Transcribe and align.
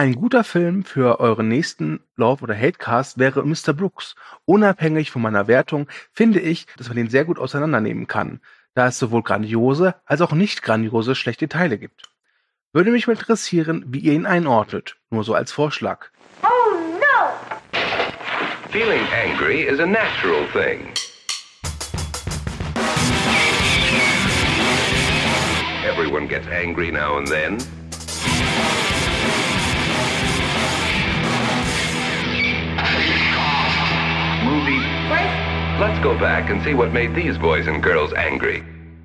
Ein 0.00 0.14
guter 0.14 0.44
Film 0.44 0.82
für 0.82 1.20
euren 1.20 1.48
nächsten 1.48 2.00
Love- 2.16 2.44
oder 2.44 2.56
Hatecast 2.56 3.18
wäre 3.18 3.44
Mr. 3.44 3.74
Brooks. 3.74 4.14
Unabhängig 4.46 5.10
von 5.10 5.20
meiner 5.20 5.46
Wertung 5.46 5.88
finde 6.10 6.40
ich, 6.40 6.64
dass 6.78 6.88
man 6.88 6.96
den 6.96 7.10
sehr 7.10 7.26
gut 7.26 7.38
auseinandernehmen 7.38 8.06
kann, 8.06 8.40
da 8.72 8.86
es 8.86 8.98
sowohl 8.98 9.22
grandiose 9.22 9.94
als 10.06 10.22
auch 10.22 10.32
nicht 10.32 10.62
grandiose 10.62 11.14
schlechte 11.14 11.50
Teile 11.50 11.76
gibt. 11.76 12.08
Würde 12.72 12.92
mich 12.92 13.08
mal 13.08 13.12
interessieren, 13.12 13.84
wie 13.88 13.98
ihr 13.98 14.14
ihn 14.14 14.24
einordnet, 14.24 14.96
nur 15.10 15.22
so 15.22 15.34
als 15.34 15.52
Vorschlag. 15.52 16.06
Oh 16.44 16.48
no! 16.98 17.58
Feeling 18.70 19.02
angry 19.12 19.64
is 19.64 19.80
a 19.80 19.86
natural 19.86 20.46
thing. 20.54 20.94
Everyone 25.86 26.26
gets 26.26 26.46
angry 26.48 26.90
now 26.90 27.18
and 27.18 27.28
then. 27.28 27.58
Let's 35.80 35.98
go 36.02 36.14
back 36.18 36.50
and 36.50 36.62
see 36.62 36.74
what 36.74 36.92
made 36.92 37.14
these 37.14 37.38
boys 37.38 37.66
and 37.66 37.82
girls 37.82 38.12
angry. 38.12 38.62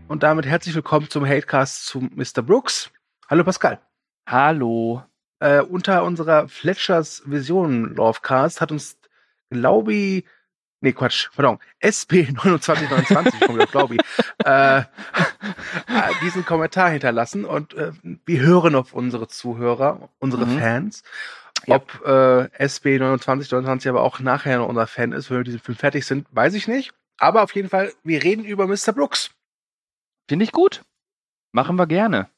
Und 0.09 0.23
damit 0.23 0.45
herzlich 0.45 0.75
willkommen 0.75 1.09
zum 1.09 1.25
Hatecast 1.25 1.85
zu 1.85 2.01
Mr. 2.01 2.41
Brooks. 2.41 2.91
Hallo 3.29 3.45
Pascal. 3.45 3.79
Hallo. 4.27 5.01
Äh, 5.39 5.61
unter 5.61 6.03
unserer 6.03 6.49
Fletchers 6.49 7.23
Vision 7.25 7.95
Lovecast 7.95 8.59
hat 8.59 8.73
uns, 8.73 8.97
glaube 9.49 9.93
ich, 9.93 10.25
nee, 10.81 10.91
Quatsch, 10.91 11.29
pardon, 11.33 11.59
SP2929, 11.81 13.67
glaube 13.71 13.95
ich, 13.95 14.01
äh, 14.45 14.79
äh, 14.79 14.83
diesen 16.23 16.43
Kommentar 16.43 16.89
hinterlassen 16.89 17.45
und 17.45 17.73
äh, 17.75 17.93
wir 18.25 18.41
hören 18.41 18.75
auf 18.75 18.91
unsere 18.93 19.29
Zuhörer, 19.29 20.09
unsere 20.19 20.45
Mhm. 20.45 20.59
Fans. 20.59 21.03
Ja. 21.67 21.75
Ob 21.77 22.01
äh, 22.05 22.63
SB2929 22.63 23.89
aber 23.89 24.01
auch 24.01 24.19
nachher 24.19 24.59
noch 24.59 24.67
unser 24.67 24.87
Fan 24.87 25.11
ist, 25.11 25.29
wenn 25.29 25.37
wir 25.37 25.43
diesen 25.43 25.59
Film 25.59 25.77
fertig 25.77 26.05
sind, 26.05 26.27
weiß 26.31 26.53
ich 26.53 26.67
nicht. 26.67 26.93
Aber 27.17 27.43
auf 27.43 27.55
jeden 27.55 27.69
Fall, 27.69 27.93
wir 28.03 28.23
reden 28.23 28.43
über 28.45 28.67
Mr. 28.67 28.93
Brooks. 28.93 29.31
Finde 30.27 30.43
ich 30.45 30.51
gut. 30.51 30.83
Machen 31.51 31.77
wir 31.77 31.87
gerne. 31.87 32.29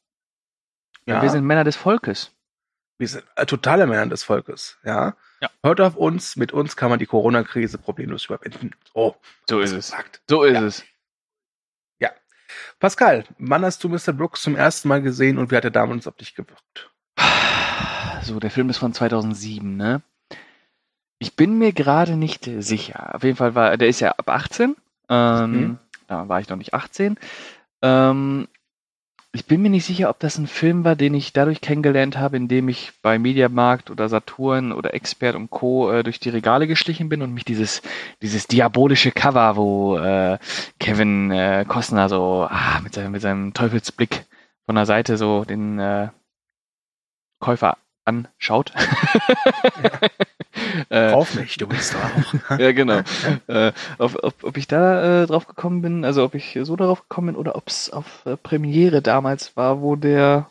Ja. 1.06 1.22
Wir 1.22 1.30
sind 1.30 1.46
Männer 1.46 1.64
des 1.64 1.76
Volkes. 1.76 2.32
Wir 3.00 3.08
sind 3.08 3.24
äh, 3.36 3.46
totale 3.46 3.88
Männer 3.88 4.08
des 4.08 4.24
Volkes, 4.24 4.78
ja. 4.84 5.16
Ja. 5.40 5.50
Hört 5.64 5.82
auf 5.82 5.96
uns, 5.96 6.36
mit 6.36 6.52
uns 6.52 6.76
kann 6.76 6.90
man 6.90 6.98
die 7.00 7.06
Corona-Krise 7.06 7.78
problemlos 7.78 8.26
überwinden. 8.26 8.72
Oh, 8.94 9.14
So 9.48 9.60
ist 9.60 9.72
es. 9.72 9.90
sagt. 9.90 10.22
So 10.28 10.44
ist 10.44 10.56
Ja. 10.56 10.66
es. 10.66 10.84
Pascal, 12.80 13.26
wann 13.40 13.66
hast 13.66 13.84
du 13.84 13.90
Mr. 13.90 14.14
Brooks 14.14 14.42
zum 14.42 14.56
ersten 14.56 14.88
Mal 14.88 15.02
gesehen 15.02 15.38
und 15.38 15.52
wie 15.52 15.56
hat 15.58 15.66
er 15.66 15.72
damals 15.72 16.08
auf 16.08 16.16
dich 16.16 16.34
gewirkt? 16.36 16.92
So, 18.28 18.40
der 18.40 18.52
Film 18.52 18.70
ist 18.70 18.78
von 18.78 18.94
2007, 18.94 19.78
ne? 19.78 20.02
Ich 21.20 21.36
bin 21.36 21.58
mir 21.58 21.72
gerade 21.72 22.18
nicht 22.18 22.50
sicher. 22.60 23.16
Auf 23.16 23.24
jeden 23.24 23.38
Fall 23.38 23.56
war, 23.56 23.78
der 23.78 23.88
ist 23.88 24.02
ja 24.02 24.12
ab 24.12 24.30
18. 24.30 24.76
Ähm, 25.10 25.52
Mhm. 25.52 25.78
Da 26.08 26.28
war 26.30 26.40
ich 26.40 26.50
noch 26.50 26.58
nicht 26.58 26.74
18. 26.74 27.18
Ähm, 27.82 28.48
ich 29.34 29.46
bin 29.46 29.62
mir 29.62 29.70
nicht 29.70 29.86
sicher, 29.86 30.10
ob 30.10 30.20
das 30.20 30.38
ein 30.38 30.48
Film 30.48 30.84
war, 30.84 30.96
den 30.96 31.14
ich 31.14 31.32
dadurch 31.34 31.62
kennengelernt 31.62 32.18
habe, 32.18 32.38
indem 32.38 32.70
ich 32.70 32.94
bei 33.02 33.20
Mediamarkt 33.20 33.92
oder 33.92 34.10
Saturn 34.10 34.72
oder 34.72 34.94
Expert 34.94 35.36
und 35.36 35.50
Co. 35.50 35.92
Äh, 35.92 36.04
durch 36.04 36.20
die 36.20 36.30
Regale 36.30 36.68
geschlichen 36.68 37.10
bin 37.10 37.22
und 37.22 37.34
mich 37.34 37.46
dieses, 37.46 37.82
dieses 38.22 38.48
diabolische 38.48 39.12
Cover, 39.12 39.56
wo 39.56 39.98
äh, 39.98 40.38
Kevin 40.80 41.32
äh, 41.32 41.66
Costner 41.68 42.10
so 42.10 42.48
ah, 42.50 42.80
mit, 42.82 42.94
seinem, 42.94 43.12
mit 43.12 43.22
seinem 43.22 43.54
Teufelsblick 43.54 44.26
von 44.66 44.76
der 44.76 44.86
Seite 44.86 45.18
so 45.18 45.46
den 45.46 45.80
äh, 45.80 46.10
Käufer 47.40 47.78
anschaut. 48.08 48.74
äh, 50.90 51.12
Auf 51.12 51.36
mich, 51.36 51.58
du 51.58 51.68
bist 51.68 51.96
auch. 51.96 52.52
ja, 52.60 52.72
genau. 52.72 53.02
äh, 53.48 53.72
ob, 53.98 54.24
ob, 54.24 54.44
ob 54.44 54.58
ich 54.58 54.68
da 54.68 55.24
äh, 55.24 55.28
drauf 55.28 55.48
gekommen 55.48 55.82
bin, 55.82 56.06
also 56.06 56.24
ob 56.24 56.36
ich 56.36 56.58
so 56.62 56.76
darauf 56.76 57.08
gekommen 57.08 57.28
bin 57.28 57.36
oder 57.36 57.56
ob 57.56 57.68
es 57.68 57.90
auf 57.90 58.26
äh, 58.26 58.38
Premiere 58.38 59.02
damals 59.02 59.58
war, 59.58 59.82
wo 59.82 59.96
der 59.96 60.50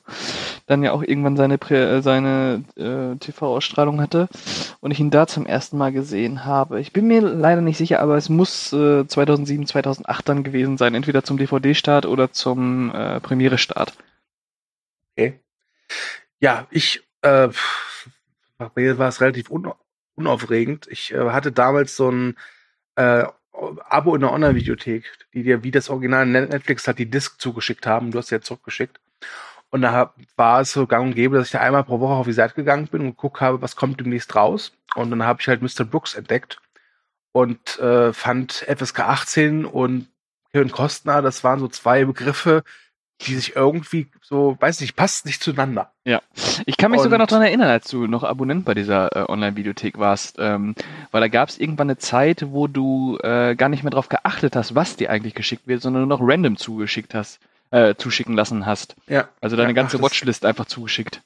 dann 0.67 0.83
ja 0.83 0.93
auch 0.93 1.03
irgendwann 1.03 1.37
seine, 1.37 1.59
Prä 1.59 1.77
äh, 1.77 2.03
seine 2.03 2.65
äh, 2.77 3.17
TV-Ausstrahlung 3.17 4.01
hatte 4.01 4.29
und 4.81 4.91
ich 4.91 5.01
ihn 5.01 5.11
da 5.11 5.27
zum 5.27 5.47
ersten 5.47 5.79
Mal 5.79 5.93
gesehen 5.93 6.45
habe. 6.45 6.81
Ich 6.81 6.93
bin 6.93 7.07
mir 7.07 7.23
leider 7.23 7.61
nicht 7.61 7.79
sicher, 7.79 8.01
aber 8.01 8.17
es 8.17 8.29
muss 8.29 8.73
äh, 8.73 9.07
2007, 9.07 9.67
2008 9.67 10.29
dann 10.29 10.45
gewesen 10.45 10.77
sein, 10.77 10.95
entweder 10.95 11.25
zum 11.25 11.39
DVD-Start 11.39 12.05
oder 12.05 12.33
zum 12.33 12.95
äh, 12.95 13.21
Premiere-Start. 13.21 13.95
Okay. 15.17 15.41
Ja, 16.41 16.67
ich, 16.71 17.06
äh, 17.23 17.49
war 18.59 19.09
es 19.09 19.21
relativ 19.21 19.51
un 19.51 19.73
unaufregend. 20.17 20.87
Ich 20.91 21.13
äh, 21.13 21.31
hatte 21.31 21.53
damals 21.53 21.97
so 21.97 22.11
ein 22.11 22.37
äh, 22.97 23.25
Abo 23.53 24.15
in 24.15 24.21
der 24.23 24.33
Online-Videothek, 24.33 25.05
die 25.35 25.43
dir 25.43 25.63
wie 25.63 25.71
das 25.71 25.89
Original 25.89 26.27
Netflix 26.27 26.89
hat 26.89 26.99
die 26.99 27.11
Disc 27.11 27.41
zugeschickt 27.41 27.87
haben. 27.87 28.11
Du 28.11 28.19
hast 28.19 28.29
sie 28.29 28.35
ja 28.37 28.41
zurückgeschickt. 28.41 29.01
Und 29.71 29.83
da 29.83 30.15
war 30.37 30.61
es 30.61 30.73
so 30.73 30.87
gang 30.87 31.07
und 31.07 31.15
gäbe, 31.15 31.37
dass 31.37 31.49
ich 31.49 31.53
da 31.53 31.61
einmal 31.61 31.85
pro 31.85 32.01
Woche 32.01 32.15
auf 32.15 32.27
die 32.27 32.33
Seite 32.33 32.55
gegangen 32.55 32.87
bin 32.87 33.03
und 33.03 33.11
geguckt 33.11 33.41
habe, 33.41 33.63
was 33.63 33.77
kommt 33.77 34.01
demnächst 34.01 34.35
raus. 34.35 34.73
Und 34.95 35.11
dann 35.11 35.25
habe 35.25 35.41
ich 35.41 35.49
halt 35.49 35.63
Mr. 35.63 35.85
Brooks 35.85 36.15
entdeckt 36.15 36.61
und 37.33 37.79
äh, 37.79 38.13
fand 38.13 38.53
FSK 38.53 39.01
18 39.01 39.65
und 39.65 40.09
Kevin 40.53 40.71
Costner, 40.71 41.21
das 41.21 41.45
waren 41.45 41.59
so 41.59 41.69
zwei 41.69 42.05
Begriffe, 42.05 42.63
die 43.23 43.35
sich 43.35 43.57
irgendwie 43.57 44.09
so, 44.21 44.57
weiß 44.61 44.81
nicht, 44.83 44.95
passt 44.95 45.25
nicht 45.27 45.43
zueinander. 45.43 45.91
Ich 46.67 46.77
kann 46.77 46.91
mich 46.91 47.01
sogar 47.01 47.17
Und- 47.17 47.21
noch 47.23 47.27
daran 47.29 47.47
erinnern, 47.47 47.69
als 47.69 47.89
du 47.89 48.07
noch 48.07 48.25
Abonnent 48.25 48.65
bei 48.67 48.75
dieser 48.75 49.15
äh, 49.17 49.25
Online-Videothek 49.31 49.99
warst, 49.99 50.37
ähm, 50.39 50.75
weil 51.11 51.21
da 51.23 51.29
gab 51.29 51.49
es 51.49 51.59
irgendwann 51.59 51.89
eine 51.89 51.97
Zeit, 51.99 52.45
wo 52.51 52.67
du 52.67 53.19
äh, 53.23 53.55
gar 53.57 53.69
nicht 53.71 53.83
mehr 53.85 53.91
drauf 53.91 54.09
geachtet 54.09 54.55
hast, 54.55 54.75
was 54.75 54.97
dir 54.97 55.11
eigentlich 55.11 55.35
geschickt 55.35 55.67
wird, 55.67 55.81
sondern 55.83 56.07
nur 56.07 56.19
noch 56.19 56.27
random 56.27 56.57
zugeschickt 56.59 57.15
hast, 57.15 57.41
äh, 57.71 57.95
zuschicken 57.97 58.35
lassen 58.35 58.67
hast. 58.67 58.97
Ja, 59.09 59.29
Also 59.41 59.57
deine 59.57 59.71
Ja, 59.71 59.75
ganze 59.75 59.97
ach, 59.97 60.03
Watchlist 60.03 60.45
einfach 60.45 60.67
zugeschickt. 60.67 61.23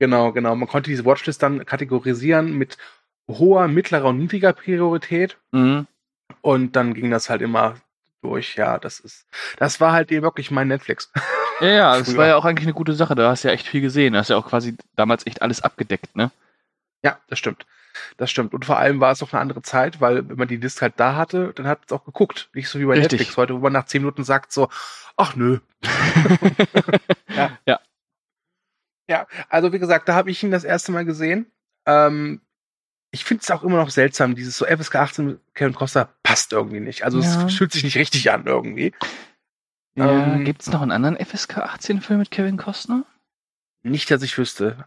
genau, 0.00 0.32
genau. 0.32 0.54
Man 0.56 0.68
konnte 0.68 0.90
diese 0.90 1.04
Watchlist 1.04 1.42
dann 1.42 1.64
kategorisieren 1.64 2.52
mit 2.58 2.76
hoher, 3.28 3.68
mittlerer 3.68 4.08
und 4.08 4.18
niedriger 4.18 4.52
Priorität. 4.52 5.36
Mhm. 5.52 5.86
Und 6.40 6.74
dann 6.74 6.94
ging 6.94 7.10
das 7.10 7.30
halt 7.30 7.40
immer 7.42 7.76
durch. 8.22 8.56
Ja, 8.56 8.78
das 8.78 9.00
ist, 9.00 9.26
das 9.58 9.80
war 9.80 9.92
halt 9.92 10.10
eben 10.12 10.22
wirklich 10.22 10.50
mein 10.50 10.68
Netflix. 10.68 11.10
Ja, 11.60 11.68
ja, 11.68 11.98
das 11.98 12.16
war 12.16 12.26
ja 12.26 12.36
auch 12.36 12.44
eigentlich 12.44 12.66
eine 12.66 12.74
gute 12.74 12.94
Sache. 12.94 13.14
Da 13.14 13.30
hast 13.30 13.44
du 13.44 13.48
ja 13.48 13.54
echt 13.54 13.68
viel 13.68 13.82
gesehen. 13.82 14.14
Da 14.14 14.20
hast 14.20 14.30
ja 14.30 14.36
auch 14.36 14.48
quasi 14.48 14.76
damals 14.96 15.26
echt 15.26 15.42
alles 15.42 15.62
abgedeckt, 15.62 16.16
ne? 16.16 16.30
ja, 17.02 17.18
das 17.28 17.38
stimmt. 17.38 17.66
Das 18.16 18.30
stimmt. 18.30 18.54
Und 18.54 18.64
vor 18.64 18.78
allem 18.78 19.00
war 19.00 19.12
es 19.12 19.22
auch 19.22 19.32
eine 19.32 19.40
andere 19.40 19.62
Zeit, 19.62 20.00
weil 20.00 20.28
wenn 20.28 20.38
man 20.38 20.48
die 20.48 20.58
Disc 20.58 20.80
halt 20.80 20.94
da 20.96 21.16
hatte, 21.16 21.52
dann 21.54 21.66
hat 21.66 21.80
es 21.86 21.92
auch 21.92 22.04
geguckt. 22.04 22.48
Nicht 22.54 22.68
so 22.68 22.78
wie 22.80 22.86
bei 22.86 22.94
Richtig. 22.94 23.12
Netflix 23.18 23.36
heute, 23.36 23.54
wo 23.54 23.58
man 23.58 23.72
nach 23.72 23.84
zehn 23.84 24.02
Minuten 24.02 24.24
sagt 24.24 24.52
so, 24.52 24.68
ach 25.16 25.36
nö. 25.36 25.58
ja. 27.36 27.58
Ja. 27.66 27.80
Ja, 29.08 29.26
also 29.50 29.72
wie 29.72 29.78
gesagt, 29.78 30.08
da 30.08 30.14
habe 30.14 30.30
ich 30.30 30.42
ihn 30.42 30.52
das 30.52 30.64
erste 30.64 30.92
Mal 30.92 31.04
gesehen. 31.04 31.50
Ähm, 31.86 32.40
ich 33.12 33.24
finde 33.24 33.42
es 33.42 33.50
auch 33.50 33.62
immer 33.62 33.76
noch 33.76 33.90
seltsam, 33.90 34.34
dieses 34.34 34.56
so 34.56 34.64
FSK 34.66 34.96
18 34.96 35.26
mit 35.26 35.40
Kevin 35.54 35.74
Costa 35.74 36.08
passt 36.22 36.52
irgendwie 36.52 36.80
nicht. 36.80 37.04
Also 37.04 37.20
Ja. 37.20 37.46
es 37.46 37.54
fühlt 37.54 37.70
sich 37.72 37.84
nicht 37.84 37.96
richtig 37.96 38.30
an 38.32 38.46
irgendwie. 38.46 38.92
Ja, 39.94 40.10
Ähm, 40.34 40.44
gibt's 40.44 40.70
noch 40.70 40.80
einen 40.82 40.90
anderen 40.92 41.16
FSK 41.24 41.58
18-Film 41.58 42.18
mit 42.18 42.30
Kevin 42.30 42.56
Costner? 42.56 43.04
Nicht, 43.82 44.10
dass 44.10 44.22
ich 44.22 44.36
wüsste. 44.38 44.86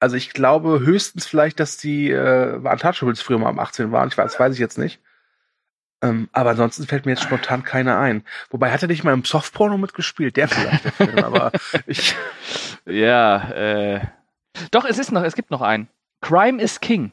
Also 0.00 0.16
ich 0.16 0.32
glaube 0.32 0.80
höchstens 0.80 1.26
vielleicht, 1.26 1.60
dass 1.60 1.76
die 1.76 2.10
äh, 2.10 2.56
Untouchables 2.56 3.22
früher 3.22 3.38
mal 3.38 3.48
am 3.50 3.58
18 3.58 3.92
waren. 3.92 4.08
Ich 4.08 4.18
weiß, 4.18 4.32
das 4.32 4.40
weiß 4.40 4.54
ich 4.54 4.58
jetzt 4.60 4.78
nicht. 4.78 5.00
Ähm, 6.02 6.30
aber 6.32 6.50
ansonsten 6.50 6.86
fällt 6.86 7.04
mir 7.04 7.12
jetzt 7.12 7.22
spontan 7.22 7.62
keiner 7.62 7.98
ein. 7.98 8.24
Wobei 8.48 8.72
hat 8.72 8.80
er 8.82 8.88
nicht 8.88 9.04
mal 9.04 9.12
im 9.12 9.24
Softporno 9.24 9.76
mitgespielt? 9.76 10.36
Der 10.36 10.48
vielleicht, 10.48 10.84
der 10.86 10.92
Film. 10.92 11.18
Aber 11.18 11.52
ich, 11.86 12.14
Ja, 12.86 13.50
äh. 13.50 14.00
Doch, 14.70 14.86
es 14.86 14.98
ist 14.98 15.12
noch, 15.12 15.22
es 15.22 15.34
gibt 15.36 15.50
noch 15.50 15.60
einen. 15.60 15.88
Crime 16.22 16.60
is 16.60 16.80
King. 16.80 17.12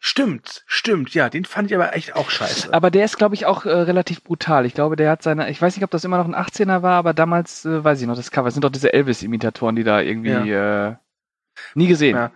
Stimmt, 0.00 0.62
stimmt, 0.66 1.14
ja, 1.14 1.28
den 1.28 1.44
fand 1.44 1.70
ich 1.70 1.74
aber 1.74 1.94
echt 1.94 2.16
auch 2.16 2.30
scheiße. 2.30 2.72
Aber 2.72 2.90
der 2.90 3.04
ist, 3.04 3.16
glaube 3.18 3.34
ich, 3.34 3.46
auch 3.46 3.64
äh, 3.64 3.70
relativ 3.70 4.22
brutal. 4.22 4.66
Ich 4.66 4.74
glaube, 4.74 4.96
der 4.96 5.10
hat 5.10 5.22
seine, 5.22 5.50
ich 5.50 5.60
weiß 5.60 5.76
nicht, 5.76 5.84
ob 5.84 5.90
das 5.90 6.04
immer 6.04 6.18
noch 6.18 6.26
ein 6.26 6.34
18er 6.34 6.82
war, 6.82 6.94
aber 6.94 7.14
damals, 7.14 7.64
äh, 7.64 7.82
weiß 7.84 8.00
ich 8.00 8.06
noch, 8.06 8.16
das 8.16 8.30
Cover. 8.30 8.48
Es 8.48 8.54
sind 8.54 8.64
doch 8.64 8.70
diese 8.70 8.92
Elvis-Imitatoren, 8.92 9.76
die 9.76 9.84
da 9.84 10.00
irgendwie, 10.00 10.50
äh, 10.52 10.94
nie 11.74 11.88
gesehen. 11.88 12.16
Ja. 12.16 12.32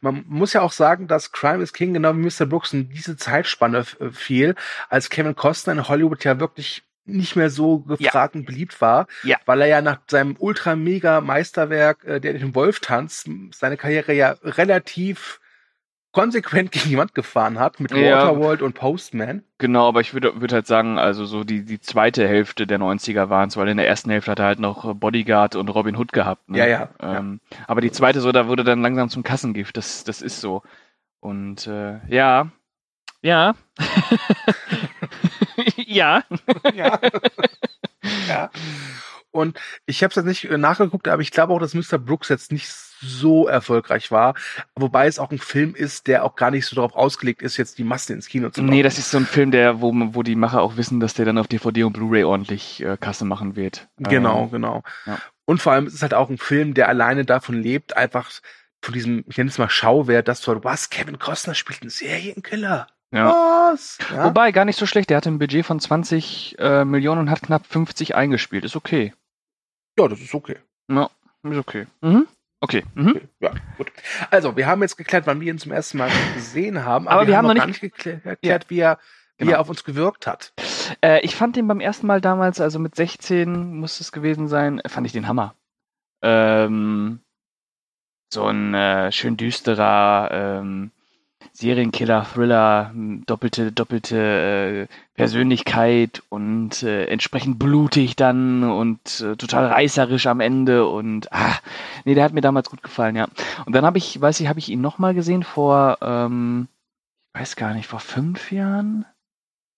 Man 0.00 0.24
muss 0.28 0.52
ja 0.52 0.60
auch 0.60 0.72
sagen, 0.72 1.08
dass 1.08 1.32
Crime 1.32 1.62
is 1.62 1.72
King 1.72 1.94
genau 1.94 2.14
wie 2.14 2.18
Mr. 2.20 2.44
Brooks 2.44 2.74
in 2.74 2.90
diese 2.90 3.16
Zeitspanne 3.16 3.84
äh, 4.00 4.10
fiel, 4.10 4.54
als 4.90 5.08
Kevin 5.08 5.34
Costner 5.34 5.72
in 5.72 5.88
Hollywood 5.88 6.24
ja 6.24 6.38
wirklich 6.40 6.82
nicht 7.06 7.36
mehr 7.36 7.48
so 7.48 7.78
gefragt 7.78 8.34
und 8.34 8.44
beliebt 8.44 8.82
war, 8.82 9.06
Ja. 9.22 9.38
weil 9.46 9.62
er 9.62 9.66
ja 9.66 9.80
nach 9.80 10.00
seinem 10.10 10.36
ultra 10.38 10.76
mega 10.76 11.22
Meisterwerk, 11.22 12.04
äh, 12.04 12.20
der 12.20 12.34
den 12.34 12.54
Wolf 12.54 12.80
tanzt, 12.80 13.30
seine 13.52 13.78
Karriere 13.78 14.12
ja 14.12 14.36
relativ 14.42 15.40
konsequent 16.18 16.72
gegen 16.72 16.88
die 16.90 16.98
Wand 16.98 17.14
gefahren 17.14 17.58
hat 17.58 17.80
mit 17.80 17.92
Ja. 17.92 18.26
Waterworld 18.26 18.62
und 18.62 18.74
Postman. 18.74 19.42
Genau, 19.58 19.88
aber 19.88 20.00
ich 20.00 20.14
würde 20.14 20.40
würd 20.40 20.52
halt 20.52 20.66
sagen, 20.66 20.98
also 20.98 21.24
so 21.24 21.44
die, 21.44 21.64
die 21.64 21.80
zweite 21.80 22.26
Hälfte 22.26 22.66
der 22.66 22.78
90er 22.78 23.28
waren 23.28 23.48
es, 23.48 23.56
weil 23.56 23.68
in 23.68 23.76
der 23.76 23.88
ersten 23.88 24.10
Hälfte 24.10 24.30
hat 24.32 24.38
er 24.38 24.46
halt 24.46 24.58
noch 24.58 24.94
Bodyguard 24.94 25.56
und 25.56 25.68
Robin 25.68 25.96
Hood 25.96 26.12
gehabt. 26.12 26.48
Ne? 26.48 26.58
Ja, 26.58 26.66
ja, 26.66 26.88
Ähm, 27.00 27.40
Aber 27.66 27.80
die 27.80 27.90
zweite 27.90 28.20
so, 28.20 28.32
da 28.32 28.48
wurde 28.48 28.64
dann 28.64 28.82
langsam 28.82 29.08
zum 29.08 29.22
Kassengift. 29.22 29.76
Das, 29.76 30.04
das 30.04 30.22
ist 30.22 30.40
so. 30.40 30.62
Und 31.20 31.66
äh, 31.66 31.98
ja, 32.08 32.50
ja. 33.22 33.54
ja. 35.76 36.22
Ja. 36.74 37.00
ja. 38.28 38.50
Und 39.38 39.58
ich 39.86 40.02
habe 40.02 40.10
es 40.10 40.16
jetzt 40.16 40.26
nicht 40.26 40.44
äh, 40.44 40.58
nachgeguckt, 40.58 41.08
aber 41.08 41.22
ich 41.22 41.30
glaube 41.30 41.52
auch, 41.52 41.60
dass 41.60 41.74
Mr. 41.74 41.98
Brooks 41.98 42.28
jetzt 42.28 42.52
nicht 42.52 42.68
so 43.00 43.46
erfolgreich 43.46 44.10
war. 44.10 44.34
Wobei 44.74 45.06
es 45.06 45.18
auch 45.18 45.30
ein 45.30 45.38
Film 45.38 45.74
ist, 45.74 46.06
der 46.06 46.24
auch 46.24 46.36
gar 46.36 46.50
nicht 46.50 46.66
so 46.66 46.76
darauf 46.76 46.94
ausgelegt 46.94 47.42
ist, 47.42 47.56
jetzt 47.56 47.78
die 47.78 47.84
Massen 47.84 48.14
ins 48.14 48.28
Kino 48.28 48.50
zu 48.50 48.62
Nee, 48.62 48.82
das 48.82 48.98
ist 48.98 49.10
so 49.10 49.18
ein 49.18 49.26
Film, 49.26 49.50
der, 49.50 49.80
wo, 49.80 49.92
wo 49.94 50.22
die 50.22 50.34
Macher 50.34 50.60
auch 50.62 50.76
wissen, 50.76 51.00
dass 51.00 51.14
der 51.14 51.24
dann 51.24 51.38
auf 51.38 51.46
DVD 51.46 51.84
und 51.84 51.92
Blu-ray 51.92 52.24
ordentlich 52.24 52.82
äh, 52.82 52.96
Kasse 52.98 53.24
machen 53.24 53.56
wird. 53.56 53.88
Genau, 53.98 54.44
Ähm, 54.44 54.50
genau. 54.50 54.82
ja. 55.06 55.18
Und 55.44 55.62
vor 55.62 55.72
allem 55.72 55.86
ist 55.86 55.94
es 55.94 56.02
halt 56.02 56.12
auch 56.14 56.28
ein 56.28 56.38
Film, 56.38 56.74
der 56.74 56.88
alleine 56.88 57.24
davon 57.24 57.62
lebt, 57.62 57.96
einfach 57.96 58.30
von 58.82 58.94
diesem, 58.94 59.24
ich 59.28 59.38
nenne 59.38 59.50
es 59.50 59.58
mal 59.58 59.70
Schauwert, 59.70 60.28
dass 60.28 60.40
du, 60.40 60.62
was, 60.62 60.90
Kevin 60.90 61.18
Costner 61.18 61.54
spielt 61.54 61.82
einen 61.82 61.90
Serienkiller. 61.90 62.86
ja. 63.12 63.28
Was? 63.72 63.98
Ja? 64.12 64.24
Wobei, 64.24 64.52
gar 64.52 64.64
nicht 64.64 64.78
so 64.78 64.86
schlecht. 64.86 65.10
Der 65.10 65.16
hatte 65.16 65.30
ein 65.30 65.38
Budget 65.38 65.64
von 65.64 65.80
20 65.80 66.56
äh, 66.58 66.84
Millionen 66.84 67.22
und 67.22 67.30
hat 67.30 67.42
knapp 67.42 67.66
50 67.66 68.14
eingespielt. 68.14 68.64
Ist 68.64 68.76
okay. 68.76 69.14
Ja, 69.98 70.08
das 70.08 70.20
ist 70.20 70.34
okay. 70.34 70.56
Ja, 70.90 71.10
ist 71.42 71.58
okay. 71.58 71.86
Mhm. 72.00 72.26
Okay. 72.60 72.84
Mhm. 72.94 73.08
okay. 73.10 73.28
Ja, 73.40 73.52
gut. 73.76 73.92
Also, 74.30 74.56
wir 74.56 74.66
haben 74.66 74.82
jetzt 74.82 74.96
geklärt, 74.96 75.26
wann 75.26 75.40
wir 75.40 75.52
ihn 75.52 75.58
zum 75.58 75.72
ersten 75.72 75.98
Mal 75.98 76.10
gesehen 76.34 76.84
haben, 76.84 77.06
Aber 77.06 77.26
wir 77.26 77.36
haben 77.36 77.46
noch 77.46 77.54
noch 77.54 77.60
gar 77.60 77.66
nicht 77.68 77.80
geklärt, 77.80 78.24
erklärt, 78.24 78.70
wie, 78.70 78.80
er, 78.80 78.98
wie 79.36 79.44
Genau. 79.44 79.52
er 79.52 79.60
auf 79.60 79.68
uns 79.68 79.84
gewirkt 79.84 80.26
hat. 80.26 80.52
Äh, 81.00 81.20
ich 81.20 81.36
fand 81.36 81.54
den 81.54 81.68
beim 81.68 81.80
ersten 81.80 82.06
Mal 82.06 82.20
damals, 82.20 82.60
also 82.60 82.78
mit 82.80 82.96
16 82.96 83.76
muss 83.76 84.00
es 84.00 84.10
gewesen 84.10 84.48
sein, 84.48 84.80
fand 84.86 85.06
ich 85.06 85.12
den 85.12 85.28
Hammer. 85.28 85.54
Ähm, 86.22 87.20
so 88.32 88.44
ein 88.46 88.74
äh, 88.74 89.12
schön 89.12 89.36
düsterer 89.36 90.28
ähm, 90.32 90.90
Serienkiller, 91.58 92.24
Thriller, 92.24 92.92
m, 92.94 93.24
doppelte, 93.26 93.72
doppelte 93.72 94.16
äh, 94.16 94.94
Persönlichkeit 95.14 96.22
und 96.28 96.84
äh, 96.84 97.06
entsprechend 97.06 97.58
blutig 97.58 98.14
dann 98.14 98.62
und 98.62 99.20
äh, 99.20 99.34
total 99.34 99.66
reißerisch 99.66 100.28
am 100.28 100.38
Ende 100.38 100.86
und 100.86 101.32
ah, 101.32 101.58
nee, 102.04 102.14
der 102.14 102.22
hat 102.22 102.32
mir 102.32 102.42
damals 102.42 102.70
gut 102.70 102.84
gefallen, 102.84 103.16
ja. 103.16 103.26
Und 103.66 103.74
dann 103.74 103.84
habe 103.84 103.98
ich, 103.98 104.20
weiß 104.20 104.38
ich, 104.38 104.46
habe 104.46 104.60
ich 104.60 104.68
ihn 104.68 104.80
nochmal 104.80 105.14
gesehen 105.14 105.42
vor, 105.42 105.98
ähm, 106.00 106.68
ich 107.34 107.40
weiß 107.40 107.56
gar 107.56 107.74
nicht, 107.74 107.88
vor 107.88 107.98
fünf 107.98 108.52
Jahren? 108.52 109.04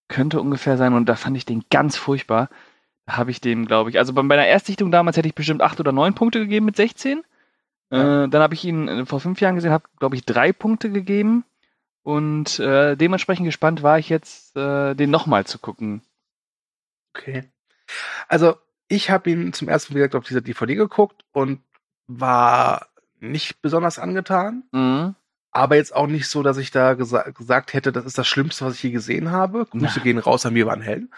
Könnte 0.09 0.39
ungefähr 0.43 0.77
sein 0.77 0.93
und 0.93 1.09
da 1.09 1.17
fand 1.17 1.39
ich 1.39 1.47
den 1.47 1.65
ganz 1.71 1.97
furchtbar. 1.97 2.51
Da 3.07 3.17
habe 3.17 3.31
ich 3.31 3.41
dem, 3.41 3.65
glaube 3.65 3.89
ich, 3.89 3.97
also 3.99 4.13
bei 4.13 4.23
meiner 4.23 4.47
Erstsichtung 4.47 4.91
damals 4.91 5.17
hätte 5.17 5.29
ich 5.29 5.35
bestimmt 5.35 5.63
acht 5.63 5.81
oder 5.81 5.93
neun 5.93 6.13
Punkte 6.13 6.41
gegeben 6.41 6.67
mit 6.67 6.77
16. 6.77 7.23
Ja. 7.91 8.25
Äh, 8.25 8.29
dann 8.29 8.43
habe 8.43 8.53
ich 8.53 8.67
ihn 8.67 8.87
äh, 8.87 9.07
vor 9.07 9.21
fünf 9.21 9.41
Jahren 9.41 9.55
gesehen, 9.55 9.73
habe, 9.73 9.85
glaube 9.99 10.17
ich, 10.17 10.27
drei 10.27 10.53
Punkte 10.53 10.91
gegeben. 10.91 11.45
Und 12.03 12.59
äh, 12.59 12.97
dementsprechend 12.97 13.47
gespannt 13.47 13.83
war 13.83 13.99
ich 13.99 14.09
jetzt, 14.09 14.57
äh, 14.57 14.95
den 14.95 15.11
nochmal 15.11 15.47
zu 15.47 15.59
gucken. 15.59 16.03
Okay. 17.15 17.45
Also, 18.29 18.57
ich 18.89 19.11
habe 19.11 19.31
ihn 19.31 19.53
zum 19.53 19.69
ersten 19.69 19.93
Mal 19.93 19.99
direkt 19.99 20.15
auf 20.15 20.25
dieser 20.25 20.41
DVD 20.41 20.75
geguckt 20.75 21.25
und 21.33 21.61
war 22.07 22.89
nicht 23.21 23.61
besonders 23.63 23.99
angetan. 23.99 24.65
Mhm. 24.73 25.15
Aber 25.53 25.77
jetzt 25.77 25.95
auch 25.95 26.07
nicht 26.07 26.29
so, 26.29 26.43
dass 26.43 26.59
ich 26.59 26.71
da 26.71 26.95
gesa 26.95 27.23
gesagt 27.31 27.73
hätte, 27.73 27.91
das 27.91 28.05
ist 28.05 28.17
das 28.17 28.29
Schlimmste, 28.29 28.65
was 28.65 28.75
ich 28.75 28.83
je 28.85 28.91
gesehen 28.91 29.31
habe. 29.33 29.67
Grüße 29.67 29.95
Na. 29.97 30.03
gehen 30.03 30.19
raus 30.19 30.47
an 30.47 30.53
mir 30.53 30.67
Van 30.67 30.81
Helden. 30.81 31.13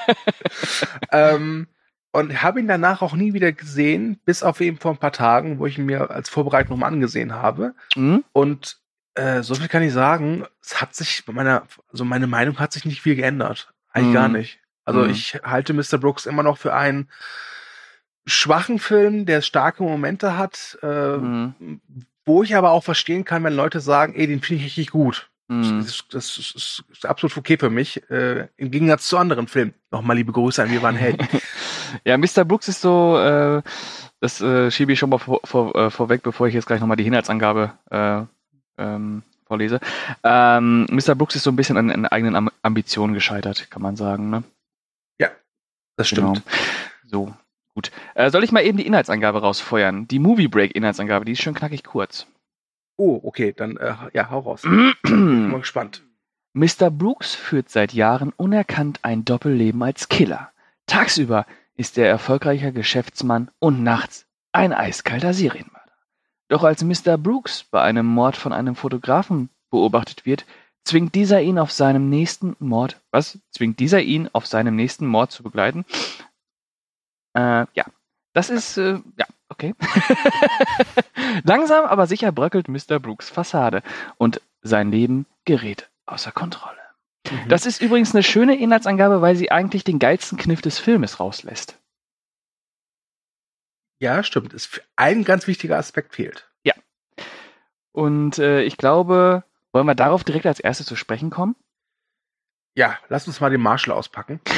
ähm, 1.12 1.66
und 2.12 2.42
habe 2.42 2.60
ihn 2.60 2.68
danach 2.68 3.02
auch 3.02 3.14
nie 3.14 3.34
wieder 3.34 3.52
gesehen, 3.52 4.20
bis 4.24 4.42
auf 4.42 4.60
eben 4.60 4.78
vor 4.78 4.92
ein 4.92 4.98
paar 4.98 5.12
Tagen, 5.12 5.58
wo 5.58 5.66
ich 5.66 5.78
ihn 5.78 5.86
mir 5.86 6.10
als 6.10 6.28
Vorbereitung 6.30 6.72
nochmal 6.72 6.92
angesehen 6.92 7.34
habe. 7.34 7.74
Mhm. 7.94 8.24
Und 8.32 8.81
äh, 9.14 9.42
so 9.42 9.54
viel 9.54 9.68
kann 9.68 9.82
ich 9.82 9.92
sagen, 9.92 10.44
es 10.62 10.80
hat 10.80 10.94
sich 10.94 11.24
bei 11.26 11.32
meiner, 11.32 11.66
also 11.90 12.04
meine 12.04 12.26
Meinung 12.26 12.58
hat 12.58 12.72
sich 12.72 12.84
nicht 12.84 13.02
viel 13.02 13.16
geändert. 13.16 13.72
Eigentlich 13.92 14.08
Mhm. 14.08 14.14
gar 14.14 14.28
nicht. 14.28 14.58
Also 14.84 15.00
Mhm. 15.00 15.10
ich 15.10 15.34
halte 15.44 15.74
Mr. 15.74 15.98
Brooks 15.98 16.26
immer 16.26 16.42
noch 16.42 16.58
für 16.58 16.74
einen 16.74 17.08
schwachen 18.26 18.78
Film, 18.78 19.26
der 19.26 19.42
starke 19.42 19.82
Momente 19.82 20.36
hat, 20.38 20.78
äh, 20.82 21.16
Mhm. 21.16 21.80
wo 22.24 22.42
ich 22.42 22.54
aber 22.56 22.70
auch 22.70 22.84
verstehen 22.84 23.24
kann, 23.24 23.42
wenn 23.44 23.54
Leute 23.54 23.80
sagen, 23.80 24.14
ey, 24.14 24.26
den 24.26 24.40
finde 24.40 24.60
ich 24.60 24.66
richtig 24.66 24.90
gut. 24.90 25.28
Mhm. 25.48 25.78
Das, 25.80 25.86
ist, 25.88 26.04
das 26.14 26.38
ist, 26.38 26.84
ist 26.90 27.04
absolut 27.06 27.36
okay 27.36 27.56
für 27.58 27.68
mich. 27.70 28.08
Äh, 28.10 28.48
Im 28.56 28.70
Gegensatz 28.70 29.08
zu 29.08 29.18
anderen 29.18 29.48
Filmen. 29.48 29.74
Nochmal 29.90 30.16
liebe 30.16 30.32
Grüße 30.32 30.62
an 30.62 30.70
Wir 30.70 30.82
waren 30.82 30.96
Helden. 30.96 31.26
Ja, 32.06 32.16
Mr. 32.16 32.46
Brooks 32.46 32.68
ist 32.68 32.80
so, 32.80 33.18
äh, 33.18 33.60
das 34.20 34.40
äh, 34.40 34.70
schiebe 34.70 34.94
ich 34.94 34.98
schon 34.98 35.10
mal 35.10 35.18
vor, 35.18 35.40
vor, 35.44 35.74
äh, 35.76 35.90
vorweg, 35.90 36.22
bevor 36.22 36.46
ich 36.48 36.54
jetzt 36.54 36.64
gleich 36.66 36.80
nochmal 36.80 36.96
die 36.96 37.06
Inhaltsangabe 37.06 37.72
äh, 37.90 38.22
ähm, 38.78 39.22
vorlese. 39.46 39.80
Ähm, 40.22 40.86
Mr. 40.90 41.14
Brooks 41.14 41.36
ist 41.36 41.44
so 41.44 41.50
ein 41.50 41.56
bisschen 41.56 41.76
an, 41.76 41.90
an 41.90 42.06
eigenen 42.06 42.36
Am 42.36 42.50
Ambitionen 42.62 43.14
gescheitert, 43.14 43.70
kann 43.70 43.82
man 43.82 43.96
sagen. 43.96 44.30
Ne? 44.30 44.44
Das 45.96 46.08
stimmt. 46.08 46.42
Genau. 46.42 46.56
So, 47.04 47.34
gut. 47.74 47.90
Äh, 48.14 48.30
soll 48.30 48.44
ich 48.44 48.52
mal 48.52 48.64
eben 48.64 48.78
die 48.78 48.86
Inhaltsangabe 48.86 49.40
rausfeuern? 49.40 50.08
Die 50.08 50.18
Movie 50.18 50.48
Break 50.48 50.74
Inhaltsangabe, 50.74 51.24
die 51.24 51.32
ist 51.32 51.42
schön 51.42 51.54
knackig 51.54 51.84
kurz. 51.84 52.26
Oh, 52.96 53.20
okay, 53.22 53.52
dann 53.52 53.76
äh, 53.76 53.94
ja, 54.12 54.30
hau 54.30 54.40
raus. 54.40 54.62
Bin 55.02 55.50
mal 55.50 55.60
gespannt. 55.60 56.02
Mr. 56.54 56.90
Brooks 56.90 57.34
führt 57.34 57.70
seit 57.70 57.92
Jahren 57.92 58.32
unerkannt 58.36 59.00
ein 59.02 59.24
Doppelleben 59.24 59.82
als 59.82 60.08
Killer. 60.08 60.50
Tagsüber 60.86 61.46
ist 61.76 61.96
er 61.96 62.08
erfolgreicher 62.08 62.72
Geschäftsmann 62.72 63.50
und 63.58 63.82
nachts 63.82 64.26
ein 64.52 64.72
eiskalter 64.72 65.32
Serienmörder. 65.32 65.81
Doch 66.52 66.64
als 66.64 66.84
Mr. 66.84 67.16
Brooks 67.16 67.64
bei 67.64 67.80
einem 67.80 68.04
Mord 68.04 68.36
von 68.36 68.52
einem 68.52 68.76
Fotografen 68.76 69.48
beobachtet 69.70 70.26
wird, 70.26 70.44
zwingt 70.84 71.14
dieser 71.14 71.40
ihn 71.40 71.58
auf 71.58 71.72
seinem 71.72 72.10
nächsten 72.10 72.56
Mord, 72.58 73.00
was? 73.10 73.38
Zwingt 73.52 73.80
dieser 73.80 74.02
ihn 74.02 74.28
auf 74.34 74.44
seinem 74.44 74.76
nächsten 74.76 75.06
Mord 75.06 75.32
zu 75.32 75.42
begleiten? 75.42 75.86
Äh, 77.32 77.64
ja. 77.72 77.86
Das 78.34 78.50
ist, 78.50 78.76
äh, 78.76 79.00
ja, 79.16 79.24
okay. 79.48 79.74
Langsam 81.44 81.86
aber 81.86 82.06
sicher 82.06 82.32
bröckelt 82.32 82.68
Mr. 82.68 83.00
Brooks 83.00 83.30
Fassade 83.30 83.82
und 84.18 84.42
sein 84.60 84.90
Leben 84.90 85.24
gerät 85.46 85.88
außer 86.04 86.32
Kontrolle. 86.32 86.76
Mhm. 87.30 87.48
Das 87.48 87.64
ist 87.64 87.80
übrigens 87.80 88.14
eine 88.14 88.22
schöne 88.22 88.56
Inhaltsangabe, 88.56 89.22
weil 89.22 89.36
sie 89.36 89.50
eigentlich 89.50 89.84
den 89.84 89.98
geilsten 89.98 90.36
Kniff 90.36 90.60
des 90.60 90.78
Filmes 90.78 91.18
rauslässt. 91.18 91.78
Ja, 94.02 94.22
stimmt. 94.22 94.52
Es, 94.52 94.80
ein 94.96 95.24
ganz 95.24 95.46
wichtiger 95.46 95.78
Aspekt 95.78 96.14
fehlt. 96.14 96.48
Und 97.92 98.38
äh, 98.38 98.62
ich 98.62 98.76
glaube, 98.78 99.44
wollen 99.72 99.86
wir 99.86 99.94
darauf 99.94 100.24
direkt 100.24 100.46
als 100.46 100.60
erstes 100.60 100.86
zu 100.86 100.96
sprechen 100.96 101.30
kommen? 101.30 101.54
Ja, 102.74 102.98
lass 103.08 103.26
uns 103.26 103.40
mal 103.40 103.50
den 103.50 103.60
Marshall 103.60 103.94
auspacken. 103.94 104.40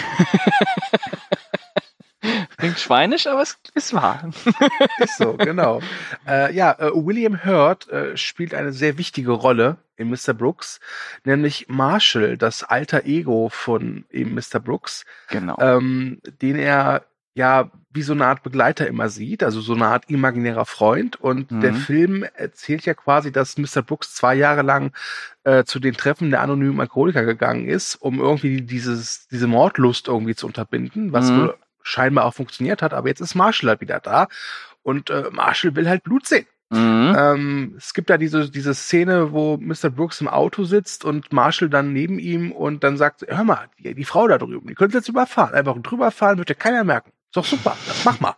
Klingt 2.57 2.79
schweinisch, 2.79 3.27
aber 3.27 3.43
es 3.43 3.59
ist 3.75 3.93
wahr. 3.93 4.31
Ist 4.99 5.19
so, 5.19 5.35
genau. 5.35 5.83
Äh, 6.27 6.55
ja, 6.55 6.73
äh, 6.79 6.91
William 6.95 7.45
Hurt 7.45 7.89
äh, 7.89 8.17
spielt 8.17 8.55
eine 8.55 8.73
sehr 8.73 8.97
wichtige 8.97 9.33
Rolle 9.33 9.77
in 9.97 10.09
Mr. 10.09 10.33
Brooks, 10.33 10.81
nämlich 11.25 11.67
Marshall, 11.69 12.39
das 12.39 12.63
alter 12.63 13.05
Ego 13.05 13.51
von 13.51 14.07
eben 14.11 14.35
Mr. 14.35 14.61
Brooks, 14.61 15.05
Genau. 15.29 15.59
ähm, 15.61 16.23
den 16.41 16.57
er 16.57 17.05
ja 17.35 17.71
wie 17.91 18.03
so 18.03 18.13
eine 18.13 18.27
Art 18.27 18.43
Begleiter 18.43 18.87
immer 18.89 19.09
sieht, 19.09 19.45
also 19.45 19.61
so 19.61 19.75
eine 19.75 19.87
Art 19.87 20.11
imaginärer 20.11 20.65
Freund. 20.67 21.21
Und 21.21 21.51
Mhm. 21.53 21.61
der 21.61 21.75
Film 21.75 22.25
erzählt 22.35 22.85
ja 22.87 22.95
quasi, 22.95 23.31
dass 23.31 23.57
Mr. 23.57 23.83
Brooks 23.83 24.15
zwei 24.15 24.35
Jahre 24.35 24.63
lang 24.63 24.93
äh, 25.45 25.63
zu 25.65 25.79
den 25.79 25.95
Treffen 25.95 26.31
der 26.31 26.41
anonymen 26.43 26.81
Alkoholiker 26.81 27.25
gegangen 27.25 27.69
ist, 27.69 27.95
um 27.97 28.19
irgendwie 28.19 28.63
dieses, 28.63 29.29
diese 29.29 29.47
Mordlust 29.47 30.09
irgendwie 30.09 30.35
zu 30.35 30.47
unterbinden, 30.47 31.13
was 31.13 31.31
Mhm. 31.31 31.53
scheinbar 31.83 32.25
auch 32.25 32.35
funktioniert 32.35 32.83
hat. 32.83 32.95
Aber 32.95 33.09
jetzt 33.09 33.21
ist 33.21 33.35
Marshall 33.35 33.69
halt 33.71 33.81
wieder 33.81 34.01
da 34.01 34.27
und 34.83 35.11
äh, 35.11 35.25
Marshall 35.31 35.77
will 35.77 35.89
halt 35.89 36.03
Blut 36.03 36.27
sehen. 36.27 36.47
Mhm. 36.71 37.15
Ähm, 37.17 37.75
es 37.77 37.95
gibt 37.95 38.11
da 38.11 38.17
diese, 38.19 38.51
diese 38.51 38.75
Szene, 38.75 39.31
wo 39.33 39.57
Mr. 39.59 39.91
Brooks 39.91 40.21
im 40.21 40.27
Auto 40.29 40.65
sitzt 40.65 41.05
und 41.05 41.33
Marshall 41.33 41.69
dann 41.69 41.93
neben 41.93 42.19
ihm 42.19 42.51
und 42.51 42.83
dann 42.83 42.97
sagt, 42.97 43.25
hör 43.29 43.45
mal, 43.45 43.67
die, 43.79 43.95
die 43.95 44.05
Frau 44.05 44.27
da 44.27 44.39
drüben, 44.39 44.67
die 44.67 44.75
könnte 44.75 44.97
jetzt 44.97 45.09
überfahren. 45.09 45.55
Einfach 45.55 45.77
drüber 45.81 46.11
fahren, 46.11 46.39
wird 46.39 46.49
ja 46.49 46.57
keiner 46.57 46.83
merken. 46.83 47.13
Ist 47.35 47.37
doch 47.37 47.45
super, 47.47 47.77
mach 48.05 48.21
mal. 48.21 48.37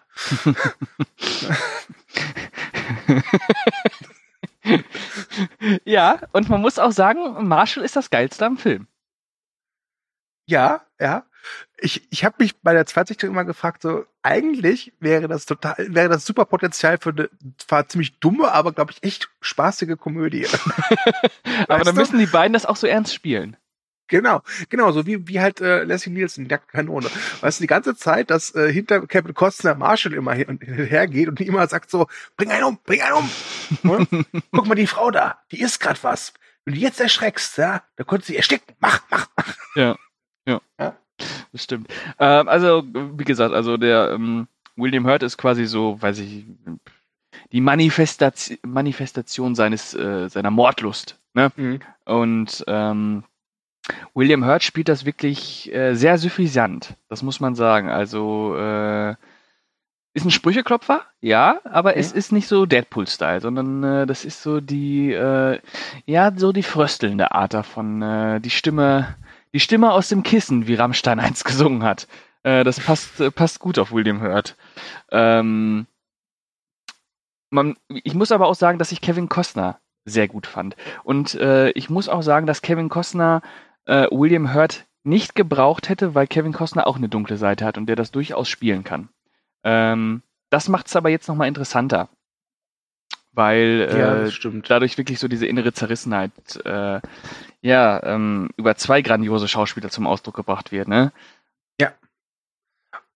ja, 5.85 6.19
und 6.33 6.49
man 6.49 6.63
muss 6.63 6.79
auch 6.79 6.93
sagen, 6.93 7.47
Marshall 7.47 7.85
ist 7.85 7.95
das 7.95 8.09
Geilste 8.09 8.47
am 8.47 8.57
Film. 8.57 8.87
Ja, 10.47 10.87
ja. 10.99 11.27
ich, 11.77 12.11
ich 12.11 12.25
habe 12.25 12.37
mich 12.39 12.57
bei 12.63 12.73
der 12.73 12.87
Zweitsichtung 12.87 13.29
immer 13.29 13.45
gefragt, 13.45 13.83
so 13.83 14.07
eigentlich 14.23 14.95
wäre 14.99 15.29
das 15.29 15.45
total, 15.45 15.75
wäre 15.79 16.09
das 16.09 16.25
super 16.25 16.47
Potenzial 16.47 16.97
für 16.97 17.11
eine 17.11 17.29
zwar 17.59 17.87
ziemlich 17.89 18.19
dumme, 18.19 18.51
aber 18.51 18.73
glaube 18.73 18.93
ich 18.93 19.03
echt 19.03 19.29
spaßige 19.43 19.99
Komödie. 19.99 20.47
Aber 21.69 21.85
dann 21.85 21.95
du? 21.95 22.01
müssen 22.01 22.19
die 22.19 22.25
beiden 22.25 22.55
das 22.55 22.65
auch 22.65 22.77
so 22.77 22.87
ernst 22.87 23.13
spielen. 23.13 23.59
Genau, 24.09 24.43
genau, 24.69 24.93
so 24.93 25.07
wie, 25.07 25.27
wie 25.27 25.41
halt 25.41 25.61
äh, 25.61 25.83
Leslie 25.83 26.13
Nielsen, 26.13 26.45
die 26.45 26.51
nackte 26.51 26.71
Kanone. 26.73 27.09
Weißt 27.41 27.59
du, 27.59 27.63
die 27.63 27.69
ganze 27.69 27.97
Zeit, 27.97 28.31
dass 28.31 28.55
äh, 28.55 28.73
hinter 28.73 29.07
Captain 29.07 29.35
Costner 29.35 29.75
Marshall 29.75 30.13
immer 30.13 30.33
hin 30.35 30.49
und 30.49 30.63
her 30.63 31.09
geht 31.09 31.29
und 31.29 31.41
immer 31.41 31.67
sagt 31.67 31.91
so, 31.91 32.07
bring 32.37 32.51
einen 32.51 32.65
um, 32.65 32.79
bring 32.85 33.03
einen 33.03 33.15
um. 33.15 34.27
Guck 34.53 34.67
mal, 34.67 34.75
die 34.75 34.87
Frau 34.87 35.11
da, 35.11 35.41
die 35.51 35.61
isst 35.61 35.81
grad 35.81 36.03
was. 36.05 36.35
Wenn 36.65 36.75
du 36.75 36.81
jetzt 36.81 37.01
erschreckst, 37.01 37.59
ja, 37.59 37.83
dann 37.97 38.07
konnte 38.07 38.27
sie 38.27 38.37
ersticken. 38.37 38.75
Mach, 38.81 39.01
mach, 39.11 39.27
mach. 39.37 39.55
Ja, 39.75 39.97
ja. 40.47 40.61
Ja. 40.79 40.97
Das 41.53 41.65
stimmt. 41.65 41.89
Ähm, 42.19 42.49
also, 42.49 42.85
wie 42.85 43.25
gesagt, 43.25 43.55
also 43.55 43.77
der 43.77 44.11
ähm, 44.13 44.49
William 44.77 45.07
Hurt 45.07 45.23
ist 45.23 45.39
quasi 45.39 45.67
so, 45.67 46.01
weiß 46.01 46.19
ich, 46.19 46.45
die 47.53 47.61
Manifestation, 47.61 48.59
Manifestation 48.67 49.55
seines, 49.55 49.95
äh, 49.95 50.29
seiner 50.29 50.51
Mordlust. 50.51 51.19
Ne? 51.35 51.53
Mhm. 51.57 51.81
Und 52.05 52.65
ähm, 52.67 53.25
William 54.15 54.45
Hurt 54.45 54.63
spielt 54.63 54.89
das 54.89 55.05
wirklich 55.05 55.73
äh, 55.73 55.95
sehr 55.95 56.19
suffisant, 56.19 56.95
das 57.09 57.23
muss 57.23 57.41
man 57.41 57.55
sagen. 57.55 57.89
Also 57.89 58.57
äh, 58.57 59.15
ist 60.17 60.25
ein 60.25 60.31
Sprücheklopfer, 60.31 61.03
ja, 61.21 61.61
aber 61.65 61.97
es 61.99 62.13
ist 62.13 62.33
nicht 62.33 62.49
so 62.49 62.65
Deadpool-Style, 62.65 63.43
sondern 63.43 63.83
äh, 63.85 64.07
das 64.07 64.25
ist 64.25 64.43
so 64.43 64.61
die, 64.63 65.13
äh, 65.13 65.61
ja, 66.07 66.33
so 66.35 66.53
die 66.53 66.63
fröstelnde 66.63 67.33
Art 67.33 67.53
davon. 67.53 68.01
Äh, 68.01 68.41
die 68.41 68.51
Stimme, 68.51 69.15
die 69.53 69.61
Stimme 69.61 69.93
aus 69.93 70.09
dem 70.09 70.23
Kissen, 70.23 70.67
wie 70.67 70.75
Rammstein 70.75 71.21
einst 71.21 71.45
gesungen 71.45 71.83
hat. 71.83 72.09
Äh, 72.45 72.65
das 72.65 72.81
passt, 72.81 73.35
passt 73.35 73.61
gut 73.61 73.79
auf 73.79 73.93
William 73.93 74.23
Hurt. 74.23 74.57
Ähm, 75.11 75.87
man, 77.51 77.77
ich 77.89 78.15
muss 78.15 78.33
aber 78.33 78.47
auch 78.47 78.55
sagen, 78.55 78.79
dass 78.79 78.93
ich 78.93 79.03
Kevin 79.03 79.29
Costner 79.29 79.79
sehr 80.07 80.29
gut 80.29 80.47
fand. 80.47 80.77
Und 81.05 81.35
äh, 81.35 81.71
ich 81.73 81.91
muss 81.91 82.09
auch 82.09 82.23
sagen, 82.23 82.47
dass 82.47 82.63
Kevin 82.63 82.89
Costner 82.89 83.43
äh, 83.87 84.07
William 84.11 84.55
Hurt 84.55 84.85
nicht 85.05 85.35
gebraucht 85.35 85.89
hätte, 85.89 86.15
weil 86.15 86.27
Kevin 86.27 86.53
Costner 86.53 86.87
auch 86.87 86.97
eine 86.97 87.09
dunkle 87.09 87.37
Seite 87.37 87.65
hat 87.65 87.79
und 87.79 87.87
der 87.87 87.97
das 87.97 88.11
durchaus 88.11 88.49
spielen 88.49 88.85
kann. 88.85 89.09
Ähm, 89.65 90.23
das 90.51 90.69
macht 90.69 90.89
es 90.89 90.97
aber 90.97 91.09
jetzt 91.11 91.29
nochmal 91.29 91.49
interessanter. 91.49 92.09
Weil 93.33 93.89
Ja, 93.91 94.23
äh, 94.25 94.31
stimmt. 94.31 94.71
dadurch 94.71 94.99
wirklich 94.99 95.19
so 95.19 95.29
diese 95.29 95.47
innere 95.47 95.73
Zerrissenheit 95.73 96.33
äh, 96.65 97.01
ja, 97.61 98.03
ähm, 98.03 98.51
über 98.57 98.77
zwei 98.77 99.03
grandiose 99.03 99.49
Schauspieler 99.49 99.91
zum 99.91 100.07
Ausdruck 100.07 100.37
gebracht 100.37 100.73
wird, 100.73 100.89
ne? 100.89 101.13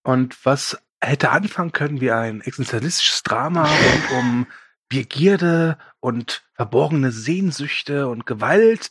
Und 0.03 0.45
was 0.45 0.81
hätte 1.01 1.31
anfangen 1.31 1.73
können 1.73 2.01
wie 2.01 2.11
ein 2.11 2.41
existenzialistisches 2.41 3.23
Drama 3.23 3.65
rund 3.65 4.11
um 4.19 4.47
Begierde 4.89 5.79
und 6.01 6.43
verborgene 6.55 7.13
Sehnsüchte 7.13 8.09
und 8.09 8.27
Gewalt, 8.27 8.91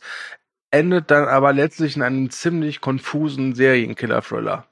endet 0.70 1.10
dann 1.10 1.28
aber 1.28 1.52
letztlich 1.52 1.96
in 1.96 2.02
einem 2.02 2.30
ziemlich 2.30 2.80
konfusen 2.80 3.54
Serienkiller-Thriller. 3.54 4.64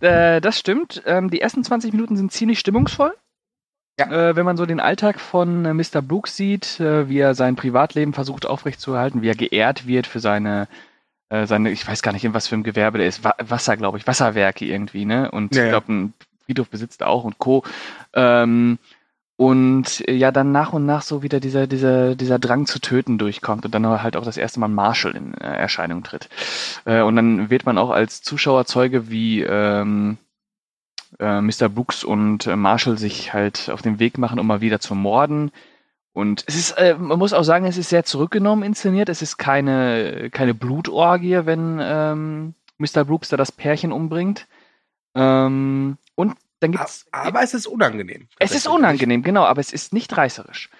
Äh, 0.00 0.40
das 0.40 0.58
stimmt. 0.58 1.02
Ähm, 1.06 1.30
die 1.30 1.40
ersten 1.40 1.64
20 1.64 1.92
Minuten 1.92 2.16
sind 2.16 2.32
ziemlich 2.32 2.58
stimmungsvoll. 2.58 3.14
Ja. 3.98 4.30
Äh, 4.30 4.36
wenn 4.36 4.44
man 4.44 4.56
so 4.56 4.64
den 4.64 4.80
Alltag 4.80 5.18
von 5.20 5.64
äh, 5.64 5.74
Mr. 5.74 6.02
Brooks 6.02 6.36
sieht, 6.36 6.78
äh, 6.78 7.08
wie 7.08 7.18
er 7.18 7.34
sein 7.34 7.56
Privatleben 7.56 8.12
versucht 8.12 8.46
aufrechtzuerhalten, 8.46 9.22
wie 9.22 9.28
er 9.28 9.34
geehrt 9.34 9.86
wird 9.88 10.06
für 10.06 10.20
seine, 10.20 10.68
äh, 11.30 11.46
seine, 11.46 11.70
ich 11.72 11.86
weiß 11.86 12.02
gar 12.02 12.12
nicht, 12.12 12.24
in 12.24 12.32
was 12.32 12.46
für 12.46 12.54
einem 12.54 12.62
Gewerbe 12.62 12.98
der 12.98 13.08
ist, 13.08 13.24
Wa 13.24 13.34
Wasser, 13.40 13.76
glaube 13.76 13.98
ich, 13.98 14.06
Wasserwerke 14.06 14.64
irgendwie, 14.64 15.04
ne? 15.04 15.30
Und 15.32 15.54
Ja, 15.54 15.62
ich 15.62 15.66
ja. 15.66 15.70
glaube, 15.70 15.92
ein 15.92 16.14
Friedhof 16.44 16.68
besitzt 16.70 17.02
auch 17.02 17.24
und 17.24 17.38
Co. 17.38 17.64
Ähm, 18.14 18.78
und 19.38 20.02
äh, 20.08 20.14
ja, 20.14 20.32
dann 20.32 20.50
nach 20.50 20.72
und 20.72 20.84
nach 20.84 21.02
so 21.02 21.22
wieder 21.22 21.38
dieser, 21.38 21.68
dieser, 21.68 22.16
dieser 22.16 22.40
Drang 22.40 22.66
zu 22.66 22.80
töten 22.80 23.18
durchkommt 23.18 23.64
und 23.64 23.72
dann 23.72 23.86
halt 23.86 24.16
auch 24.16 24.24
das 24.24 24.36
erste 24.36 24.58
Mal 24.58 24.66
Marshall 24.66 25.14
in 25.14 25.32
äh, 25.34 25.46
Erscheinung 25.46 26.02
tritt. 26.02 26.28
Äh, 26.84 27.02
und 27.02 27.14
dann 27.14 27.48
wird 27.48 27.64
man 27.64 27.78
auch 27.78 27.90
als 27.90 28.20
Zuschauer 28.20 28.64
Zeuge, 28.66 29.10
wie 29.10 29.42
ähm, 29.42 30.18
äh, 31.20 31.40
Mr. 31.40 31.68
Brooks 31.68 32.02
und 32.02 32.46
Marshall 32.46 32.98
sich 32.98 33.32
halt 33.32 33.70
auf 33.70 33.80
den 33.80 34.00
Weg 34.00 34.18
machen, 34.18 34.40
um 34.40 34.46
mal 34.48 34.60
wieder 34.60 34.80
zu 34.80 34.96
morden. 34.96 35.52
Und 36.12 36.42
es 36.48 36.56
ist, 36.56 36.74
man 36.98 37.20
muss 37.20 37.32
auch 37.32 37.44
sagen, 37.44 37.64
es 37.64 37.76
ist 37.76 37.90
sehr 37.90 38.04
zurückgenommen 38.04 38.64
inszeniert. 38.64 39.08
Es 39.08 39.22
ist 39.22 39.36
keine, 39.36 40.30
keine 40.30 40.52
Blutorgie, 40.52 41.42
wenn 41.44 41.78
ähm, 41.80 42.54
Mr. 42.78 43.04
Brooks 43.04 43.28
da 43.28 43.36
das 43.36 43.52
Pärchen 43.52 43.92
umbringt. 43.92 44.48
Ähm, 45.14 45.96
und 46.16 46.34
dann 46.60 46.72
gibt's. 46.72 47.06
Aber 47.12 47.42
es 47.42 47.54
ist 47.54 47.66
unangenehm. 47.66 48.28
es 48.38 48.54
ist 48.54 48.66
unangenehm, 48.66 49.22
genau, 49.22 49.44
aber 49.44 49.60
es 49.60 49.72
ist 49.72 49.92
nicht 49.92 50.16
reißerisch. 50.16 50.70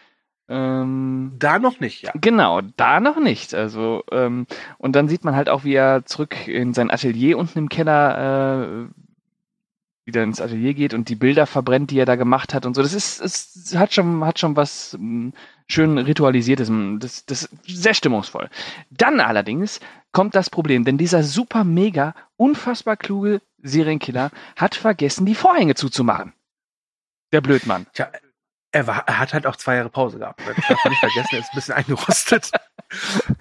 Ähm, 0.49 1.32
Da 1.38 1.58
noch 1.58 1.78
nicht, 1.80 2.02
ja. 2.02 2.12
Genau, 2.14 2.61
da 2.76 3.00
noch 3.00 3.20
nicht. 3.20 3.54
Also, 3.54 4.02
ähm, 4.11 4.47
und 4.78 4.97
dann 4.97 5.08
sieht 5.08 5.25
man 5.25 5.37
halt 5.37 5.49
auch, 5.49 5.64
wie 5.64 5.75
er 5.75 6.04
zurück 6.06 6.49
in 6.49 6.73
sein 6.75 6.90
Atelier 6.90 7.37
unten 7.38 7.58
im 7.58 7.68
Keller 7.68 8.88
äh, 8.88 8.94
wieder 10.06 10.23
ins 10.23 10.40
Atelier 10.40 10.73
geht 10.73 10.94
und 10.94 11.11
die 11.11 11.16
Bilder 11.16 11.44
verbrennt, 11.47 11.90
die 11.90 11.99
er 11.99 12.06
da 12.06 12.16
gemacht 12.16 12.54
hat 12.54 12.64
und 12.64 12.75
so. 12.75 12.80
Das 12.82 12.94
ist, 12.94 13.20
es 13.20 13.76
hat 13.76 13.92
schon, 13.92 14.25
hat 14.25 14.38
schon 14.38 14.56
was 14.56 14.94
m, 14.94 15.35
schön 15.66 15.99
ritualisiertes. 15.99 16.70
m, 16.70 16.99
Das, 16.99 17.26
das 17.26 17.42
ist 17.42 17.82
sehr 17.82 17.92
stimmungsvoll. 17.92 18.49
Dann 18.90 19.20
allerdings 19.20 19.80
kommt 20.12 20.35
das 20.35 20.49
Problem, 20.49 20.85
denn 20.87 20.97
dieser 20.97 21.23
super 21.23 21.62
mega, 21.62 22.14
unfassbar 22.38 22.97
kluge 22.97 23.42
Serienkiller 23.62 24.31
hat 24.57 24.75
vergessen, 24.75 25.27
die 25.27 25.35
Vorhänge 25.35 25.75
zuzumachen. 25.75 26.33
Der 27.33 27.41
Blödmann. 27.41 27.87
Tja, 27.93 28.11
er, 28.71 28.87
war, 28.87 29.05
er 29.07 29.19
hat 29.19 29.35
halt 29.35 29.47
auch 29.47 29.57
zwei 29.57 29.77
Jahre 29.77 29.91
Pause 29.91 30.19
gehabt. 30.19 30.41
Das 30.47 30.57
darf 30.69 30.85
man 30.85 30.91
nicht 30.93 31.00
vergessen, 31.00 31.29
er 31.33 31.38
ist 31.41 31.49
ein 31.53 31.55
bisschen 31.55 31.75
eingerostet. 31.75 32.50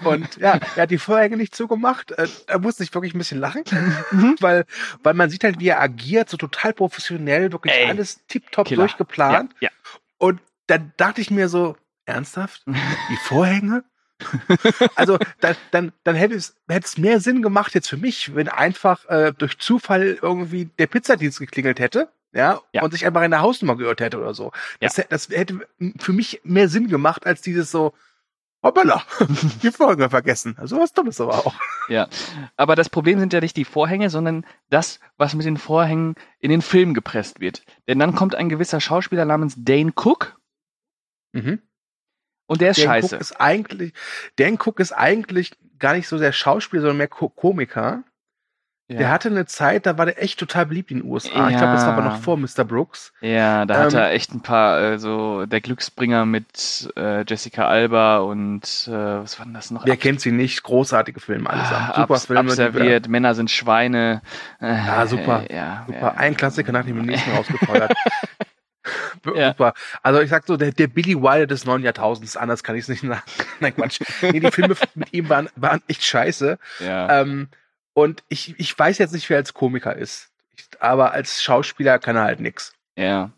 Und 0.04 0.36
ja, 0.38 0.60
er 0.76 0.84
hat 0.84 0.92
die 0.92 0.98
Vorhänge 0.98 1.38
nicht 1.38 1.56
zugemacht. 1.56 2.12
Äh, 2.12 2.28
Er 2.48 2.60
musste 2.60 2.84
sich 2.84 2.94
wirklich 2.94 3.14
ein 3.14 3.18
bisschen 3.18 3.40
lachen, 3.40 3.64
Mhm. 4.12 4.36
weil, 4.40 4.66
weil 5.04 5.14
man 5.14 5.30
sieht 5.30 5.44
halt, 5.44 5.60
wie 5.60 5.68
er 5.70 5.80
agiert, 5.82 6.30
so 6.30 6.38
total 6.38 6.74
professionell, 6.74 7.52
wirklich 7.52 7.74
Ey, 7.74 7.88
alles 7.90 8.20
Killer. 8.28 8.64
durchgeplant. 8.84 9.54
Ja, 9.60 9.70
Und 10.18 10.42
dann 10.68 10.94
dachte 10.98 11.22
ich 11.22 11.32
mir 11.32 11.48
so, 11.50 11.78
ernsthaft? 12.06 12.64
Die 13.10 13.18
Vorhänge? 13.24 13.84
Also 14.96 15.18
dann, 15.42 15.56
dann, 15.72 15.92
dann 16.04 16.16
hätte 16.16 16.36
es, 16.36 16.56
hätte 16.68 16.86
es 16.86 16.98
mehr 16.98 17.20
Sinn 17.20 17.42
gemacht 17.42 17.74
jetzt 17.76 17.90
für 17.90 17.98
mich, 17.98 18.36
wenn 18.36 18.48
einfach 18.50 19.06
äh, 19.10 19.34
durch 19.38 19.58
Zufall 19.60 20.18
irgendwie 20.22 20.66
der 20.80 20.88
Pizzadienst 20.88 21.40
geklingelt 21.40 21.80
hätte. 21.80 22.10
Ja, 22.34 22.62
Ja. 22.74 22.84
und 22.84 22.92
sich 22.92 23.06
einfach 23.06 23.22
in 23.24 23.32
der 23.32 23.42
Hausnummer 23.42 23.78
geirrt 23.78 24.02
hätte 24.02 24.20
oder 24.20 24.34
so. 24.34 24.52
Das, 24.80 24.98
hä- 24.98 25.06
das 25.10 25.30
hätte 25.30 25.68
für 25.98 26.14
mich 26.14 26.42
mehr 26.44 26.68
Sinn 26.70 26.88
gemacht, 26.88 27.26
als 27.26 27.42
dieses 27.42 27.72
so, 27.72 27.94
hoppala, 28.62 29.02
die 29.64 29.72
Vorhänge 29.72 30.10
vergessen. 30.10 30.56
Also 30.60 30.78
was 30.78 30.94
Dummes 30.94 31.22
aber 31.22 31.46
auch. 31.46 31.54
Ja, 31.88 32.10
aber 32.58 32.76
das 32.76 32.90
Problem 32.90 33.20
sind 33.20 33.32
ja 33.34 33.40
nicht 33.40 33.56
die 33.56 33.64
Vorhänge, 33.66 34.10
sondern 34.10 34.46
das, 34.70 35.00
was 35.18 35.36
mit 35.36 35.46
den 35.46 35.58
Vorhängen 35.58 36.16
in 36.40 36.52
den 36.52 36.62
Film 36.62 36.94
gepresst 36.94 37.40
wird. 37.40 37.64
Denn 37.88 37.98
dann 37.98 38.14
kommt 38.14 38.36
ein 38.36 38.50
gewisser 38.50 38.82
Schauspieler 38.82 39.26
namens 39.26 39.56
Dane 39.58 39.94
Cook 39.96 40.36
Mhm. 41.34 41.62
Und 42.48 42.62
der 42.62 42.72
ist 42.72 42.80
Dan 42.80 42.86
scheiße. 42.88 43.16
Cook 43.16 43.22
ist 43.22 43.40
eigentlich, 43.40 43.94
Dan 44.38 44.56
Cook 44.56 44.80
ist 44.80 44.92
eigentlich 44.94 45.52
gar 45.80 45.94
nicht 45.94 46.08
so 46.08 46.18
sehr 46.18 46.34
Schauspieler, 46.34 46.82
sondern 46.82 46.98
mehr 46.98 47.08
Ko 47.08 47.30
Komiker. 47.30 48.04
ja. 48.90 48.98
Der 48.98 49.12
hatte 49.12 49.28
eine 49.30 49.46
Zeit, 49.46 49.86
da 49.86 49.98
war 49.98 50.06
der 50.06 50.24
echt 50.24 50.40
total 50.40 50.66
beliebt 50.66 50.92
in 50.92 51.00
den 51.02 51.12
USA. 51.12 51.50
Ich 51.50 51.58
glaube, 51.58 51.74
das 51.74 51.86
war 51.86 51.94
aber 51.94 52.04
Ja. 52.06 52.10
noch 52.10 52.22
vor 52.22 52.38
Mr. 52.38 52.64
Brooks. 52.64 53.12
ja, 53.22 53.66
da 53.66 53.78
hat 53.80 53.92
ähm, 53.94 54.00
er 54.00 54.12
echt 54.12 54.34
ein 54.34 54.42
paar, 54.42 54.82
äh, 54.82 54.98
so 54.98 55.46
der 55.46 55.60
Glücksbringer 55.60 56.26
mit 56.26 56.90
äh, 56.96 57.24
Jessica 57.28 57.68
Alba 57.68 58.20
und 58.20 58.64
äh, 58.88 58.92
was 58.92 59.38
war 59.40 59.46
denn 59.46 59.54
das 59.54 59.72
noch? 59.72 59.86
Wer 59.86 59.94
Ab- 59.96 60.00
kennt 60.00 60.22
sie 60.22 60.32
nicht? 60.32 60.64
Großartige 60.64 61.20
Filme 61.20 61.50
allesamt. 61.50 61.90
Ah, 61.90 61.96
Super 62.02 62.14
abs- 62.16 62.26
Filme. 62.28 62.40
Abserviert, 62.40 63.08
Männer 63.10 63.36
sind 63.36 63.52
Schweine. 63.52 64.22
Äh, 64.62 64.68
Ja, 64.74 65.06
super. 65.06 65.44
Ja, 65.54 65.84
Super. 65.86 66.00
ja. 66.00 66.14
Ein 66.16 66.38
Klassiker 66.38 66.72
nach 66.72 66.86
dem 66.86 66.98
nächsten 67.06 67.30
rausgefeuert. 67.32 67.94
Ja. 69.36 69.56
Also 70.04 70.22
ich 70.22 70.30
sag 70.30 70.46
so, 70.46 70.58
der, 70.58 70.72
der 70.72 70.88
Billy 70.88 71.16
Wilder 71.16 71.48
des 71.48 71.66
neuen 71.66 71.84
Jahrtausends, 71.84 72.38
anders 72.38 72.64
kann 72.64 72.76
ich 72.76 72.84
es 72.84 72.88
nicht 72.90 73.02
sagen. 73.08 73.22
Nein, 73.60 73.76
Quatsch. 73.76 74.00
Nee, 74.22 74.40
die 74.40 74.52
Filme 74.52 74.76
mit 74.96 75.14
ihm 75.14 75.30
waren, 75.30 75.50
waren 75.56 75.82
echt 75.88 76.04
scheiße. 76.04 76.58
ja. 76.80 77.22
Ähm, 77.22 77.50
und 77.94 78.24
ich, 78.30 78.54
ich 78.60 78.78
weiß 78.78 79.00
jetzt 79.00 79.14
nicht, 79.14 79.28
wer 79.30 79.38
als 79.38 79.56
Komiker 79.56 79.96
ist. 79.96 80.30
Ich, 80.56 80.68
aber 80.80 81.14
als 81.14 81.42
Schauspieler 81.42 81.98
kann 82.00 82.16
er 82.16 82.24
halt 82.24 82.40
nix. 82.40 82.74
ja. 82.96 83.32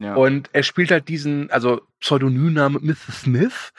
Ja. 0.00 0.14
Und 0.16 0.50
er 0.52 0.64
spielt 0.64 0.90
halt 0.90 1.08
diesen, 1.08 1.50
also 1.52 1.80
Pseudonymname 2.00 2.80
Mr. 2.80 3.12
Smith, 3.12 3.72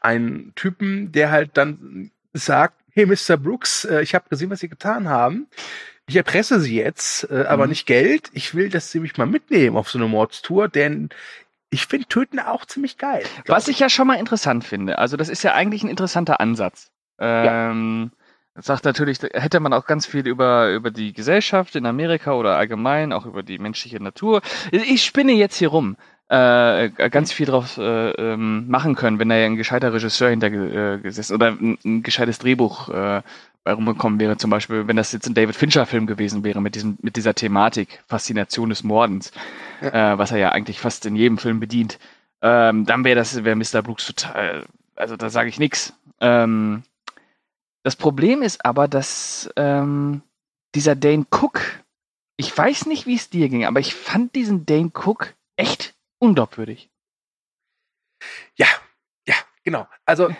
einen 0.00 0.54
Typen, 0.54 1.12
der 1.12 1.30
halt 1.30 1.50
dann 1.58 2.10
sagt, 2.32 2.79
hey 2.94 3.06
Mr. 3.06 3.36
Brooks, 3.36 3.84
äh, 3.84 4.02
ich 4.02 4.14
habe 4.14 4.28
gesehen, 4.28 4.50
was 4.50 4.60
Sie 4.60 4.68
getan 4.68 5.08
haben. 5.08 5.46
Ich 6.06 6.16
erpresse 6.16 6.60
Sie 6.60 6.76
jetzt, 6.76 7.30
äh, 7.30 7.44
aber 7.48 7.64
Mhm. 7.64 7.70
nicht 7.70 7.86
Geld. 7.86 8.30
Ich 8.32 8.54
will, 8.54 8.68
dass 8.68 8.90
Sie 8.90 9.00
mich 9.00 9.16
mal 9.16 9.26
mitnehmen 9.26 9.76
auf 9.76 9.90
so 9.90 9.98
eine 9.98 10.08
Mordstour, 10.08 10.68
denn 10.68 11.08
ich 11.70 11.86
finde 11.86 12.08
Töten 12.08 12.40
auch 12.40 12.64
ziemlich 12.66 12.98
geil. 12.98 13.22
Was 13.46 13.68
ich 13.68 13.78
ja 13.78 13.88
schon 13.88 14.08
mal 14.08 14.18
interessant 14.18 14.64
finde, 14.64 14.98
also 14.98 15.16
das 15.16 15.28
ist 15.28 15.44
ja 15.44 15.54
eigentlich 15.54 15.84
ein 15.84 15.88
interessanter 15.88 16.40
Ansatz. 16.40 16.90
Ähm, 17.20 18.10
sagt 18.56 18.84
natürlich, 18.84 19.18
hätte 19.22 19.60
man 19.60 19.72
auch 19.72 19.86
ganz 19.86 20.04
viel 20.06 20.26
über, 20.26 20.70
über 20.72 20.90
die 20.90 21.12
Gesellschaft 21.12 21.76
in 21.76 21.86
Amerika 21.86 22.32
oder 22.32 22.56
allgemein, 22.56 23.12
auch 23.12 23.24
über 23.26 23.42
die 23.44 23.58
menschliche 23.58 24.02
Natur. 24.02 24.42
Ich 24.72 25.04
spinne 25.04 25.32
jetzt 25.32 25.56
hier 25.56 25.68
rum. 25.68 25.96
Äh, 26.30 26.90
ganz 27.10 27.32
viel 27.32 27.46
drauf 27.46 27.76
äh, 27.76 28.10
ähm, 28.12 28.68
machen 28.68 28.94
können, 28.94 29.18
wenn 29.18 29.28
da 29.28 29.36
ja 29.36 29.46
ein 29.46 29.56
gescheiter 29.56 29.92
Regisseur 29.92 30.30
hinter 30.30 30.46
äh, 30.46 31.34
oder 31.34 31.48
ein, 31.48 31.76
ein 31.84 32.04
gescheites 32.04 32.38
Drehbuch 32.38 32.88
äh, 32.88 33.22
bei 33.64 33.72
rumgekommen 33.72 34.20
wäre, 34.20 34.36
zum 34.36 34.48
Beispiel, 34.48 34.86
wenn 34.86 34.94
das 34.94 35.10
jetzt 35.10 35.26
ein 35.26 35.34
David 35.34 35.56
Fincher-Film 35.56 36.06
gewesen 36.06 36.44
wäre 36.44 36.62
mit 36.62 36.76
diesem, 36.76 36.96
mit 37.02 37.16
dieser 37.16 37.34
Thematik, 37.34 38.04
Faszination 38.06 38.68
des 38.68 38.84
Mordens, 38.84 39.32
äh, 39.80 39.90
was 39.90 40.30
er 40.30 40.38
ja 40.38 40.52
eigentlich 40.52 40.78
fast 40.78 41.04
in 41.04 41.16
jedem 41.16 41.36
Film 41.36 41.58
bedient, 41.58 41.98
ähm, 42.42 42.86
dann 42.86 43.02
wäre 43.02 43.16
das, 43.16 43.42
wäre 43.42 43.56
Mr. 43.56 43.82
Brooks 43.82 44.06
total, 44.06 44.66
also 44.94 45.16
da 45.16 45.30
sage 45.30 45.48
ich 45.48 45.58
nix. 45.58 45.94
Ähm, 46.20 46.84
das 47.82 47.96
Problem 47.96 48.42
ist 48.42 48.64
aber, 48.64 48.86
dass 48.86 49.50
ähm, 49.56 50.22
dieser 50.76 50.94
Dane 50.94 51.26
Cook, 51.28 51.60
ich 52.36 52.56
weiß 52.56 52.86
nicht, 52.86 53.08
wie 53.08 53.16
es 53.16 53.30
dir 53.30 53.48
ging, 53.48 53.64
aber 53.64 53.80
ich 53.80 53.96
fand 53.96 54.36
diesen 54.36 54.64
Dane 54.64 54.92
Cook 54.94 55.34
echt 55.56 55.94
unglaubwürdig. 56.20 56.90
Ja, 58.54 58.66
ja, 59.26 59.34
genau. 59.64 59.88
Also 60.04 60.34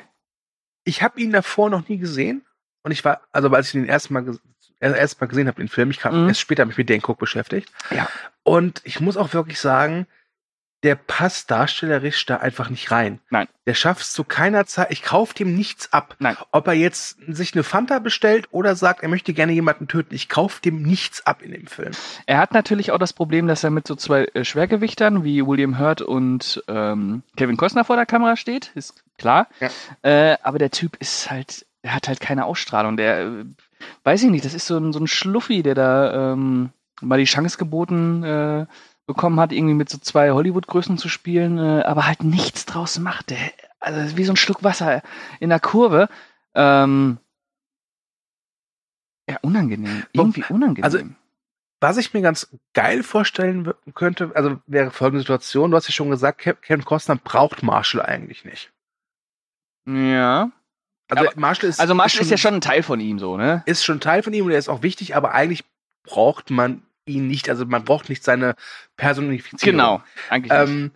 ich 0.84 1.02
habe 1.02 1.20
ihn 1.20 1.32
davor 1.32 1.70
noch 1.70 1.88
nie 1.88 1.98
gesehen 1.98 2.46
und 2.82 2.92
ich 2.92 3.04
war, 3.04 3.22
also 3.32 3.48
als 3.50 3.68
ich 3.68 3.74
ihn 3.74 3.86
erst 3.86 4.10
mal, 4.10 4.38
erst 4.78 5.20
mal 5.20 5.26
gesehen 5.26 5.48
habe, 5.48 5.60
den 5.60 5.68
Film, 5.68 5.90
ich 5.90 5.98
kam 5.98 6.22
Mhm. 6.22 6.28
erst 6.28 6.40
später 6.40 6.64
mich 6.64 6.76
mit 6.78 6.88
Dane 6.88 7.02
Cook 7.04 7.18
beschäftigt. 7.18 7.70
Ja. 7.90 8.08
Und 8.42 8.80
ich 8.84 9.00
muss 9.00 9.16
auch 9.16 9.32
wirklich 9.34 9.58
sagen, 9.60 10.06
der 10.82 10.94
passt 10.94 11.50
darstellerisch 11.50 12.24
da 12.26 12.36
einfach 12.36 12.70
nicht 12.70 12.90
rein. 12.90 13.20
Nein. 13.28 13.48
Der 13.66 13.74
schafft 13.74 14.02
es 14.02 14.12
zu 14.12 14.24
keiner 14.24 14.66
Zeit. 14.66 14.90
Ich 14.90 15.02
kaufe 15.02 15.34
dem 15.34 15.54
nichts 15.54 15.92
ab. 15.92 16.16
Nein. 16.18 16.36
Ob 16.52 16.66
er 16.66 16.72
jetzt 16.72 17.18
sich 17.28 17.54
eine 17.54 17.62
Fanta 17.62 17.98
bestellt 17.98 18.48
oder 18.50 18.74
sagt, 18.74 19.02
er 19.02 19.08
möchte 19.08 19.34
gerne 19.34 19.52
jemanden 19.52 19.88
töten. 19.88 20.14
Ich 20.14 20.28
kaufe 20.28 20.62
dem 20.62 20.82
nichts 20.82 21.26
ab 21.26 21.42
in 21.42 21.52
dem 21.52 21.66
Film. 21.66 21.92
Er 22.26 22.38
hat 22.38 22.54
natürlich 22.54 22.92
auch 22.92 22.98
das 22.98 23.12
Problem, 23.12 23.46
dass 23.46 23.62
er 23.62 23.70
mit 23.70 23.86
so 23.86 23.94
zwei 23.94 24.24
äh, 24.24 24.44
Schwergewichtern 24.44 25.22
wie 25.22 25.46
William 25.46 25.78
Hurt 25.78 26.00
und 26.00 26.62
ähm, 26.66 27.22
Kevin 27.36 27.58
Costner 27.58 27.84
vor 27.84 27.96
der 27.96 28.06
Kamera 28.06 28.36
steht, 28.36 28.72
ist 28.74 29.04
klar. 29.18 29.48
Ja. 29.60 29.68
Äh, 30.02 30.38
aber 30.42 30.58
der 30.58 30.70
Typ 30.70 30.96
ist 30.96 31.30
halt, 31.30 31.66
er 31.82 31.94
hat 31.94 32.08
halt 32.08 32.20
keine 32.20 32.46
Ausstrahlung. 32.46 32.96
Der, 32.96 33.20
äh, 33.20 33.44
weiß 34.04 34.22
ich 34.22 34.30
nicht, 34.30 34.46
das 34.46 34.54
ist 34.54 34.66
so 34.66 34.78
ein, 34.78 34.94
so 34.94 35.00
ein 35.00 35.06
Schluffi, 35.06 35.62
der 35.62 35.74
da 35.74 36.32
ähm, 36.32 36.70
mal 37.02 37.18
die 37.18 37.24
Chance 37.24 37.58
geboten 37.58 38.22
äh, 38.24 38.66
bekommen 39.06 39.40
hat, 39.40 39.52
irgendwie 39.52 39.74
mit 39.74 39.88
so 39.88 39.98
zwei 39.98 40.30
Hollywood-Größen 40.30 40.98
zu 40.98 41.08
spielen, 41.08 41.58
äh, 41.58 41.82
aber 41.82 42.06
halt 42.06 42.22
nichts 42.22 42.64
draus 42.66 42.98
macht. 42.98 43.30
Der, 43.30 43.38
also 43.80 44.16
wie 44.16 44.24
so 44.24 44.32
ein 44.32 44.36
Schluck 44.36 44.62
Wasser 44.62 45.02
in 45.40 45.48
der 45.50 45.60
Kurve. 45.60 46.08
Ähm, 46.54 47.18
ja, 49.28 49.36
unangenehm. 49.42 50.04
Irgendwie 50.12 50.44
unangenehm. 50.48 50.84
also 50.84 50.98
Was 51.80 51.96
ich 51.96 52.12
mir 52.12 52.20
ganz 52.20 52.48
geil 52.74 53.02
vorstellen 53.02 53.72
könnte, 53.94 54.32
also 54.34 54.58
wäre 54.66 54.90
folgende 54.90 55.20
Situation. 55.20 55.70
Du 55.70 55.76
hast 55.76 55.86
ja 55.88 55.92
schon 55.92 56.10
gesagt, 56.10 56.40
Ke- 56.40 56.54
Kevin 56.56 56.84
Costner 56.84 57.16
braucht 57.16 57.62
Marshall 57.62 58.02
eigentlich 58.02 58.44
nicht. 58.44 58.72
ja. 59.86 60.50
Also 61.12 61.26
Aber- 61.28 61.40
Marshall 61.40 61.68
ist, 61.70 61.80
Also 61.80 61.92
Marshall 61.94 62.22
ist 62.22 62.30
ja 62.30 62.36
schon 62.36 62.54
ein 62.54 62.60
Teil 62.60 62.84
von 62.84 63.00
ihm 63.00 63.18
so, 63.18 63.36
ne? 63.36 63.64
ist 63.66 63.84
schon 63.84 63.98
Teil 63.98 64.22
von 64.22 64.32
ihm 64.32 64.44
und 64.44 64.52
er 64.52 64.58
ist 64.58 64.68
auch 64.68 64.82
wichtig, 64.82 65.16
aber 65.16 65.32
eigentlich 65.32 65.64
braucht 66.04 66.50
man 66.50 66.82
ihn 67.06 67.26
nicht. 67.26 67.48
Also 67.48 67.66
man 67.66 67.84
braucht 67.84 68.08
nicht 68.08 68.22
seine 68.24 68.54
Personifizierung. 68.96 69.72
Genau, 69.78 70.02
eigentlich. 70.28 70.52
Ähm, 70.52 70.92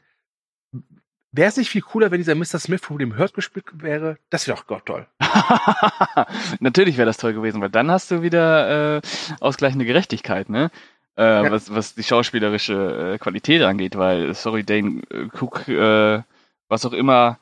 Wäre 1.36 1.48
es 1.48 1.56
nicht 1.56 1.68
viel 1.70 1.80
cooler, 1.82 2.12
wenn 2.12 2.18
dieser 2.18 2.36
Mr. 2.36 2.60
Smith 2.60 2.80
von 2.80 2.98
dem 2.98 3.18
Hurt 3.18 3.34
gespielt 3.34 3.66
wäre? 3.72 4.18
Das 4.30 4.46
wäre 4.46 4.56
doch 4.56 4.68
Gott 4.68 4.86
toll. 4.86 5.08
Natürlich 6.60 6.96
wäre 6.96 7.06
das 7.06 7.16
toll 7.16 7.32
gewesen, 7.32 7.60
weil 7.60 7.70
dann 7.70 7.90
hast 7.90 8.12
du 8.12 8.22
wieder 8.22 8.98
äh, 8.98 9.00
ausgleichende 9.40 9.84
Gerechtigkeit, 9.84 10.48
ne? 10.48 10.70
Äh, 11.16 11.44
Ja. 11.44 11.50
was, 11.50 11.74
was 11.74 11.94
die 11.96 12.04
schauspielerische 12.04 13.14
äh, 13.14 13.18
Qualität 13.18 13.62
angeht, 13.62 13.96
weil, 13.96 14.32
sorry, 14.34 14.62
Dane 14.62 15.02
äh, 15.10 15.28
Cook, 15.36 15.66
äh, 15.68 16.22
was 16.68 16.86
auch 16.86 16.92
immer 16.92 17.38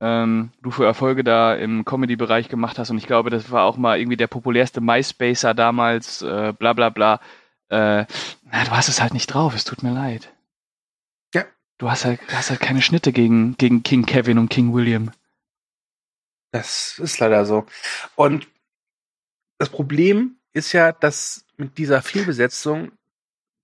ähm, 0.00 0.50
du 0.62 0.72
für 0.72 0.84
Erfolge 0.84 1.22
da 1.22 1.54
im 1.54 1.84
Comedy-Bereich 1.84 2.48
gemacht 2.48 2.78
hast, 2.80 2.90
und 2.90 2.98
ich 2.98 3.06
glaube, 3.06 3.30
das 3.30 3.52
war 3.52 3.64
auch 3.64 3.76
mal 3.76 3.98
irgendwie 4.00 4.16
der 4.16 4.26
populärste 4.28 4.80
MySpacer 4.80 5.54
damals, 5.54 6.22
äh, 6.22 6.52
bla 6.58 6.72
bla 6.72 6.88
bla. 6.90 7.20
Äh, 7.70 8.06
na, 8.50 8.64
du 8.64 8.70
hast 8.70 8.88
es 8.88 9.00
halt 9.00 9.12
nicht 9.14 9.26
drauf, 9.28 9.54
es 9.54 9.64
tut 9.64 9.82
mir 9.82 9.92
leid. 9.92 10.32
Ja. 11.34 11.44
Du 11.78 11.90
hast 11.90 12.04
halt, 12.04 12.20
du 12.28 12.32
hast 12.34 12.50
halt 12.50 12.60
keine 12.60 12.82
Schnitte 12.82 13.12
gegen, 13.12 13.56
gegen 13.56 13.82
King 13.82 14.06
Kevin 14.06 14.38
und 14.38 14.48
King 14.48 14.72
William. 14.72 15.10
Das 16.52 16.98
ist 16.98 17.18
leider 17.18 17.44
so. 17.44 17.66
Und 18.16 18.46
das 19.58 19.68
Problem 19.68 20.36
ist 20.52 20.72
ja, 20.72 20.92
dass 20.92 21.44
mit 21.56 21.76
dieser 21.78 22.00
Fehlbesetzung 22.02 22.92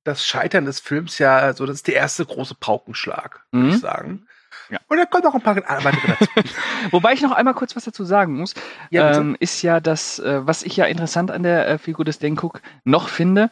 das 0.05 0.27
Scheitern 0.27 0.67
des 0.67 0.81
Films 0.81 1.19
ja 1.19 1.55
so, 1.55 1.65
das 1.65 1.77
ist 1.77 1.87
der 1.87 1.95
erste 1.95 2.27
große 2.27 2.57
Paukenschlag, 2.57 3.47
würde 3.53 3.67
Mhm. 3.69 3.73
ich 3.75 3.81
sagen. 3.81 4.27
Ja. 4.71 4.79
Und 4.89 4.99
da 4.99 5.05
kommt 5.07 5.25
noch 5.25 5.35
ein 5.35 5.43
paar 5.43 5.57
weitere 5.57 6.09
dazu. 6.09 6.27
Wobei 6.91 7.13
ich 7.13 7.23
noch 7.23 7.33
einmal 7.33 7.55
kurz 7.55 7.75
was 7.75 7.85
dazu 7.85 8.05
sagen 8.05 8.35
muss, 8.35 8.55
Ja, 8.91 9.17
ähm, 9.17 9.37
ist 9.41 9.63
ja 9.63 9.81
das, 9.81 10.19
äh, 10.19 10.47
was 10.47 10.63
ich 10.63 10.77
ja 10.77 10.85
interessant 10.87 11.31
an 11.31 11.43
der 11.43 11.67
äh, 11.69 11.79
Figur 11.79 12.05
des 12.05 12.19
Cook 12.23 12.61
noch 12.85 13.09
finde, 13.09 13.51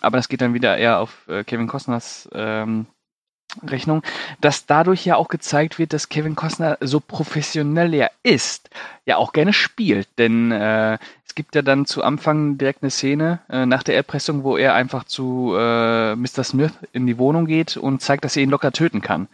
aber 0.00 0.16
das 0.16 0.28
geht 0.28 0.40
dann 0.40 0.54
wieder 0.54 0.76
eher 0.76 1.00
auf 1.00 1.28
äh, 1.28 1.44
Kevin 1.44 1.68
Costners 1.68 2.28
ähm, 2.32 2.86
Rechnung, 3.66 4.02
dass 4.40 4.66
dadurch 4.66 5.04
ja 5.04 5.16
auch 5.16 5.28
gezeigt 5.28 5.78
wird, 5.78 5.92
dass 5.92 6.08
Kevin 6.08 6.36
Costner 6.36 6.78
so 6.80 7.00
professionell 7.00 7.92
er 7.94 8.10
ist, 8.22 8.70
ja 9.06 9.16
auch 9.16 9.32
gerne 9.32 9.52
spielt. 9.52 10.08
Denn 10.18 10.52
äh, 10.52 10.98
es 11.26 11.34
gibt 11.34 11.54
ja 11.54 11.62
dann 11.62 11.86
zu 11.86 12.02
Anfang 12.02 12.58
direkt 12.58 12.82
eine 12.82 12.90
Szene 12.90 13.40
äh, 13.48 13.66
nach 13.66 13.82
der 13.82 13.96
Erpressung, 13.96 14.44
wo 14.44 14.56
er 14.56 14.74
einfach 14.74 15.04
zu 15.04 15.54
äh, 15.56 16.14
Mr. 16.14 16.44
Smith 16.44 16.72
in 16.92 17.06
die 17.06 17.18
Wohnung 17.18 17.46
geht 17.46 17.76
und 17.76 18.02
zeigt, 18.02 18.24
dass 18.24 18.36
er 18.36 18.42
ihn 18.42 18.50
locker 18.50 18.72
töten 18.72 19.00
kann. 19.00 19.28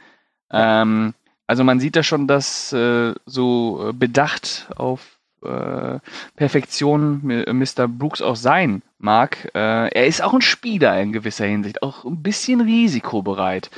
Ähm, 0.50 1.14
also 1.46 1.62
man 1.62 1.80
sieht 1.80 1.96
da 1.96 2.02
schon, 2.02 2.26
dass 2.26 2.72
äh, 2.72 3.14
so 3.26 3.88
äh, 3.88 3.92
bedacht 3.92 4.68
auf 4.76 5.15
äh, 5.46 6.00
Perfektion 6.36 7.20
Mr. 7.24 7.88
Brooks 7.88 8.22
auch 8.22 8.36
sein 8.36 8.82
mag. 8.98 9.50
Äh, 9.54 9.88
er 9.88 10.06
ist 10.06 10.22
auch 10.22 10.34
ein 10.34 10.42
Spieler 10.42 11.00
in 11.00 11.12
gewisser 11.12 11.46
Hinsicht, 11.46 11.82
auch 11.82 12.04
ein 12.04 12.22
bisschen 12.22 12.60
risikobereit. 12.60 13.70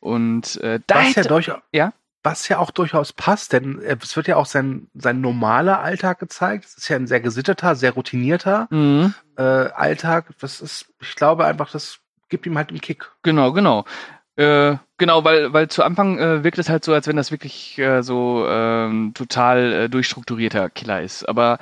Und 0.00 0.60
äh, 0.62 0.80
da 0.86 0.96
was, 0.96 1.10
ja 1.10 1.16
hätte, 1.16 1.28
durchaus, 1.28 1.60
Ja? 1.72 1.92
was 2.22 2.48
ja 2.48 2.58
auch 2.58 2.70
durchaus 2.70 3.12
passt, 3.12 3.52
denn 3.52 3.80
es 3.80 4.16
wird 4.16 4.28
ja 4.28 4.36
auch 4.36 4.46
sein, 4.46 4.88
sein 4.94 5.20
normaler 5.20 5.80
Alltag 5.80 6.18
gezeigt. 6.18 6.64
Es 6.66 6.76
ist 6.78 6.88
ja 6.88 6.96
ein 6.96 7.06
sehr 7.06 7.20
gesitteter, 7.20 7.74
sehr 7.74 7.92
routinierter 7.92 8.68
Mhm. 8.70 9.14
äh, 9.36 9.42
Alltag. 9.42 10.26
Das 10.40 10.60
ist, 10.60 10.86
ich 11.00 11.14
glaube 11.14 11.44
einfach, 11.46 11.70
das 11.70 11.98
gibt 12.28 12.46
ihm 12.46 12.56
halt 12.58 12.70
einen 12.70 12.80
Kick. 12.80 13.10
Genau, 13.22 13.52
genau. 13.52 13.84
Äh, 14.38 14.76
genau, 14.98 15.24
weil, 15.24 15.52
weil 15.52 15.66
zu 15.66 15.82
Anfang 15.82 16.16
äh, 16.20 16.44
wirkt 16.44 16.58
es 16.58 16.68
halt 16.68 16.84
so, 16.84 16.94
als 16.94 17.08
wenn 17.08 17.16
das 17.16 17.32
wirklich 17.32 17.76
äh, 17.78 18.02
so 18.02 18.46
ähm, 18.48 19.10
total 19.12 19.72
äh, 19.72 19.88
durchstrukturierter 19.88 20.70
Killer 20.70 21.02
ist. 21.02 21.28
Aber 21.28 21.58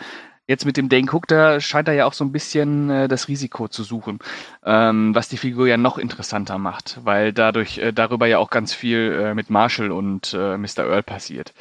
jetzt 0.46 0.66
mit 0.66 0.76
dem 0.76 0.90
Dane 0.90 1.08
Cook, 1.10 1.26
da 1.26 1.58
scheint 1.58 1.88
er 1.88 1.94
ja 1.94 2.04
auch 2.04 2.12
so 2.12 2.22
ein 2.22 2.32
bisschen 2.32 2.90
äh, 2.90 3.08
das 3.08 3.28
Risiko 3.28 3.68
zu 3.68 3.82
suchen, 3.82 4.18
ähm, 4.62 5.14
was 5.14 5.30
die 5.30 5.38
Figur 5.38 5.66
ja 5.66 5.78
noch 5.78 5.96
interessanter 5.96 6.58
macht, 6.58 7.00
weil 7.02 7.32
dadurch 7.32 7.78
äh, 7.78 7.92
darüber 7.94 8.26
ja 8.26 8.36
auch 8.36 8.50
ganz 8.50 8.74
viel 8.74 9.20
äh, 9.22 9.34
mit 9.34 9.48
Marshall 9.48 9.90
und 9.90 10.34
äh, 10.34 10.58
Mr. 10.58 10.80
Earl 10.80 11.02
passiert. 11.02 11.54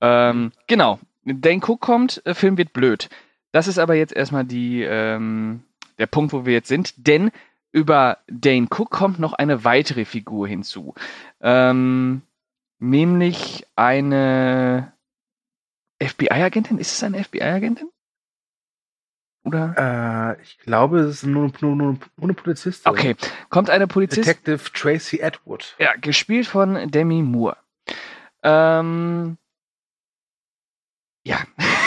Ähm, 0.00 0.52
genau, 0.68 1.00
Dane 1.24 1.60
Cook 1.60 1.80
kommt, 1.80 2.22
äh, 2.24 2.34
Film 2.34 2.56
wird 2.56 2.72
blöd. 2.72 3.08
Das 3.50 3.66
ist 3.66 3.80
aber 3.80 3.94
jetzt 3.94 4.14
erstmal 4.14 4.44
die, 4.44 4.84
ähm, 4.84 5.64
der 5.98 6.06
Punkt, 6.06 6.32
wo 6.32 6.46
wir 6.46 6.52
jetzt 6.52 6.68
sind, 6.68 7.08
denn 7.08 7.32
über 7.72 8.18
Dane 8.28 8.68
Cook 8.70 8.90
kommt 8.90 9.18
noch 9.18 9.32
eine 9.32 9.64
weitere 9.64 10.04
Figur 10.04 10.46
hinzu. 10.46 10.94
Ähm, 11.40 12.22
nämlich 12.78 13.66
eine 13.76 14.92
FBI-Agentin. 16.02 16.78
Ist 16.78 16.92
es 16.92 17.02
eine 17.02 17.24
FBI-Agentin? 17.24 17.88
Oder? 19.44 20.36
Äh, 20.38 20.42
ich 20.42 20.58
glaube, 20.58 21.00
es 21.00 21.16
ist 21.16 21.22
nur, 21.24 21.50
nur, 21.60 21.74
nur, 21.74 21.92
nur 21.92 21.98
eine 22.20 22.34
Polizistin. 22.34 22.90
Okay, 22.90 23.16
kommt 23.48 23.70
eine 23.70 23.86
Polizistin. 23.86 24.24
Detective 24.24 24.72
Tracy 24.72 25.22
Atwood. 25.22 25.74
Ja, 25.78 25.94
gespielt 25.96 26.46
von 26.46 26.90
Demi 26.90 27.22
Moore. 27.22 27.56
Ähm, 28.42 29.38
ja. 31.24 31.38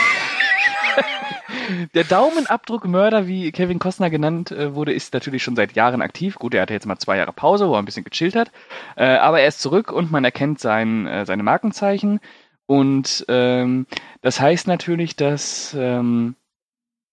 Der 1.94 2.04
Daumenabdruckmörder, 2.04 3.26
wie 3.26 3.52
Kevin 3.52 3.78
Costner 3.78 4.10
genannt 4.10 4.50
äh, 4.50 4.74
wurde, 4.74 4.92
ist 4.92 5.14
natürlich 5.14 5.42
schon 5.42 5.56
seit 5.56 5.74
Jahren 5.74 6.02
aktiv. 6.02 6.36
Gut, 6.36 6.54
er 6.54 6.62
hatte 6.62 6.74
jetzt 6.74 6.86
mal 6.86 6.98
zwei 6.98 7.16
Jahre 7.16 7.32
Pause, 7.32 7.68
wo 7.68 7.74
er 7.74 7.78
ein 7.78 7.84
bisschen 7.84 8.04
gechillt 8.04 8.36
hat. 8.36 8.50
Äh, 8.96 9.16
aber 9.16 9.40
er 9.40 9.48
ist 9.48 9.60
zurück 9.60 9.92
und 9.92 10.10
man 10.10 10.24
erkennt 10.24 10.60
sein, 10.60 11.06
äh, 11.06 11.26
seine 11.26 11.42
Markenzeichen. 11.42 12.20
Und 12.66 13.24
ähm, 13.28 13.86
das 14.22 14.40
heißt 14.40 14.66
natürlich, 14.66 15.16
dass 15.16 15.74
ähm, 15.78 16.34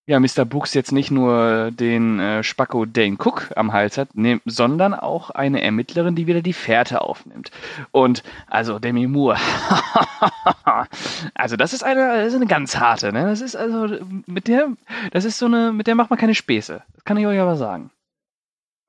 ja, 0.06 0.20
Mr. 0.20 0.44
Brooks 0.44 0.74
jetzt 0.74 0.92
nicht 0.92 1.12
nur 1.12 1.72
den 1.72 2.20
äh, 2.20 2.44
Spacko 2.44 2.86
Dane 2.86 3.16
Cook 3.18 3.52
am 3.56 3.72
Hals 3.72 3.98
hat, 3.98 4.16
ne, 4.16 4.42
sondern 4.46 4.94
auch 4.94 5.30
eine 5.30 5.62
Ermittlerin, 5.62 6.16
die 6.16 6.28
wieder 6.28 6.42
die 6.42 6.54
Fährte 6.54 7.02
aufnimmt. 7.02 7.52
Und 7.92 8.22
also 8.48 8.80
Demi 8.80 9.08
Moore, 9.08 9.38
also 11.36 11.56
das 11.56 11.72
ist 11.72 11.84
eine, 11.84 12.18
das 12.18 12.28
ist 12.28 12.36
eine 12.36 12.48
ganz 12.48 12.76
harte, 12.76 13.14
ne? 13.14 13.24
Das 13.26 13.40
ist 13.40 13.56
also 13.56 13.88
mit 14.26 14.50
der, 14.50 14.70
das 15.12 15.24
ist 15.24 15.38
so 15.38 15.46
eine, 15.46 15.72
mit 15.72 15.88
der 15.88 15.96
macht 15.96 16.10
man 16.10 16.20
keine 16.20 16.36
Späße. 16.36 16.84
Das 16.94 17.04
kann 17.06 17.18
ich 17.18 17.26
euch 17.26 17.40
aber 17.40 17.56
sagen. 17.56 17.90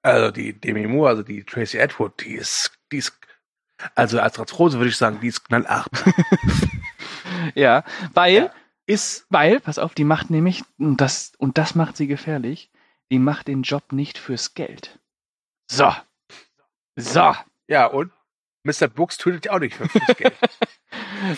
Also 0.03 0.33
die 0.33 0.53
Demi 0.53 0.87
Moore, 0.88 1.11
also 1.11 1.22
die 1.22 1.44
Tracy 1.44 1.81
Atwood, 1.81 2.24
die 2.24 2.35
ist, 2.35 2.72
die 2.90 2.98
ist, 2.98 3.16
also 3.94 4.18
als 4.18 4.38
Ratrose 4.38 4.79
würde 4.79 4.90
ich 4.90 4.96
sagen, 4.96 5.18
die 5.22 5.29
ist 5.29 5.44
knallhart. 5.48 5.88
Ja, 7.55 7.85
weil 8.14 8.35
Ja. 8.35 8.50
Ist, 8.87 9.27
Weil, 9.31 9.61
pass 9.61 9.79
auf, 9.79 9.94
die 9.94 10.05
macht 10.05 10.31
nämlich, 10.31 10.62
und 10.79 11.01
das, 11.01 11.33
und 11.38 11.59
das 11.59 11.75
macht 11.75 11.97
sie 11.97 12.07
gefährlich, 12.07 12.70
die 13.11 13.18
macht 13.18 13.49
den 13.49 13.62
Job 13.62 13.92
nicht 13.92 14.18
fürs 14.18 14.55
Geld. 14.55 14.99
So. 15.70 15.94
So. 16.97 17.35
ja, 17.66 17.87
und 17.87 18.12
Mr. 18.62 18.88
Brooks 18.88 19.18
tötet 19.18 19.47
ja 19.47 19.53
auch 19.53 19.59
nicht 19.59 19.75
für 19.75 19.88
fürs 19.88 20.16
Geld. 20.16 20.35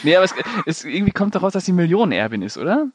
Nee, 0.03 0.17
aber 0.17 0.25
es, 0.25 0.35
es 0.67 0.85
irgendwie 0.85 1.13
kommt 1.13 1.35
daraus, 1.35 1.53
dass 1.53 1.65
sie 1.65 1.73
Millionenerbin 1.73 2.43
ist, 2.43 2.59
oder? 2.59 2.91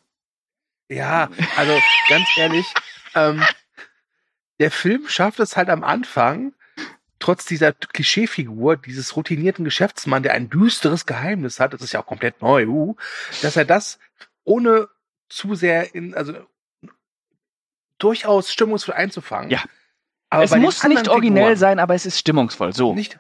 Ja, 0.90 1.30
also 1.56 1.80
ganz 2.10 2.28
ehrlich, 2.38 2.72
ähm, 3.16 3.42
der 4.60 4.72
Film 4.72 5.08
schafft 5.08 5.40
es 5.40 5.58
halt 5.58 5.70
am 5.70 5.84
Anfang, 5.84 6.54
trotz 7.18 7.46
dieser 7.46 7.72
Klischeefigur, 7.72 8.78
dieses 8.78 9.16
routinierten 9.16 9.64
Geschäftsmann, 9.64 10.24
der 10.24 10.34
ein 10.34 10.50
düsteres 10.50 11.06
Geheimnis 11.06 11.60
hat, 11.60 11.74
das 11.74 11.82
ist 11.82 11.94
ja 11.94 12.02
auch 12.02 12.06
komplett 12.06 12.42
neu, 12.42 12.68
uh, 12.68 12.96
dass 13.42 13.56
er 13.56 13.66
das 13.66 14.00
ohne 14.44 14.88
zu 15.30 15.56
sehr 15.56 15.94
in, 15.96 16.14
also 16.14 16.34
durchaus 17.98 18.52
stimmungsvoll 18.52 18.96
einzufangen. 18.96 19.50
Ja. 19.50 19.64
Aber 20.30 20.44
es 20.44 20.56
muss 20.56 20.84
nicht 20.86 21.10
originell 21.10 21.44
Figuren- 21.44 21.58
sein, 21.58 21.80
aber 21.80 21.94
es 21.94 22.06
ist 22.06 22.18
stimmungsvoll. 22.18 22.74
So. 22.74 22.94
Nicht, 22.94 23.20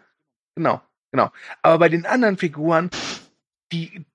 genau, 0.55 0.81
genau. 1.11 1.31
Aber 1.61 1.77
bei 1.79 1.89
den 1.89 2.05
anderen 2.05 2.37
Figuren, 2.37 2.89
die, 3.71 4.05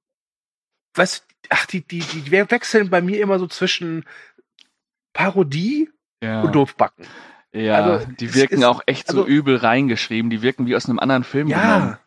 was, 0.94 1.24
ach, 1.50 1.66
die, 1.66 1.82
die, 1.82 2.00
die 2.00 2.30
wechseln 2.30 2.88
bei 2.90 3.00
mir 3.02 3.20
immer 3.20 3.38
so 3.38 3.46
zwischen 3.46 4.04
Parodie 5.12 5.90
ja. 6.22 6.42
und 6.42 6.54
Doofbacken. 6.54 7.06
ja, 7.52 7.74
Also, 7.84 8.06
die 8.18 8.34
wirken 8.34 8.58
ist- 8.58 8.64
auch 8.64 8.82
echt 8.86 9.08
so 9.08 9.18
also- 9.18 9.28
übel 9.28 9.56
reingeschrieben. 9.56 10.30
Die 10.30 10.42
wirken 10.42 10.66
wie 10.66 10.74
aus 10.76 10.86
einem 10.88 10.98
anderen 10.98 11.24
Film 11.24 11.48
genommen. 11.48 11.98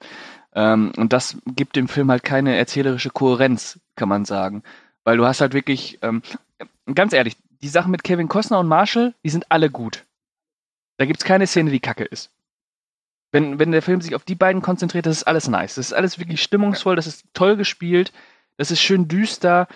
Ja, 0.56 0.74
Ähm, 0.74 0.92
und 0.98 1.14
das 1.14 1.38
gibt 1.46 1.76
dem 1.76 1.88
Film 1.88 2.10
halt 2.10 2.24
keine 2.24 2.58
erzählerische 2.58 3.12
Kohärenz, 3.12 3.80
kann 3.96 4.10
man 4.10 4.26
sagen. 4.26 4.64
Weil 5.10 5.18
du 5.18 5.26
hast 5.26 5.42
halt 5.42 5.56
wirklich, 5.56 5.98
ähm, 6.04 6.22
ganz 6.94 7.14
ehrlich, 7.14 7.36
die 7.64 7.68
Sachen 7.68 7.90
mit 7.90 8.04
Kevin 8.04 8.28
Costner 8.28 8.60
und 8.60 8.68
Marshall, 8.68 9.16
die 9.24 9.32
sind 9.32 9.52
alle 9.52 9.72
gut. 9.72 10.06
Da 10.98 11.08
gibt's 11.08 11.24
keine 11.24 11.48
Szene, 11.48 11.72
die 11.72 11.80
kacke 11.80 12.04
ist. 12.04 12.30
Wenn, 13.32 13.58
wenn 13.58 13.72
der 13.72 13.82
Film 13.82 14.02
sich 14.02 14.14
auf 14.14 14.24
die 14.24 14.36
beiden 14.36 14.62
konzentriert, 14.62 15.08
das 15.08 15.18
ist 15.18 15.24
alles 15.24 15.48
nice. 15.48 15.74
Das 15.74 15.88
ist 15.88 15.94
alles 15.94 16.20
wirklich 16.20 16.44
stimmungsvoll, 16.44 16.96
das 16.96 17.08
ist 17.08 17.26
toll 17.34 17.58
gespielt, 17.58 18.14
das 18.58 18.70
ist 18.70 18.82
schön 18.82 19.08
düster. 19.08 19.68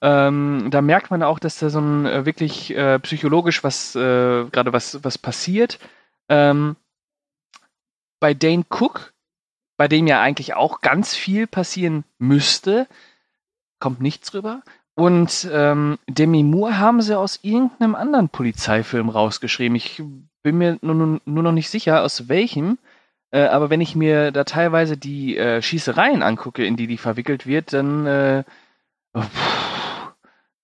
Ähm, 0.00 0.68
da 0.70 0.82
merkt 0.82 1.10
man 1.10 1.24
auch, 1.24 1.40
dass 1.40 1.58
da 1.58 1.68
so 1.68 1.80
ein 1.80 2.06
äh, 2.06 2.24
wirklich 2.24 2.72
äh, 2.76 3.00
psychologisch 3.00 3.64
was, 3.64 3.96
äh, 3.96 4.44
gerade 4.52 4.72
was, 4.72 5.02
was 5.02 5.18
passiert. 5.18 5.80
Ähm, 6.28 6.76
bei 8.20 8.34
Dane 8.34 8.64
Cook, 8.70 9.14
bei 9.76 9.88
dem 9.88 10.06
ja 10.06 10.22
eigentlich 10.22 10.54
auch 10.54 10.80
ganz 10.80 11.16
viel 11.16 11.48
passieren 11.48 12.04
müsste, 12.18 12.86
kommt 13.78 14.00
nichts 14.00 14.34
rüber. 14.34 14.62
Und 14.94 15.48
ähm, 15.52 15.98
Demi 16.08 16.42
Moore 16.42 16.78
haben 16.78 17.02
sie 17.02 17.18
aus 17.18 17.40
irgendeinem 17.42 17.94
anderen 17.94 18.30
Polizeifilm 18.30 19.10
rausgeschrieben. 19.10 19.76
Ich 19.76 20.02
bin 20.42 20.56
mir 20.56 20.78
nur, 20.80 20.94
nur, 20.94 21.42
noch 21.42 21.52
nicht 21.52 21.68
sicher, 21.68 22.02
aus 22.02 22.28
welchem. 22.28 22.78
Äh, 23.30 23.42
aber 23.42 23.68
wenn 23.68 23.82
ich 23.82 23.94
mir 23.94 24.32
da 24.32 24.44
teilweise 24.44 24.96
die 24.96 25.36
äh, 25.36 25.60
Schießereien 25.60 26.22
angucke, 26.22 26.64
in 26.64 26.76
die 26.76 26.86
die 26.86 26.96
verwickelt 26.96 27.46
wird, 27.46 27.74
dann 27.74 28.06
äh, 28.06 28.44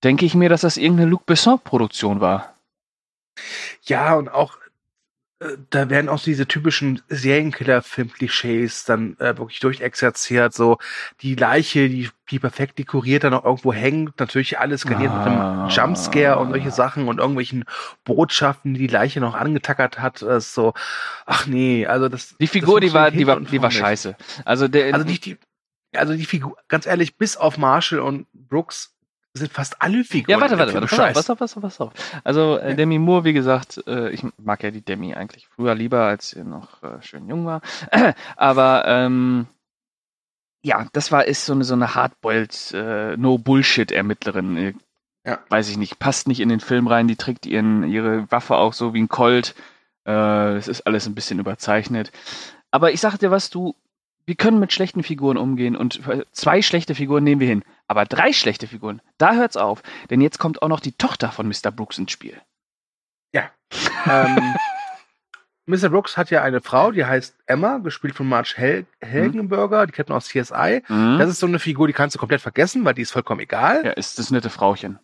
denke 0.03 0.25
ich 0.25 0.35
mir, 0.35 0.49
dass 0.49 0.63
das 0.63 0.79
irgendeine 0.79 1.11
Luc 1.11 1.27
Besson-Produktion 1.27 2.21
war. 2.21 2.55
ja, 3.83 4.15
und 4.15 4.31
auch, 4.31 4.57
da 5.71 5.91
werden 5.91 6.09
auch 6.09 6.23
diese 6.23 6.47
typischen 6.47 7.03
Serienkiller-Film-Klischees 7.09 8.85
dann 8.85 9.17
äh, 9.19 9.37
wirklich 9.39 9.61
durchexerziert, 9.61 10.55
so 10.55 10.79
die 11.21 11.35
Leiche, 11.35 11.89
die, 11.89 12.11
die 12.31 12.39
perfekt 12.39 12.79
dekoriert 12.79 13.25
dann 13.25 13.35
auch 13.35 13.45
irgendwo 13.45 13.73
hängt, 13.73 14.19
natürlich 14.21 14.59
alles 14.59 14.85
garniert 14.87 15.13
mit 15.13 15.23
Ah. 15.27 15.63
einem 15.65 15.69
Jumpscare 15.71 16.39
und 16.39 16.51
solche 16.51 16.71
Sachen 16.71 17.09
und 17.09 17.19
irgendwelchen 17.19 17.65
Botschaften, 18.05 18.75
die 18.75 18.81
die 18.81 18.87
Leiche 18.93 19.21
noch 19.21 19.35
angetackert 19.35 19.99
hat, 19.99 20.23
äh, 20.23 20.41
so, 20.41 20.75
ach 21.27 21.47
nee, 21.47 21.87
also 21.87 22.09
das. 22.09 22.37
Die 22.39 22.47
Figur, 22.47 22.81
das 22.81 22.91
die 22.91 22.95
war, 22.95 23.11
die 23.11 23.27
war, 23.27 23.41
die 23.41 23.61
war 23.63 23.69
nicht. 23.69 23.79
scheiße. 23.79 24.17
Also 24.45 24.69
der, 24.69 24.95
Also 24.95 25.07
die, 25.07 25.19
die, 25.21 25.39
also 25.95 26.15
die 26.15 26.25
Figur, 26.27 26.57
ganz 26.69 26.87
ehrlich, 26.87 27.17
bis 27.17 27.37
auf 27.37 27.59
Marshall 27.59 28.01
und 28.01 28.27
Brooks 28.33 28.95
sind 29.35 29.53
fast 29.53 29.81
alle 29.81 30.05
Figuren. 30.05 30.31
Ja, 30.31 30.41
warte, 30.41 30.59
warte, 30.59 30.73
dem 30.73 30.83
warte, 30.83 30.89
Film 30.89 31.13
pass 31.15 31.31
auf, 31.31 31.39
pass 31.39 31.57
auf, 31.57 31.63
pass 31.63 31.81
auf. 31.81 31.93
Also 32.25 32.59
äh. 32.59 32.77
Demi 32.77 32.99
Moore, 32.99 33.25
wie 33.25 33.33
gesagt, 33.33 33.83
äh, 33.87 34.11
ich 34.11 34.25
mag 34.37 34.63
ja 34.63 34.71
die 34.71 34.83
Demi 34.85 35.15
eigentlich 35.15 35.49
früher 35.49 35.75
lieber, 35.75 36.05
als 36.05 36.31
sie 36.31 36.45
noch 36.45 36.83
äh, 36.83 37.01
schön 37.01 37.29
jung 37.29 37.47
war. 37.47 37.63
Aber 38.37 38.85
ähm, 38.87 39.47
ja, 40.63 40.87
das 40.93 41.11
war 41.13 41.25
ist 41.25 41.47
so 41.47 41.55
eine 41.55 41.65
so 41.65 41.75
eine 41.75 41.95
hardboiled 41.95 42.73
äh, 42.75 43.17
No 43.17 43.39
Bullshit 43.39 43.91
Ermittlerin. 43.91 44.57
Äh, 44.57 44.75
Ja. 45.25 45.39
Weiß 45.49 45.69
ich 45.71 45.79
nicht, 45.79 45.99
passt 45.99 46.29
nicht 46.29 46.41
in 46.41 46.49
den 46.51 46.61
Film 46.61 46.87
rein. 46.87 47.09
Die 47.09 47.17
trägt 47.17 47.47
ihren 47.47 47.85
ihre 47.85 48.31
Waffe 48.31 48.57
auch 48.57 48.75
so 48.75 48.93
wie 48.93 49.01
ein 49.03 49.09
Colt. 49.09 49.55
Äh, 50.07 50.57
Es 50.57 50.69
ist 50.69 50.87
alles 50.87 51.07
ein 51.07 51.15
bisschen 51.15 51.39
überzeichnet. 51.39 52.13
Aber 52.71 52.93
ich 52.93 53.01
sag 53.01 53.17
dir 53.19 53.31
was, 53.31 53.51
du, 53.51 53.75
wir 54.25 54.35
können 54.35 54.61
mit 54.61 54.73
schlechten 54.73 55.03
Figuren 55.03 55.37
umgehen 55.37 55.77
und 55.77 56.07
äh, 56.07 56.25
zwei 56.33 56.63
schlechte 56.63 56.95
Figuren 56.95 57.25
nehmen 57.25 57.41
wir 57.41 57.49
hin. 57.49 57.65
Aber 57.89 58.05
drei 58.05 58.33
schlechte 58.33 58.67
Figuren, 58.67 59.03
da 59.19 59.35
hört's 59.35 59.57
auf. 59.57 59.83
Denn 60.11 60.21
jetzt 60.21 60.39
kommt 60.39 60.63
auch 60.63 60.69
noch 60.69 60.81
die 60.81 60.93
Tochter 60.93 61.31
von 61.31 61.49
Mr. 61.49 61.71
Brooks 61.71 61.99
ins 61.99 62.13
Spiel. 62.13 62.41
ähm, 64.07 64.55
Mr. 65.67 65.91
Brooks 65.91 66.17
hat 66.17 66.31
ja 66.31 66.43
eine 66.43 66.61
Frau, 66.61 66.91
die 66.91 67.05
heißt 67.05 67.37
Emma, 67.47 67.79
gespielt 67.79 68.15
von 68.15 68.29
Marge 68.29 68.55
Hel 68.57 68.87
Helgenberger, 69.01 69.87
die 69.87 69.93
kennt 69.93 70.09
man 70.09 70.17
aus 70.17 70.27
CSI. 70.27 70.83
Mhm. 70.89 71.19
Das 71.19 71.29
ist 71.31 71.39
so 71.39 71.47
eine 71.47 71.59
Figur, 71.59 71.87
die 71.87 71.93
kannst 71.93 72.15
du 72.15 72.19
komplett 72.19 72.41
vergessen, 72.41 72.85
weil 72.85 72.95
die 72.95 73.03
ist 73.03 73.13
vollkommen 73.13 73.41
egal. 73.41 73.85
ja, 73.85 73.93
ist 73.93 74.19
das 74.19 74.31
nette 74.31 74.51
Frauchen. 74.51 74.99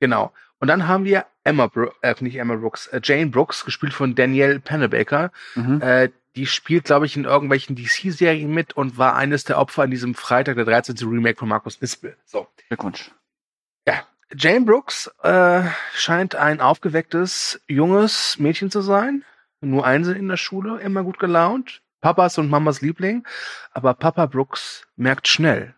Genau. 0.00 0.32
Und 0.58 0.68
dann 0.68 0.88
haben 0.88 1.04
wir 1.04 1.26
Emma, 1.44 1.66
Bro 1.66 1.92
äh, 2.02 2.14
nicht 2.20 2.36
Emma 2.36 2.56
Brooks, 2.56 2.86
äh, 2.88 3.00
Jane 3.02 3.26
Brooks, 3.26 3.64
gespielt 3.64 3.94
von 3.94 4.14
Danielle 4.14 4.60
Pennebaker. 4.60 5.30
Mhm. 5.54 5.80
Äh, 5.80 6.10
die 6.36 6.46
spielt, 6.46 6.84
glaube 6.84 7.06
ich, 7.06 7.16
in 7.16 7.24
irgendwelchen 7.24 7.76
DC-Serien 7.76 8.52
mit 8.52 8.72
und 8.72 8.98
war 8.98 9.14
eines 9.14 9.44
der 9.44 9.58
Opfer 9.58 9.84
an 9.84 9.90
diesem 9.90 10.14
Freitag 10.14 10.56
der 10.56 10.64
13. 10.64 10.96
Remake 11.08 11.38
von 11.38 11.48
Markus 11.48 11.80
Nispel. 11.80 12.16
So. 12.24 12.48
Glückwunsch. 12.68 13.10
Jane 14.36 14.64
Brooks 14.64 15.10
äh, 15.22 15.62
scheint 15.94 16.34
ein 16.34 16.60
aufgewecktes, 16.60 17.60
junges 17.68 18.38
Mädchen 18.38 18.70
zu 18.70 18.80
sein. 18.80 19.24
Nur 19.60 19.86
Einsen 19.86 20.16
in 20.16 20.28
der 20.28 20.36
Schule, 20.36 20.80
immer 20.80 21.04
gut 21.04 21.18
gelaunt. 21.18 21.82
Papas 22.00 22.38
und 22.38 22.50
Mamas 22.50 22.80
Liebling. 22.80 23.26
Aber 23.72 23.94
Papa 23.94 24.26
Brooks 24.26 24.86
merkt 24.96 25.28
schnell, 25.28 25.74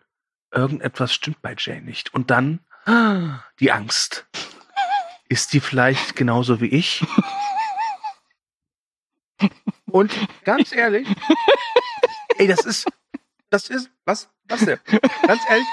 irgendetwas 0.51 1.13
stimmt 1.13 1.41
bei 1.41 1.55
Jane 1.57 1.81
nicht. 1.81 2.13
Und 2.13 2.31
dann 2.31 2.59
ah, 2.85 3.43
die 3.59 3.71
Angst. 3.71 4.25
Ist 5.29 5.53
die 5.53 5.59
vielleicht 5.59 6.15
genauso 6.15 6.59
wie 6.59 6.67
ich? 6.67 7.05
Und 9.91 10.13
ganz 10.43 10.71
ehrlich, 10.73 11.07
ey, 12.37 12.47
das 12.47 12.65
ist, 12.65 12.87
das 13.49 13.69
ist, 13.69 13.89
was, 14.05 14.29
was 14.47 14.61
denn? 14.65 14.79
Ganz 15.25 15.41
ehrlich, 15.49 15.67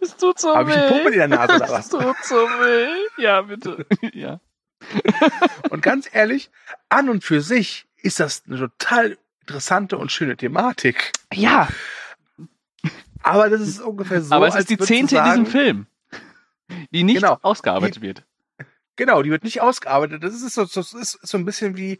Es 0.00 0.16
tut 0.16 0.38
so 0.38 0.54
habe 0.54 0.70
ich 0.70 0.76
einen 0.76 0.88
Pumpe 0.88 1.08
in 1.10 1.18
der 1.18 1.28
Nase 1.28 1.56
oder 1.56 1.68
was? 1.70 1.86
Es 1.86 1.88
tut 1.90 2.16
so 2.24 2.36
weh. 2.36 2.88
Ja, 3.22 3.42
bitte. 3.42 3.86
ja. 4.12 4.40
Und 5.70 5.82
ganz 5.82 6.08
ehrlich, 6.12 6.50
an 6.88 7.08
und 7.08 7.24
für 7.24 7.40
sich 7.40 7.86
ist 8.02 8.20
das 8.20 8.42
eine 8.46 8.58
total 8.58 9.18
interessante 9.42 9.96
und 9.98 10.10
schöne 10.12 10.36
Thematik. 10.36 11.12
Ja, 11.32 11.68
Aber 13.22 13.50
das 13.50 13.60
ist 13.60 13.80
ungefähr 13.80 14.22
so. 14.22 14.34
aber 14.34 14.48
es 14.48 14.54
ist 14.54 14.70
die 14.70 14.78
zehnte 14.78 15.16
in 15.18 15.24
diesem 15.24 15.46
Film, 15.46 15.86
die 16.90 17.02
nicht 17.04 17.20
Genau. 17.20 17.38
ausgearbeitet 17.42 18.00
wird. 18.00 18.24
Genau, 19.00 19.22
die 19.22 19.30
wird 19.30 19.44
nicht 19.44 19.62
ausgearbeitet. 19.62 20.22
Das 20.22 20.34
ist 20.34 20.52
so, 20.54 20.66
das 20.66 20.92
ist 20.92 21.18
so 21.26 21.38
ein 21.38 21.46
bisschen 21.46 21.74
wie, 21.78 21.98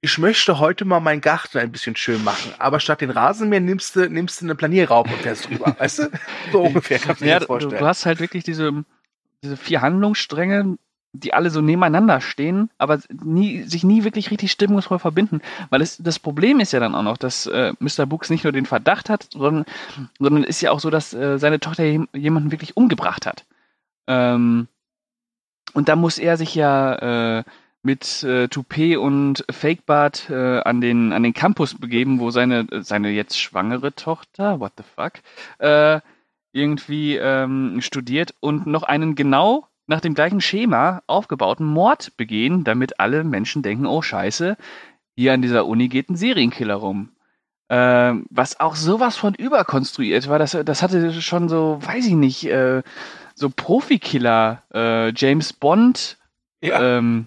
ich 0.00 0.16
möchte 0.16 0.58
heute 0.58 0.86
mal 0.86 0.98
meinen 1.00 1.20
Garten 1.20 1.58
ein 1.58 1.70
bisschen 1.70 1.96
schön 1.96 2.24
machen, 2.24 2.54
aber 2.58 2.80
statt 2.80 3.02
den 3.02 3.10
Rasenmäher 3.10 3.60
nimmst 3.60 3.94
du, 3.94 4.08
nimmst 4.08 4.40
du 4.40 4.46
eine 4.46 4.54
Planierraube 4.54 5.10
und 5.10 5.18
fährst 5.20 5.50
drüber. 5.50 5.76
weißt 5.78 5.98
du? 5.98 6.10
So 6.50 6.62
ungefähr 6.62 6.98
kannst 6.98 7.20
du 7.20 7.26
dir 7.26 7.32
Ja, 7.32 7.38
das 7.40 7.46
du, 7.46 7.52
vorstellen. 7.52 7.78
du 7.78 7.86
hast 7.86 8.06
halt 8.06 8.20
wirklich 8.20 8.42
diese, 8.42 8.84
diese 9.42 9.58
vier 9.58 9.82
Handlungsstränge, 9.82 10.78
die 11.12 11.34
alle 11.34 11.50
so 11.50 11.60
nebeneinander 11.60 12.22
stehen, 12.22 12.70
aber 12.78 13.00
nie, 13.22 13.64
sich 13.64 13.84
nie 13.84 14.04
wirklich 14.04 14.30
richtig 14.30 14.50
stimmungsvoll 14.50 14.98
verbinden. 14.98 15.42
Weil 15.68 15.82
es, 15.82 15.98
das 15.98 16.18
Problem 16.18 16.58
ist 16.60 16.72
ja 16.72 16.80
dann 16.80 16.94
auch 16.94 17.02
noch, 17.02 17.18
dass 17.18 17.44
äh, 17.44 17.74
Mr. 17.80 18.06
Brooks 18.06 18.30
nicht 18.30 18.44
nur 18.44 18.54
den 18.54 18.64
Verdacht 18.64 19.10
hat, 19.10 19.26
sondern, 19.30 19.66
sondern 20.18 20.44
ist 20.44 20.62
ja 20.62 20.70
auch 20.70 20.80
so, 20.80 20.88
dass 20.88 21.12
äh, 21.12 21.38
seine 21.38 21.60
Tochter 21.60 21.84
jem- 21.84 22.08
jemanden 22.14 22.50
wirklich 22.50 22.78
umgebracht 22.78 23.26
hat. 23.26 23.44
Ähm, 24.06 24.68
und 25.74 25.88
da 25.88 25.96
muss 25.96 26.18
er 26.18 26.36
sich 26.36 26.54
ja 26.54 27.38
äh, 27.38 27.44
mit 27.82 28.22
äh, 28.22 28.48
Toupet 28.48 28.96
und 28.98 29.44
Fakebart 29.50 30.28
äh, 30.30 30.60
an 30.60 30.80
den 30.80 31.12
an 31.12 31.22
den 31.22 31.32
Campus 31.32 31.74
begeben, 31.74 32.20
wo 32.20 32.30
seine 32.30 32.66
seine 32.82 33.10
jetzt 33.10 33.40
schwangere 33.40 33.94
Tochter, 33.94 34.60
what 34.60 34.72
the 34.76 34.82
fuck, 34.82 35.12
äh, 35.58 36.00
irgendwie 36.52 37.16
ähm, 37.16 37.80
studiert 37.80 38.34
und 38.40 38.66
noch 38.66 38.82
einen 38.82 39.14
genau 39.14 39.66
nach 39.86 40.00
dem 40.00 40.14
gleichen 40.14 40.40
Schema 40.40 41.02
aufgebauten 41.06 41.66
Mord 41.66 42.16
begehen, 42.16 42.64
damit 42.64 43.00
alle 43.00 43.24
Menschen 43.24 43.62
denken, 43.62 43.86
oh 43.86 44.02
Scheiße, 44.02 44.56
hier 45.16 45.32
an 45.32 45.42
dieser 45.42 45.66
Uni 45.66 45.88
geht 45.88 46.10
ein 46.10 46.16
Serienkiller 46.16 46.76
rum. 46.76 47.10
Ähm, 47.68 48.26
was 48.30 48.58
auch 48.58 48.74
sowas 48.74 49.16
von 49.16 49.34
überkonstruiert 49.34 50.28
war, 50.28 50.38
das, 50.38 50.56
das 50.64 50.82
hatte 50.82 51.20
schon 51.20 51.48
so, 51.48 51.78
weiß 51.80 52.06
ich 52.06 52.14
nicht, 52.14 52.46
äh, 52.46 52.82
so 53.34 53.50
Profikiller, 53.50 54.62
äh, 54.72 55.12
James 55.14 55.52
Bond 55.52 56.18
Ja. 56.62 56.98
ähm, 56.98 57.26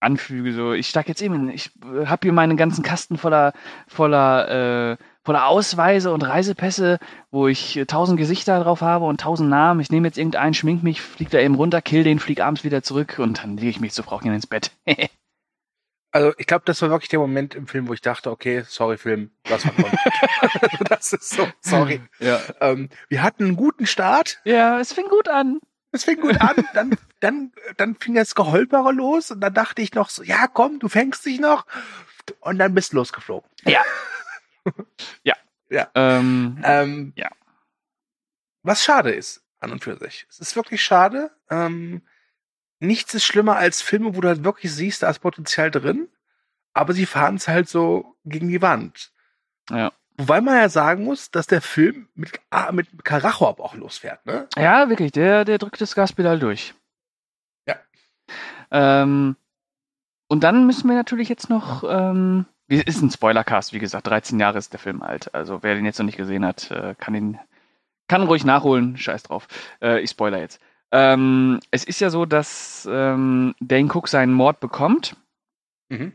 Anfüge. 0.00 0.52
So, 0.52 0.72
ich 0.72 0.88
steig 0.88 1.08
jetzt 1.08 1.22
eben, 1.22 1.48
ich 1.48 1.70
äh, 1.82 2.06
hab 2.06 2.22
hier 2.22 2.32
meinen 2.32 2.56
ganzen 2.56 2.82
Kasten 2.82 3.16
voller, 3.18 3.52
voller, 3.88 4.92
äh, 4.92 4.96
voller 5.24 5.46
Ausweise 5.46 6.12
und 6.12 6.22
Reisepässe, 6.22 6.98
wo 7.30 7.48
ich 7.48 7.76
äh, 7.76 7.86
tausend 7.86 8.18
Gesichter 8.18 8.62
drauf 8.62 8.82
habe 8.82 9.06
und 9.06 9.20
tausend 9.20 9.48
Namen. 9.50 9.80
Ich 9.80 9.90
nehme 9.90 10.06
jetzt 10.06 10.18
irgendeinen, 10.18 10.54
schmink 10.54 10.82
mich, 10.82 11.00
flieg 11.00 11.30
da 11.30 11.38
eben 11.40 11.54
runter, 11.54 11.82
kill 11.82 12.04
den, 12.04 12.18
flieg 12.20 12.40
abends 12.40 12.62
wieder 12.62 12.82
zurück 12.82 13.18
und 13.18 13.42
dann 13.42 13.56
lege 13.56 13.70
ich 13.70 13.80
mich 13.80 13.92
zu 13.92 14.02
Frauchen 14.02 14.32
ins 14.32 14.46
Bett. 14.46 14.70
Also 16.16 16.32
ich 16.38 16.46
glaube, 16.46 16.62
das 16.64 16.80
war 16.80 16.88
wirklich 16.88 17.10
der 17.10 17.18
Moment 17.18 17.54
im 17.54 17.66
Film, 17.66 17.88
wo 17.88 17.92
ich 17.92 18.00
dachte, 18.00 18.30
okay, 18.30 18.64
sorry 18.66 18.96
Film, 18.96 19.32
was 19.50 19.66
war 19.66 19.74
also 20.40 20.84
Das 20.88 21.12
ist 21.12 21.28
so, 21.28 21.46
sorry. 21.60 22.00
ja. 22.20 22.40
Ähm, 22.62 22.88
wir 23.10 23.22
hatten 23.22 23.44
einen 23.44 23.56
guten 23.56 23.86
Start, 23.86 24.40
ja, 24.44 24.80
es 24.80 24.94
fing 24.94 25.08
gut 25.10 25.28
an. 25.28 25.60
es 25.92 26.04
fing 26.04 26.18
gut 26.18 26.40
an, 26.40 26.54
dann, 26.72 26.96
dann, 27.20 27.52
dann 27.76 27.96
fing 27.96 28.14
das 28.14 28.34
Geholpere 28.34 28.92
los 28.92 29.30
und 29.30 29.40
dann 29.42 29.52
dachte 29.52 29.82
ich 29.82 29.92
noch 29.92 30.08
so, 30.08 30.22
ja 30.22 30.46
komm, 30.46 30.78
du 30.78 30.88
fängst 30.88 31.26
dich 31.26 31.38
noch 31.38 31.66
und 32.40 32.58
dann 32.58 32.72
bist 32.74 32.94
du 32.94 32.96
losgeflogen. 32.96 33.50
Ähm, 35.94 36.62
Ähm, 36.64 37.12
Ja. 37.14 37.28
Was 38.62 38.82
schade 38.82 39.10
ist, 39.12 39.42
an 39.60 39.70
und 39.70 39.84
für 39.84 39.98
sich. 39.98 40.26
Es 40.30 40.40
ist 40.40 40.56
wirklich 40.56 40.82
schade. 40.82 41.30
Ähm, 41.50 42.00
nichts 42.78 43.14
ist 43.14 43.24
schlimmer 43.24 43.56
als 43.56 43.82
Filme, 43.82 44.16
wo 44.16 44.20
du 44.20 44.28
halt 44.28 44.44
wirklich 44.44 44.72
siehst, 44.72 45.02
da 45.02 45.10
ist 45.10 45.20
Potenzial 45.20 45.70
drin, 45.70 46.08
aber 46.72 46.92
sie 46.92 47.06
fahren 47.06 47.36
es 47.36 47.48
halt 47.48 47.68
so 47.68 48.16
gegen 48.24 48.48
die 48.48 48.62
Wand. 48.62 49.12
Ja. 49.70 49.92
Wobei 50.18 50.40
man 50.40 50.56
ja 50.56 50.68
sagen 50.68 51.04
muss, 51.04 51.30
dass 51.30 51.46
der 51.46 51.60
Film 51.60 52.08
mit, 52.14 52.40
ah, 52.50 52.72
mit 52.72 53.04
Karacho 53.04 53.48
aber 53.48 53.64
auch 53.64 53.74
losfährt, 53.74 54.24
ne? 54.24 54.48
Ja, 54.56 54.88
wirklich, 54.88 55.12
der, 55.12 55.44
der 55.44 55.58
drückt 55.58 55.80
das 55.80 55.94
Gaspedal 55.94 56.38
durch. 56.38 56.74
Ja. 57.66 57.76
Ähm, 58.70 59.36
und 60.28 60.42
dann 60.42 60.66
müssen 60.66 60.88
wir 60.88 60.96
natürlich 60.96 61.28
jetzt 61.28 61.50
noch, 61.50 61.84
ähm, 61.86 62.46
es 62.68 62.82
ist 62.82 63.02
ein 63.02 63.10
Spoilercast, 63.10 63.72
wie 63.72 63.78
gesagt, 63.78 64.06
13 64.06 64.40
Jahre 64.40 64.58
ist 64.58 64.72
der 64.72 64.80
Film 64.80 65.02
alt. 65.02 65.34
Also 65.34 65.62
wer 65.62 65.74
den 65.74 65.84
jetzt 65.84 65.98
noch 65.98 66.06
nicht 66.06 66.16
gesehen 66.16 66.44
hat, 66.44 66.70
äh, 66.70 66.94
kann 66.98 67.14
ihn, 67.14 67.38
kann 68.08 68.22
ruhig 68.22 68.44
nachholen, 68.44 68.96
scheiß 68.96 69.24
drauf. 69.24 69.46
Äh, 69.80 70.00
ich 70.00 70.10
spoiler 70.10 70.38
jetzt. 70.38 70.60
Ähm, 70.92 71.60
es 71.70 71.84
ist 71.84 72.00
ja 72.00 72.10
so, 72.10 72.26
dass 72.26 72.88
ähm, 72.90 73.54
Dane 73.60 73.88
Cook 73.92 74.08
seinen 74.08 74.32
Mord 74.32 74.60
bekommt 74.60 75.16
Mhm. 75.88 76.12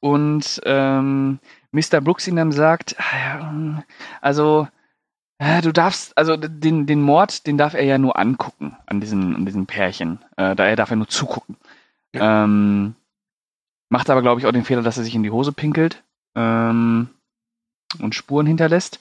und 0.00 0.60
ähm, 0.64 1.38
Mr. 1.70 2.00
Brooks 2.00 2.26
ihm 2.26 2.36
dann 2.36 2.50
sagt, 2.52 2.96
ah 2.98 3.18
ja, 3.18 3.48
ähm, 3.50 3.82
also 4.20 4.66
äh, 5.38 5.60
du 5.62 5.72
darfst, 5.72 6.16
also 6.18 6.36
den, 6.36 6.86
den 6.86 7.00
Mord, 7.02 7.46
den 7.46 7.58
darf 7.58 7.74
er 7.74 7.84
ja 7.84 7.98
nur 7.98 8.18
angucken 8.18 8.76
an 8.86 9.00
diesen, 9.00 9.36
an 9.36 9.46
diesen 9.46 9.66
Pärchen. 9.66 10.18
Äh, 10.36 10.56
da 10.56 10.66
er 10.66 10.74
darf 10.76 10.90
er 10.90 10.96
nur 10.96 11.08
zugucken. 11.08 11.56
Ähm, 12.14 12.94
macht 13.90 14.10
aber, 14.10 14.22
glaube 14.22 14.40
ich, 14.40 14.46
auch 14.46 14.52
den 14.52 14.64
Fehler, 14.64 14.82
dass 14.82 14.96
er 14.98 15.04
sich 15.04 15.14
in 15.14 15.22
die 15.22 15.30
Hose 15.30 15.52
pinkelt 15.52 16.02
ähm, 16.34 17.08
und 18.00 18.14
Spuren 18.14 18.46
hinterlässt. 18.46 18.98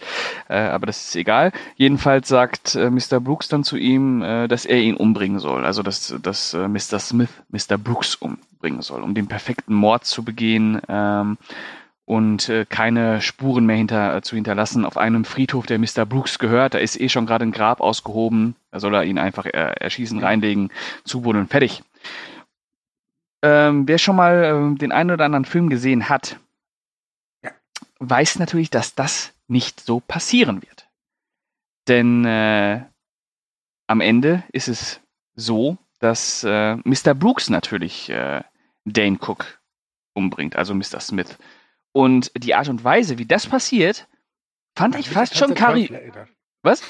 Äh, 0.48 0.58
aber 0.58 0.86
das 0.86 1.06
ist 1.06 1.16
egal. 1.16 1.52
Jedenfalls 1.76 2.28
sagt 2.28 2.76
äh, 2.76 2.90
Mr. 2.90 3.20
Brooks 3.20 3.48
dann 3.48 3.64
zu 3.64 3.78
ihm, 3.78 4.22
äh, 4.22 4.48
dass 4.48 4.66
er 4.66 4.80
ihn 4.80 4.96
umbringen 4.96 5.40
soll. 5.40 5.66
Also 5.66 5.84
dass, 5.84 6.16
dass 6.22 6.54
äh, 6.54 6.68
Mr. 6.68 7.00
Smith 7.00 7.30
Mr. 7.50 7.78
Brooks 7.78 8.16
umbringen 8.16 8.82
soll, 8.82 9.04
um 9.04 9.14
den 9.14 9.28
perfekten 9.28 9.74
Mord 9.74 10.06
zu 10.06 10.24
begehen. 10.24 10.82
Ähm, 10.88 11.38
und 12.06 12.48
äh, 12.48 12.66
keine 12.68 13.20
Spuren 13.20 13.66
mehr 13.66 13.76
hinter, 13.76 14.16
äh, 14.16 14.22
zu 14.22 14.36
hinterlassen 14.38 14.86
auf 14.86 14.96
einem 14.96 15.26
Friedhof, 15.26 15.66
der 15.66 15.78
Mr. 15.78 16.06
Brooks 16.06 16.40
gehört. 16.40 16.74
Da 16.74 16.78
ist 16.78 17.00
eh 17.00 17.10
schon 17.10 17.26
gerade 17.26 17.44
ein 17.44 17.52
Grab 17.52 17.82
ausgehoben. 17.82 18.56
Da 18.72 18.80
soll 18.80 18.96
er 18.96 19.04
ihn 19.04 19.18
einfach 19.18 19.46
äh, 19.46 19.50
erschießen, 19.52 20.20
reinlegen, 20.20 20.72
zubuddeln, 21.04 21.48
fertig. 21.48 21.84
Ähm, 23.44 23.90
wer 23.90 23.98
schon 23.98 24.16
mal 24.16 24.46
ähm, 24.46 24.78
den 24.78 24.94
einen 24.94 25.12
oder 25.12 25.26
anderen 25.26 25.44
Film 25.44 25.70
gesehen 25.70 26.08
hat. 26.08 26.38
Weiß 28.00 28.40
natürlich, 28.40 28.70
dass 28.70 28.96
das 28.96 29.34
nicht 29.48 29.80
so 29.80 30.00
passieren 30.00 30.62
wird. 30.62 30.88
Denn 31.88 32.26
äh, 32.26 32.84
am 33.88 34.02
Ende 34.02 34.44
ist 34.52 34.68
es 34.68 35.00
so, 35.36 35.78
dass 36.00 36.44
äh, 36.44 36.76
Mr. 36.76 37.14
Brooks 37.14 37.50
natürlich 37.50 38.10
äh, 38.10 38.44
Dane 38.86 39.18
Cook 39.20 39.60
umbringt, 40.14 40.56
also 40.56 40.74
Mr. 40.74 41.00
Smith. 41.00 41.38
Und 41.94 42.32
die 42.36 42.56
Art 42.56 42.70
und 42.70 42.84
Weise, 42.84 43.18
wie 43.18 43.26
das 43.26 43.48
passiert, 43.48 44.08
fand 44.76 44.96
Hat 44.96 45.02
ich 45.02 45.10
fast 45.10 45.38
schon 45.38 45.56
kari... 45.56 46.12
Was? 46.62 46.82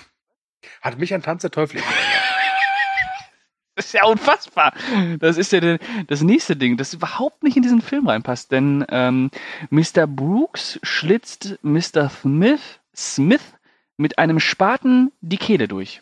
Hat 0.82 0.98
mich 0.98 1.14
an 1.14 1.22
Tanz 1.22 1.42
der 1.44 1.52
Teufel 1.52 1.78
erinnert. 1.78 2.27
Das 3.78 3.86
ist 3.86 3.94
ja 3.94 4.06
unfassbar. 4.06 4.74
Das 5.20 5.38
ist 5.38 5.52
ja 5.52 5.78
das 6.08 6.22
nächste 6.22 6.56
Ding, 6.56 6.78
das 6.78 6.96
überhaupt 6.96 7.44
nicht 7.44 7.58
in 7.58 7.62
diesen 7.62 7.82
Film 7.82 8.08
reinpasst. 8.08 8.52
Denn 8.52 8.84
ähm, 8.90 9.30
Mr. 9.70 10.08
Brooks 10.08 10.80
schlitzt 10.82 11.60
Mr. 11.62 12.10
Smith, 12.10 12.80
Smith 12.96 13.54
mit 13.96 14.18
einem 14.18 14.40
Spaten 14.40 15.12
die 15.22 15.38
Kehle 15.38 15.68
durch. 15.68 16.02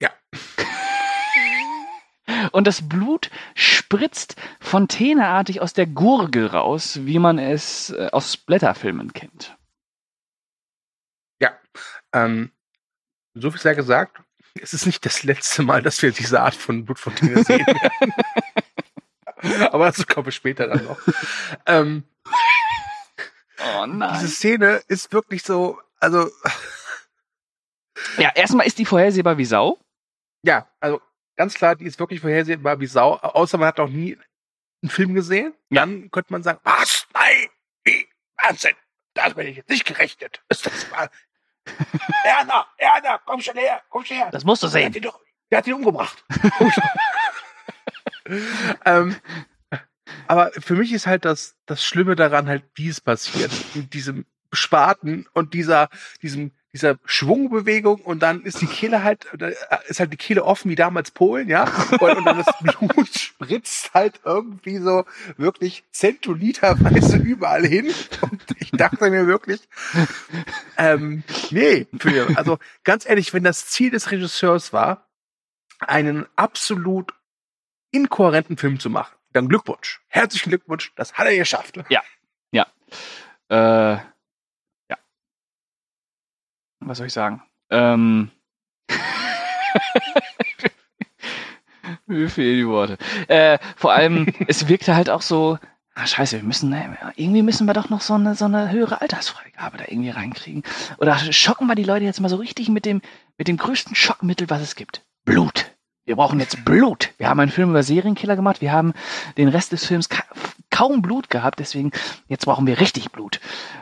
Ja. 0.00 0.08
Und 2.52 2.66
das 2.66 2.88
Blut 2.88 3.30
spritzt 3.54 4.36
fontänartig 4.58 5.60
aus 5.60 5.74
der 5.74 5.86
Gurgel 5.86 6.46
raus, 6.46 7.00
wie 7.02 7.18
man 7.18 7.38
es 7.38 7.90
äh, 7.90 8.08
aus 8.10 8.38
Blätterfilmen 8.38 9.12
kennt. 9.12 9.54
Ja. 11.42 11.58
Ähm, 12.14 12.52
so 13.34 13.50
viel 13.50 13.60
sei 13.60 13.74
gesagt. 13.74 14.22
Es 14.60 14.74
ist 14.74 14.86
nicht 14.86 15.04
das 15.06 15.22
letzte 15.22 15.62
Mal, 15.62 15.82
dass 15.82 16.02
wir 16.02 16.12
diese 16.12 16.40
Art 16.40 16.54
von 16.54 16.84
Blutfontäne 16.84 17.42
sehen 17.44 17.66
werden. 17.66 18.12
Aber 19.72 19.86
dazu 19.86 20.04
kommen 20.06 20.26
wir 20.26 20.32
später 20.32 20.68
dann 20.68 20.84
noch. 20.84 21.00
Ähm, 21.66 22.04
Oh 23.64 23.86
nein. 23.86 24.12
diese 24.14 24.28
Szene 24.28 24.82
ist 24.88 25.12
wirklich 25.12 25.42
so, 25.44 25.80
also, 26.00 26.30
Ja, 28.18 28.30
erstmal 28.34 28.66
ist 28.66 28.78
die 28.78 28.84
vorhersehbar 28.84 29.38
wie 29.38 29.44
Sau. 29.44 29.78
ja, 30.42 30.68
also 30.80 31.00
ganz 31.36 31.54
klar, 31.54 31.76
die 31.76 31.84
ist 31.84 31.98
wirklich 32.00 32.20
vorhersehbar 32.20 32.80
wie 32.80 32.86
Sau, 32.86 33.14
außer 33.16 33.58
man 33.58 33.68
hat 33.68 33.78
noch 33.78 33.88
nie 33.88 34.18
einen 34.82 34.90
Film 34.90 35.14
gesehen. 35.14 35.54
Ja. 35.70 35.80
Dann 35.82 36.10
könnte 36.10 36.32
man 36.32 36.42
sagen, 36.42 36.58
was? 36.64 37.06
Nein, 37.14 37.48
wie? 37.84 38.08
Wahnsinn. 38.42 38.74
Das 39.14 39.34
bin 39.34 39.46
ich 39.46 39.56
jetzt 39.56 39.68
nicht 39.70 39.84
gerechnet. 39.84 40.42
Ist 40.48 40.66
das 40.66 40.90
mal. 40.90 41.08
Erna, 42.24 42.66
Erna, 42.76 43.20
komm 43.24 43.40
schon 43.40 43.56
her, 43.56 43.82
komm 43.88 44.04
schon 44.04 44.16
her. 44.16 44.28
Das 44.30 44.44
musst 44.44 44.62
du 44.62 44.68
Der 44.68 44.84
hat 44.84 44.92
sehen. 44.92 45.02
ihn 45.02 45.08
doch, 45.08 45.20
der 45.50 45.58
hat 45.58 45.66
ihn 45.66 45.74
umgebracht. 45.74 46.24
ähm, 48.84 49.16
aber 50.26 50.50
für 50.58 50.74
mich 50.74 50.92
ist 50.92 51.06
halt 51.06 51.24
das, 51.24 51.56
das 51.66 51.84
Schlimme 51.84 52.16
daran 52.16 52.46
halt, 52.46 52.64
wie 52.74 52.88
es 52.88 53.00
passiert. 53.00 53.50
Mit 53.74 53.94
diesem 53.94 54.26
Spaten 54.52 55.26
und 55.32 55.54
dieser, 55.54 55.88
diesem, 56.20 56.52
dieser 56.72 56.96
Schwungbewegung 57.04 58.00
und 58.00 58.20
dann 58.20 58.42
ist 58.42 58.60
die 58.60 58.66
Kehle 58.66 59.02
halt, 59.02 59.26
ist 59.88 60.00
halt 60.00 60.12
die 60.12 60.16
Kehle 60.16 60.44
offen 60.44 60.70
wie 60.70 60.74
damals 60.74 61.10
Polen, 61.10 61.48
ja. 61.48 61.64
Und, 62.00 62.16
und 62.16 62.24
dann 62.24 62.38
das 62.38 62.58
Blut 62.60 63.08
spritzt 63.08 63.92
halt 63.94 64.20
irgendwie 64.24 64.78
so 64.78 65.04
wirklich 65.36 65.84
zentoliterweise 65.90 67.16
überall 67.16 67.66
hin. 67.66 67.92
Und 68.22 68.42
ich 68.58 68.70
dachte 68.70 69.10
mir 69.10 69.26
wirklich, 69.26 69.60
ähm, 70.76 71.22
nee, 71.50 71.86
für, 71.98 72.36
also 72.36 72.58
ganz 72.84 73.08
ehrlich, 73.08 73.32
wenn 73.34 73.44
das 73.44 73.66
Ziel 73.66 73.90
des 73.90 74.10
Regisseurs 74.10 74.72
war, 74.72 75.08
einen 75.80 76.26
absolut 76.36 77.12
inkohärenten 77.90 78.56
Film 78.56 78.80
zu 78.80 78.90
machen, 78.90 79.14
dann 79.32 79.48
Glückwunsch. 79.48 80.00
Herzlichen 80.08 80.50
Glückwunsch, 80.50 80.92
das 80.96 81.14
hat 81.14 81.26
er 81.26 81.36
geschafft. 81.36 81.76
Äh, 83.48 83.96
ja. 83.96 84.98
Was 86.80 86.98
soll 86.98 87.06
ich 87.08 87.12
sagen? 87.12 87.42
Ähm. 87.70 88.30
Mir 92.06 92.30
fehlen 92.30 92.58
die 92.58 92.66
Worte. 92.66 92.98
Äh, 93.28 93.58
vor 93.76 93.92
allem, 93.92 94.26
es 94.48 94.68
wirkte 94.68 94.94
halt 94.94 95.10
auch 95.10 95.22
so, 95.22 95.58
ah, 95.94 96.06
scheiße, 96.06 96.36
wir 96.36 96.44
müssen, 96.44 96.72
äh, 96.72 96.88
irgendwie 97.16 97.42
müssen 97.42 97.66
wir 97.66 97.74
doch 97.74 97.90
noch 97.90 98.00
so 98.00 98.14
eine, 98.14 98.34
so 98.34 98.44
eine 98.46 98.70
höhere 98.70 99.00
Altersfreigabe 99.00 99.78
da 99.78 99.84
irgendwie 99.88 100.10
reinkriegen. 100.10 100.62
Oder 100.98 101.18
schocken 101.18 101.66
wir 101.66 101.74
die 101.74 101.84
Leute 101.84 102.04
jetzt 102.04 102.20
mal 102.20 102.28
so 102.28 102.36
richtig 102.36 102.68
mit 102.68 102.84
dem, 102.84 103.00
mit 103.38 103.48
dem 103.48 103.56
größten 103.56 103.94
Schockmittel, 103.94 104.48
was 104.50 104.62
es 104.62 104.74
gibt. 104.74 105.02
Blut. 105.24 105.72
wir 106.04 106.16
brauchen 106.16 106.40
jetzt 106.40 106.64
Blut. 106.64 107.12
Wir 107.18 107.28
haben 107.28 107.40
einen 107.40 107.50
Film 107.50 107.70
über 107.70 107.82
Serienkiller 107.82 108.36
gemacht. 108.36 108.60
Wir 108.60 108.72
haben 108.72 108.92
den 109.36 109.48
Rest 109.48 109.72
des 109.72 109.86
Films 109.86 110.08
ka 110.08 110.24
kaum 110.70 111.02
Blut 111.02 111.28
gehabt. 111.30 111.58
Deswegen, 111.60 111.92
jetzt 112.28 112.46
brauchen 112.46 112.66
wir 112.66 112.80
richtig 112.80 113.12
Blut. 113.12 113.40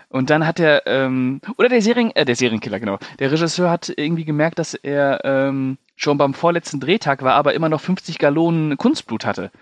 Und 0.09 0.29
dann 0.29 0.47
hat 0.47 0.59
er, 0.59 0.87
ähm, 0.87 1.41
oder 1.57 1.69
der 1.69 1.81
Serien, 1.81 2.15
äh, 2.17 2.25
der 2.25 2.35
Serienkiller, 2.35 2.81
genau. 2.81 2.99
Der 3.21 3.31
Regisseur 3.31 3.71
hat 3.71 3.93
irgendwie 3.97 4.25
gemerkt, 4.25 4.59
dass 4.59 4.75
er 4.75 5.25
ähm, 5.25 5.79
schon 5.95 6.19
beim 6.19 6.35
vorletzten 6.35 6.81
Drehtag 6.81 7.23
war, 7.23 7.35
aber 7.35 7.55
immer 7.55 7.69
noch 7.69 7.81
50 7.81 8.19
Gallonen 8.19 8.77
Kunstblut 8.77 9.25
hatte. 9.25 9.53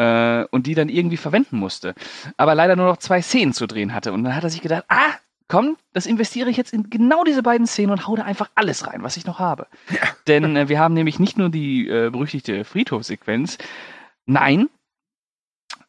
Äh, 0.00 0.46
und 0.50 0.66
die 0.66 0.74
dann 0.74 0.88
irgendwie 0.88 1.18
verwenden 1.18 1.58
musste. 1.58 1.94
Aber 2.38 2.54
leider 2.54 2.74
nur 2.74 2.86
noch 2.86 2.96
zwei 2.96 3.20
Szenen 3.20 3.52
zu 3.52 3.66
drehen 3.66 3.92
hatte. 3.92 4.14
Und 4.14 4.24
dann 4.24 4.34
hat 4.34 4.44
er 4.44 4.48
sich 4.48 4.62
gedacht, 4.62 4.84
ah, 4.88 5.12
komm, 5.46 5.76
das 5.92 6.06
investiere 6.06 6.48
ich 6.48 6.56
jetzt 6.56 6.72
in 6.72 6.88
genau 6.88 7.22
diese 7.22 7.42
beiden 7.42 7.66
Szenen 7.66 7.90
und 7.90 8.06
hau 8.06 8.16
da 8.16 8.22
einfach 8.22 8.48
alles 8.54 8.86
rein, 8.86 9.02
was 9.02 9.18
ich 9.18 9.26
noch 9.26 9.38
habe. 9.38 9.66
Ja. 9.90 10.00
Denn 10.26 10.56
äh, 10.56 10.70
wir 10.70 10.78
haben 10.78 10.94
nämlich 10.94 11.18
nicht 11.18 11.36
nur 11.36 11.50
die 11.50 11.86
äh, 11.86 12.08
berüchtigte 12.08 12.64
Friedhofsequenz, 12.64 13.58
nein, 14.24 14.70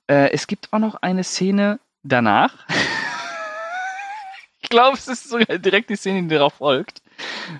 äh, 0.07 0.31
es 0.31 0.45
gibt 0.45 0.73
auch 0.73 0.79
noch 0.79 0.95
eine 0.95 1.23
Szene 1.23 1.79
danach. 2.03 2.67
ich 4.61 4.69
glaube, 4.69 4.97
es 4.97 5.07
ist 5.07 5.29
sogar 5.29 5.57
direkt 5.57 5.89
die 5.89 5.95
Szene, 5.95 6.23
die 6.23 6.35
darauf 6.35 6.55
folgt, 6.55 7.01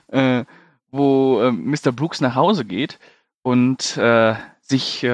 äh, 0.07 0.43
wo 0.89 1.43
äh, 1.43 1.51
Mr. 1.53 1.93
Brooks 1.93 2.19
nach 2.19 2.35
Hause 2.35 2.65
geht 2.65 2.99
und 3.41 3.95
äh, 3.95 4.35
sich 4.59 5.05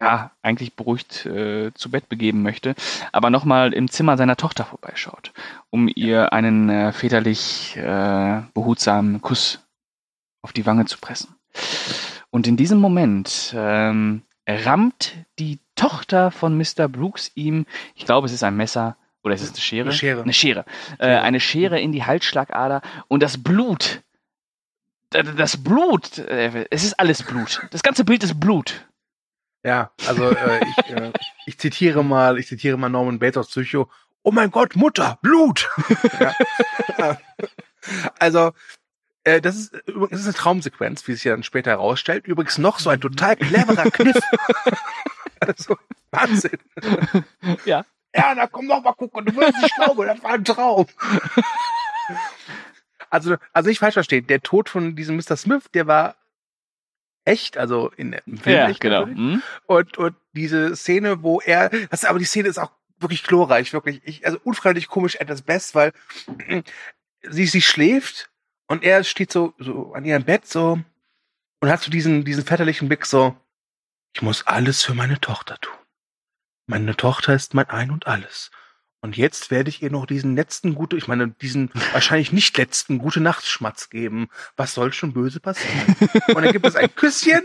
ja, 0.00 0.30
eigentlich 0.42 0.74
beruhigt 0.74 1.26
äh, 1.26 1.72
zu 1.74 1.90
Bett 1.90 2.08
begeben 2.08 2.42
möchte, 2.42 2.74
aber 3.12 3.30
nochmal 3.30 3.74
im 3.74 3.90
Zimmer 3.90 4.16
seiner 4.16 4.36
Tochter 4.36 4.64
vorbeischaut, 4.64 5.32
um 5.68 5.90
ihr 5.94 6.32
einen 6.32 6.70
äh, 6.70 6.92
väterlich 6.92 7.76
äh, 7.76 8.42
behutsamen 8.54 9.20
Kuss 9.20 9.60
auf 10.42 10.52
die 10.52 10.64
Wange 10.64 10.86
zu 10.86 10.98
pressen. 10.98 11.34
Und 12.30 12.46
in 12.46 12.56
diesem 12.56 12.78
Moment 12.78 13.54
ähm, 13.54 14.22
rammt 14.48 15.16
die 15.38 15.58
Tochter 15.74 16.30
von 16.30 16.56
Mr. 16.56 16.88
Brooks 16.88 17.32
ihm, 17.34 17.66
ich 17.94 18.06
glaube, 18.06 18.26
es 18.26 18.32
ist 18.32 18.42
ein 18.42 18.56
Messer, 18.56 18.96
oder 19.22 19.34
ist 19.34 19.42
es 19.42 19.50
eine 19.50 19.60
Schere? 19.60 19.88
Eine 19.88 19.92
Schere. 19.92 20.22
Eine 20.22 20.32
Schere. 20.32 20.64
Äh, 20.98 21.08
eine 21.08 21.40
Schere 21.40 21.78
in 21.78 21.92
die 21.92 22.04
Halsschlagader 22.04 22.80
und 23.08 23.22
das 23.22 23.42
Blut, 23.42 24.02
das 25.10 25.62
Blut, 25.62 26.18
äh, 26.18 26.66
es 26.70 26.84
ist 26.84 26.98
alles 26.98 27.22
Blut. 27.22 27.66
Das 27.70 27.82
ganze 27.82 28.04
Bild 28.04 28.22
ist 28.22 28.40
Blut. 28.40 28.86
Ja, 29.62 29.90
also 30.06 30.30
äh, 30.30 30.60
ich, 30.64 30.90
äh, 30.90 31.12
ich 31.46 31.58
zitiere 31.58 32.04
mal, 32.04 32.38
ich 32.38 32.46
zitiere 32.46 32.76
mal 32.76 32.88
Norman 32.88 33.18
Bates 33.18 33.36
aus 33.36 33.48
Psycho. 33.48 33.90
Oh 34.22 34.32
mein 34.32 34.50
Gott, 34.50 34.76
Mutter, 34.76 35.18
Blut! 35.22 35.68
ja. 36.18 37.18
Also, 38.18 38.52
äh, 39.24 39.40
das 39.40 39.56
ist 39.56 39.74
übrigens 39.86 40.10
das 40.10 40.20
ist 40.20 40.26
eine 40.26 40.34
Traumsequenz, 40.34 41.06
wie 41.08 41.14
sich 41.14 41.22
dann 41.22 41.42
später 41.42 41.70
herausstellt. 41.70 42.26
Übrigens 42.26 42.58
noch 42.58 42.78
so 42.78 42.90
ein 42.90 43.00
total 43.00 43.36
cleverer 43.36 43.90
Kniff. 43.90 44.20
also, 45.40 45.76
Wahnsinn. 46.10 46.58
Ja. 47.64 47.84
Erna, 48.12 48.46
komm 48.46 48.66
noch 48.66 48.82
mal 48.82 48.92
gucken, 48.92 49.24
du 49.24 49.36
wirst 49.36 49.56
nicht 49.62 49.74
glauben, 49.76 50.06
das 50.06 50.22
war 50.22 50.32
ein 50.32 50.44
Traum. 50.44 50.86
Also, 53.08 53.36
also 53.52 53.70
ich 53.70 53.78
falsch 53.78 53.94
verstehen, 53.94 54.26
der 54.26 54.40
Tod 54.40 54.68
von 54.68 54.96
diesem 54.96 55.16
Mr. 55.16 55.36
Smith, 55.36 55.64
der 55.72 55.86
war 55.86 56.16
echt, 57.24 57.56
also 57.56 57.90
in 57.96 58.12
im 58.12 58.38
Film 58.38 58.56
Ja, 58.56 58.68
echt 58.68 58.80
genau. 58.80 59.00
natürlich. 59.00 59.18
Hm? 59.18 59.42
Und, 59.66 59.98
und 59.98 60.16
diese 60.32 60.76
Szene, 60.76 61.22
wo 61.22 61.40
er, 61.40 61.70
das, 61.90 62.04
aber 62.04 62.18
die 62.18 62.24
Szene 62.24 62.48
ist 62.48 62.58
auch 62.58 62.72
wirklich 62.98 63.22
glorreich, 63.24 63.72
wirklich, 63.72 64.00
ich, 64.04 64.26
also 64.26 64.38
unfreiwillig 64.44 64.88
komisch 64.88 65.20
at 65.20 65.30
das 65.30 65.42
Best, 65.42 65.74
weil 65.74 65.92
sie, 67.22 67.46
sie 67.46 67.62
schläft 67.62 68.30
und 68.66 68.84
er 68.84 69.04
steht 69.04 69.32
so, 69.32 69.54
so 69.58 69.92
an 69.94 70.04
ihrem 70.04 70.24
Bett 70.24 70.46
so 70.46 70.80
und 71.60 71.68
hat 71.68 71.80
so 71.80 71.90
diesen, 71.90 72.24
diesen 72.24 72.44
väterlichen 72.44 72.88
Blick 72.88 73.06
so, 73.06 73.36
ich 74.14 74.22
muss 74.22 74.46
alles 74.46 74.82
für 74.82 74.94
meine 74.94 75.20
Tochter 75.20 75.58
tun. 75.60 75.74
Meine 76.66 76.96
Tochter 76.96 77.34
ist 77.34 77.54
mein 77.54 77.68
Ein 77.68 77.90
und 77.90 78.06
alles. 78.06 78.50
Und 79.02 79.16
jetzt 79.16 79.50
werde 79.50 79.70
ich 79.70 79.82
ihr 79.82 79.90
noch 79.90 80.04
diesen 80.06 80.36
letzten 80.36 80.74
gute, 80.74 80.96
ich 80.96 81.08
meine, 81.08 81.28
diesen 81.28 81.70
wahrscheinlich 81.92 82.32
nicht 82.32 82.56
letzten 82.58 82.98
gute 82.98 83.20
Nachtschmatz 83.20 83.90
geben. 83.90 84.28
Was 84.56 84.74
soll 84.74 84.92
schon 84.92 85.12
böse 85.12 85.40
passieren? 85.40 85.96
und 86.28 86.42
dann 86.42 86.52
gibt 86.52 86.66
es 86.66 86.76
ein 86.76 86.94
Küsschen 86.94 87.42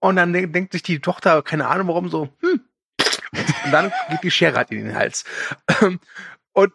und 0.00 0.16
dann 0.16 0.32
de- 0.32 0.46
denkt 0.46 0.72
sich 0.72 0.82
die 0.82 1.00
Tochter, 1.00 1.42
keine 1.42 1.68
Ahnung 1.68 1.88
warum, 1.88 2.08
so, 2.08 2.28
hm. 2.40 2.60
Und 3.64 3.72
dann 3.72 3.92
geht 4.10 4.22
die 4.22 4.30
Schere 4.30 4.56
halt 4.56 4.70
in 4.70 4.86
den 4.86 4.94
Hals. 4.94 5.24
Und 6.52 6.72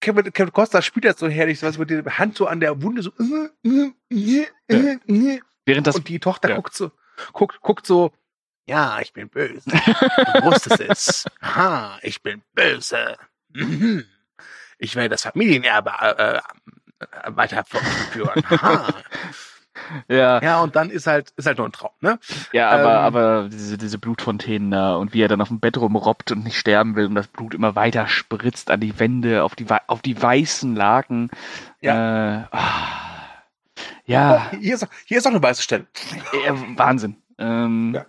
Kevin, 0.00 0.32
Kevin 0.32 0.52
Costa 0.52 0.82
spielt 0.82 1.06
das 1.06 1.18
so 1.18 1.28
herrlich, 1.28 1.58
so 1.58 1.66
was 1.66 1.78
mit 1.78 1.90
der 1.90 2.18
Hand 2.18 2.36
so 2.36 2.46
an 2.46 2.60
der 2.60 2.82
Wunde 2.82 3.02
so, 3.02 3.10
äh, 3.18 3.92
äh, 4.10 4.46
äh, 4.68 4.98
äh, 5.08 5.40
Während 5.64 5.86
das 5.86 5.96
und 5.96 6.08
die 6.08 6.20
Tochter 6.20 6.50
ja. 6.50 6.56
guckt 6.56 6.74
so, 6.74 6.92
guckt, 7.32 7.60
guckt 7.62 7.86
so, 7.86 8.12
ja, 8.66 9.00
ich 9.00 9.12
bin 9.14 9.28
böse. 9.30 9.62
Du 9.70 10.42
wusstest 10.44 10.80
es. 10.80 11.24
Ha, 11.42 11.98
ich 12.02 12.22
bin 12.22 12.42
böse. 12.54 13.16
Ich 14.80 14.94
werde 14.94 15.08
das 15.08 15.22
Familienerbe 15.22 15.90
äh, 16.00 16.36
äh, 16.36 16.40
weiterführen. 17.26 18.42
Ha. 18.62 18.86
ja, 20.08 20.40
Ja, 20.40 20.60
und 20.60 20.76
dann 20.76 20.88
ist 20.90 21.08
halt, 21.08 21.30
ist 21.36 21.46
halt 21.46 21.58
nur 21.58 21.66
ein 21.66 21.72
Traum, 21.72 21.90
ne? 22.00 22.20
Ja, 22.52 22.70
aber, 22.70 22.82
Ähm, 22.92 22.98
aber 22.98 23.48
diese, 23.50 23.76
diese 23.76 23.98
Blutfontänen 23.98 24.70
da 24.70 24.94
und 24.94 25.14
wie 25.14 25.22
er 25.22 25.26
dann 25.28 25.40
auf 25.40 25.48
dem 25.48 25.58
Bett 25.58 25.78
rumrobbt 25.78 26.30
und 26.30 26.44
nicht 26.44 26.56
sterben 26.56 26.94
will 26.94 27.06
und 27.06 27.16
das 27.16 27.26
Blut 27.26 27.54
immer 27.54 27.74
weiter 27.74 28.06
spritzt 28.06 28.70
an 28.70 28.78
die 28.78 29.00
Wände, 29.00 29.42
auf 29.42 29.56
die, 29.56 29.66
auf 29.88 30.00
die 30.00 30.20
weißen 30.22 30.76
Laken. 30.76 31.30
Ja. 31.80 32.42
Äh, 32.42 32.44
ah, 32.52 33.42
ja, 34.06 34.48
Oh, 34.52 34.56
hier, 34.58 34.74
ist, 34.74 34.86
hier 35.06 35.18
ist 35.18 35.26
auch 35.26 35.30
eine 35.32 35.42
weiße 35.42 35.62
Stelle. 35.62 35.86
äh, 36.46 36.52
Wahnsinn. 36.76 37.16
Ähm, 37.38 37.94
Ja. 37.96 38.06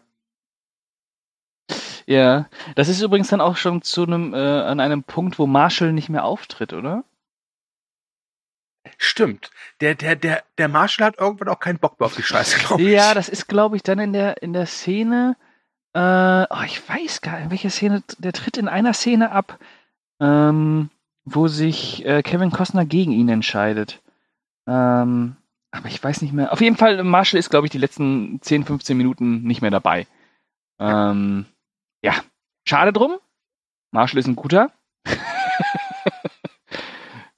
Ja. 2.13 2.49
das 2.75 2.89
ist 2.89 3.01
übrigens 3.01 3.29
dann 3.29 3.41
auch 3.41 3.57
schon 3.57 3.81
zu 3.81 4.03
einem, 4.03 4.33
äh, 4.33 4.37
an 4.37 4.79
einem 4.79 5.03
Punkt, 5.03 5.39
wo 5.39 5.47
Marshall 5.47 5.93
nicht 5.93 6.09
mehr 6.09 6.25
auftritt, 6.25 6.73
oder? 6.73 7.03
Stimmt. 8.97 9.51
Der, 9.81 9.95
der, 9.95 10.15
der, 10.15 10.43
der 10.57 10.67
Marshall 10.67 11.07
hat 11.07 11.19
irgendwann 11.19 11.49
auch 11.49 11.59
keinen 11.59 11.79
Bock 11.79 11.99
mehr 11.99 12.07
auf 12.07 12.15
die 12.15 12.23
Scheiße, 12.23 12.59
glaube 12.59 12.81
ich. 12.81 12.89
Ja, 12.89 13.13
das 13.13 13.29
ist, 13.29 13.47
glaube 13.47 13.75
ich, 13.75 13.83
dann 13.83 13.99
in 13.99 14.13
der, 14.13 14.41
in 14.41 14.53
der 14.53 14.65
Szene, 14.65 15.35
äh, 15.93 16.45
oh, 16.49 16.63
ich 16.65 16.87
weiß 16.87 17.21
gar 17.21 17.35
nicht, 17.35 17.45
in 17.45 17.51
welcher 17.51 17.69
Szene, 17.69 18.03
der 18.17 18.33
tritt 18.33 18.57
in 18.57 18.67
einer 18.67 18.93
Szene 18.93 19.31
ab, 19.31 19.59
ähm, 20.19 20.89
wo 21.25 21.47
sich 21.47 22.05
äh, 22.05 22.23
Kevin 22.23 22.51
Costner 22.51 22.85
gegen 22.85 23.11
ihn 23.11 23.29
entscheidet. 23.29 24.01
Ähm, 24.67 25.35
aber 25.71 25.87
ich 25.87 26.03
weiß 26.03 26.21
nicht 26.21 26.33
mehr. 26.33 26.51
Auf 26.51 26.61
jeden 26.61 26.77
Fall, 26.77 27.03
Marshall 27.03 27.39
ist, 27.39 27.49
glaube 27.49 27.67
ich, 27.67 27.71
die 27.71 27.77
letzten 27.77 28.41
10, 28.41 28.65
15 28.65 28.97
Minuten 28.97 29.43
nicht 29.43 29.61
mehr 29.61 29.71
dabei. 29.71 30.07
Ähm, 30.79 31.45
ja, 31.45 31.58
schade 32.69 32.93
drum. 32.93 33.19
Marshall 33.91 34.19
ist 34.19 34.27
ein 34.27 34.35
guter. 34.35 34.71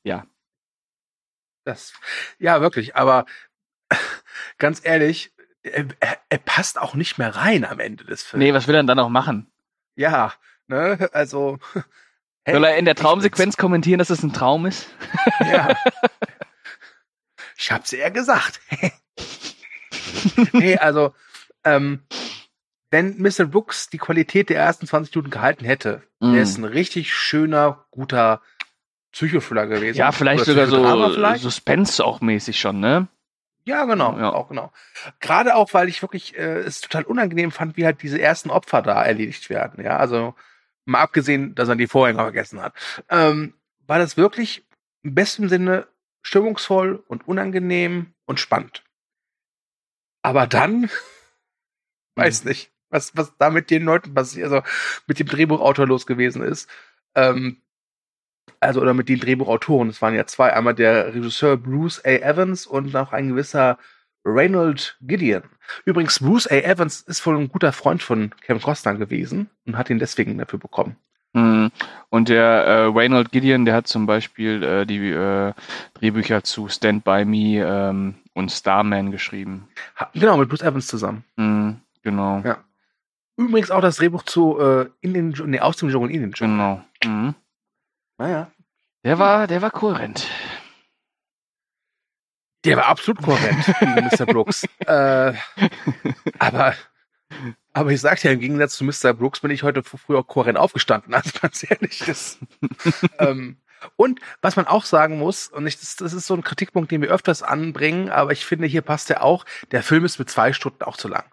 ja, 0.03 0.25
Das, 1.63 1.93
ja, 2.37 2.59
wirklich, 2.59 2.95
aber 2.95 3.25
ganz 4.57 4.81
ehrlich, 4.83 5.31
er, 5.63 5.85
er, 6.27 6.37
passt 6.39 6.79
auch 6.79 6.95
nicht 6.95 7.17
mehr 7.17 7.35
rein 7.35 7.63
am 7.63 7.79
Ende 7.79 8.03
des 8.03 8.23
Films. 8.23 8.43
nee, 8.43 8.53
was 8.53 8.67
will 8.67 8.75
er 8.75 8.81
denn 8.81 8.87
dann 8.87 8.99
auch 8.99 9.09
machen? 9.09 9.49
Ja, 9.95 10.33
ne, 10.67 11.09
also. 11.13 11.59
hey, 12.43 12.55
Soll 12.55 12.65
er 12.65 12.77
in 12.77 12.85
der 12.85 12.95
Traumsequenz 12.95 13.55
kommentieren, 13.55 13.99
dass 13.99 14.09
es 14.09 14.23
ein 14.23 14.33
Traum 14.33 14.65
ist? 14.65 14.87
Ja. 15.39 15.75
Ich 17.57 17.71
hab's 17.71 17.91
ja 17.91 18.09
gesagt. 18.09 18.59
nee, 20.51 20.77
also, 20.77 21.13
ähm, 21.63 22.03
wenn 22.91 23.17
Mr. 23.21 23.45
Brooks 23.45 23.89
die 23.89 23.97
Qualität 23.97 24.49
der 24.49 24.57
ersten 24.57 24.85
20 24.85 25.15
Minuten 25.15 25.31
gehalten 25.31 25.65
hätte, 25.65 26.03
Mm. 26.19 26.33
wäre 26.33 26.43
es 26.43 26.57
ein 26.57 26.65
richtig 26.65 27.13
schöner, 27.13 27.85
guter 27.89 28.41
Psychothriller 29.11 29.65
gewesen. 29.67 29.97
Ja, 29.97 30.11
vielleicht 30.11 30.47
Oder 30.47 30.67
sogar 30.67 30.97
so 31.09 31.13
vielleicht. 31.15 31.41
Suspense 31.41 32.03
auch 32.05 32.21
mäßig 32.21 32.59
schon, 32.59 32.79
ne? 32.79 33.07
Ja, 33.63 33.85
genau, 33.85 34.17
Ja. 34.17 34.33
auch 34.33 34.47
genau. 34.49 34.71
Gerade 35.19 35.55
auch, 35.55 35.73
weil 35.73 35.89
ich 35.89 36.01
wirklich 36.01 36.37
äh, 36.37 36.59
es 36.59 36.81
total 36.81 37.03
unangenehm 37.03 37.51
fand, 37.51 37.77
wie 37.77 37.85
halt 37.85 38.01
diese 38.03 38.19
ersten 38.21 38.49
Opfer 38.49 38.81
da 38.81 39.03
erledigt 39.03 39.49
werden. 39.49 39.83
Ja, 39.83 39.97
also 39.97 40.35
mal 40.85 41.01
abgesehen, 41.01 41.55
dass 41.55 41.69
er 41.69 41.75
die 41.75 41.87
Vorhänge 41.87 42.19
vergessen 42.19 42.61
hat, 42.61 42.73
ähm, 43.09 43.53
war 43.87 43.99
das 43.99 44.17
wirklich 44.17 44.65
im 45.03 45.13
besten 45.15 45.47
Sinne 45.49 45.87
stimmungsvoll 46.23 47.03
und 47.07 47.27
unangenehm 47.27 48.13
und 48.25 48.39
spannend. 48.39 48.83
Aber 50.23 50.47
dann, 50.47 50.89
weiß 52.15 52.45
nicht, 52.45 52.71
was 52.91 53.15
was 53.15 53.33
da 53.37 53.49
mit 53.49 53.69
den 53.71 53.83
Leuten 53.83 54.13
passiert, 54.13 54.51
also 54.51 54.61
mit 55.07 55.19
dem 55.19 55.27
Drehbuchautor 55.27 55.87
los 55.87 56.05
gewesen 56.05 56.43
ist. 56.43 56.69
Ähm, 57.15 57.57
also 58.59 58.81
oder 58.81 58.93
mit 58.93 59.09
den 59.09 59.19
Drehbuchautoren, 59.19 59.89
es 59.89 60.01
waren 60.01 60.13
ja 60.13 60.25
zwei, 60.27 60.53
einmal 60.53 60.75
der 60.75 61.13
Regisseur 61.15 61.57
Bruce 61.57 61.99
A. 62.05 62.09
Evans 62.09 62.67
und 62.67 62.93
noch 62.93 63.11
ein 63.13 63.29
gewisser 63.29 63.77
Reynold 64.23 64.97
Gideon. 65.01 65.43
Übrigens, 65.85 66.19
Bruce 66.19 66.45
A. 66.47 66.55
Evans 66.55 67.01
ist 67.01 67.25
wohl 67.25 67.37
ein 67.37 67.47
guter 67.49 67.71
Freund 67.71 68.03
von 68.03 68.31
Kevin 68.41 68.61
Costner 68.61 68.93
gewesen 68.95 69.49
und 69.65 69.77
hat 69.77 69.89
ihn 69.89 69.97
deswegen 69.97 70.37
dafür 70.37 70.59
bekommen. 70.59 70.95
Mhm. 71.33 71.71
Und 72.09 72.29
der 72.29 72.43
äh, 72.43 72.85
Reynold 72.85 73.31
Gideon, 73.31 73.65
der 73.65 73.73
hat 73.73 73.87
zum 73.87 74.05
Beispiel 74.05 74.61
äh, 74.61 74.85
die 74.85 75.09
äh, 75.09 75.53
Drehbücher 75.95 76.43
zu 76.43 76.67
Stand 76.67 77.03
By 77.03 77.25
Me 77.25 77.65
ähm, 77.65 78.15
und 78.33 78.51
Starman 78.51 79.11
geschrieben. 79.11 79.67
Ha- 79.95 80.11
Genau, 80.13 80.37
mit 80.37 80.49
Bruce 80.49 80.61
Evans 80.61 80.87
zusammen. 80.87 81.23
Mhm, 81.37 81.77
genau. 82.03 82.41
Ja. 82.45 82.57
Übrigens 83.47 83.71
auch 83.71 83.81
das 83.81 83.97
Drehbuch 83.97 84.23
zu 84.23 84.59
äh, 84.59 84.89
in 85.01 85.13
den 85.13 85.33
Dschungel, 85.33 85.51
nee, 85.51 85.59
aus 85.59 85.77
dem 85.77 85.89
Dschungel 85.89 86.11
in 86.11 86.21
den 86.21 86.33
Dschungel. 86.33 86.57
Genau. 86.57 86.83
Mhm. 87.03 87.35
Naja. 88.17 88.51
Der 89.03 89.17
war, 89.17 89.47
der 89.47 89.61
war 89.61 89.71
kohärent. 89.71 90.27
Der 92.63 92.77
war 92.77 92.85
absolut 92.85 93.23
kohärent 93.23 93.67
Mr. 94.19 94.25
Brooks. 94.27 94.63
äh, 94.85 95.33
aber, 96.37 96.75
aber 97.73 97.91
ich 97.91 98.01
sag 98.01 98.23
ja, 98.23 98.31
im 98.31 98.39
Gegensatz 98.39 98.75
zu 98.75 98.83
Mr. 98.83 99.13
Brooks 99.13 99.39
bin 99.39 99.49
ich 99.49 99.63
heute 99.63 99.81
früher 99.83 100.19
auch 100.19 100.27
kohärent 100.27 100.59
aufgestanden, 100.59 101.13
also 101.15 101.31
ganz 101.41 101.65
ehrlich. 101.69 102.03
Das, 102.05 102.37
ähm, 103.17 103.57
und 103.95 104.19
was 104.43 104.55
man 104.55 104.67
auch 104.67 104.85
sagen 104.85 105.17
muss, 105.17 105.47
und 105.47 105.65
ich, 105.65 105.79
das, 105.79 105.95
das 105.95 106.13
ist 106.13 106.27
so 106.27 106.35
ein 106.35 106.43
Kritikpunkt, 106.43 106.91
den 106.91 107.01
wir 107.01 107.09
öfters 107.09 107.41
anbringen, 107.41 108.09
aber 108.09 108.31
ich 108.31 108.45
finde, 108.45 108.67
hier 108.67 108.83
passt 108.83 109.09
er 109.09 109.23
auch, 109.23 109.45
der 109.71 109.81
Film 109.81 110.05
ist 110.05 110.19
mit 110.19 110.29
zwei 110.29 110.53
Stunden 110.53 110.83
auch 110.83 110.97
zu 110.97 111.07
lang. 111.07 111.25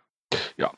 Ja, 0.57 0.73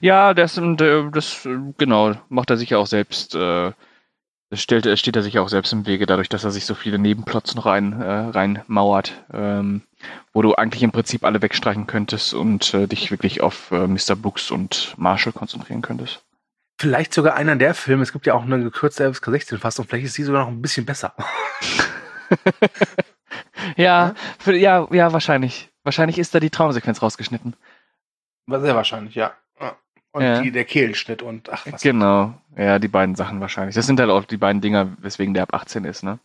das, 0.00 0.58
äh, 0.58 1.10
das, 1.10 1.46
äh, 1.46 1.58
genau, 1.78 2.14
macht 2.28 2.50
er 2.50 2.56
sich 2.56 2.70
ja 2.70 2.78
auch 2.78 2.86
selbst, 2.86 3.34
äh, 3.34 3.72
das 4.50 4.60
stellt, 4.60 4.98
steht 4.98 5.16
er 5.16 5.22
sich 5.22 5.34
ja 5.34 5.42
auch 5.42 5.48
selbst 5.48 5.72
im 5.72 5.86
Wege, 5.86 6.06
dadurch, 6.06 6.28
dass 6.28 6.44
er 6.44 6.50
sich 6.50 6.64
so 6.64 6.74
viele 6.74 6.98
Nebenplots 6.98 7.54
noch 7.54 7.66
rein, 7.66 8.00
äh, 8.00 8.06
reinmauert, 8.06 9.24
ähm, 9.32 9.82
wo 10.32 10.42
du 10.42 10.54
eigentlich 10.54 10.82
im 10.82 10.92
Prinzip 10.92 11.24
alle 11.24 11.42
wegstreichen 11.42 11.86
könntest 11.86 12.34
und 12.34 12.72
äh, 12.74 12.86
dich 12.86 13.10
wirklich 13.10 13.40
auf 13.40 13.70
äh, 13.72 13.86
Mr. 13.86 14.14
Brooks 14.16 14.50
und 14.50 14.94
Marshall 14.96 15.32
konzentrieren 15.32 15.82
könntest. 15.82 16.22
Vielleicht 16.78 17.14
sogar 17.14 17.34
einer 17.34 17.56
der 17.56 17.74
Filme, 17.74 18.02
es 18.02 18.12
gibt 18.12 18.26
ja 18.26 18.34
auch 18.34 18.42
eine 18.42 18.62
gekürzte 18.62 19.12
FSK 19.12 19.26
16 19.26 19.58
Fassung, 19.58 19.86
vielleicht 19.88 20.06
ist 20.06 20.18
die 20.18 20.24
sogar 20.24 20.42
noch 20.42 20.50
ein 20.50 20.62
bisschen 20.62 20.86
besser. 20.86 21.14
Ja, 23.76 24.14
für, 24.38 24.56
ja, 24.56 24.86
ja, 24.90 25.12
wahrscheinlich. 25.12 25.70
Wahrscheinlich 25.82 26.18
ist 26.18 26.34
da 26.34 26.40
die 26.40 26.50
Traumsequenz 26.50 27.02
rausgeschnitten. 27.02 27.56
War 28.46 28.60
sehr 28.60 28.74
wahrscheinlich, 28.74 29.14
ja. 29.14 29.32
Und 30.14 30.22
Ja. 30.22 30.40
Die, 30.40 30.52
der 30.52 30.64
Kehlenschnitt 30.64 31.22
und 31.22 31.50
ach 31.50 31.66
was. 31.68 31.82
Genau. 31.82 32.40
Ja, 32.56 32.78
die 32.78 32.86
beiden 32.86 33.16
Sachen 33.16 33.40
wahrscheinlich. 33.40 33.74
Das 33.74 33.84
sind 33.86 33.98
halt 33.98 34.10
auch 34.10 34.24
die 34.24 34.36
beiden 34.36 34.60
Dinger, 34.60 34.96
weswegen 34.98 35.34
der 35.34 35.42
ab 35.42 35.52
18 35.52 35.84
ist, 35.84 36.04
ne? 36.04 36.20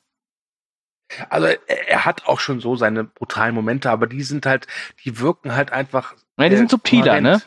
Also 1.30 1.48
er, 1.66 2.06
hat 2.06 2.28
auch 2.28 2.40
schon 2.40 2.60
so 2.60 2.76
seine 2.76 3.04
brutalen 3.04 3.56
Momente, 3.56 3.90
aber 3.90 4.06
die 4.06 4.22
sind 4.22 4.46
halt, 4.46 4.68
die 5.04 5.20
wirken 5.20 5.56
halt 5.56 5.72
einfach. 5.72 6.14
Ja, 6.38 6.50
die 6.50 6.56
sind 6.58 6.70
subtiler, 6.70 7.20
ne? 7.20 7.42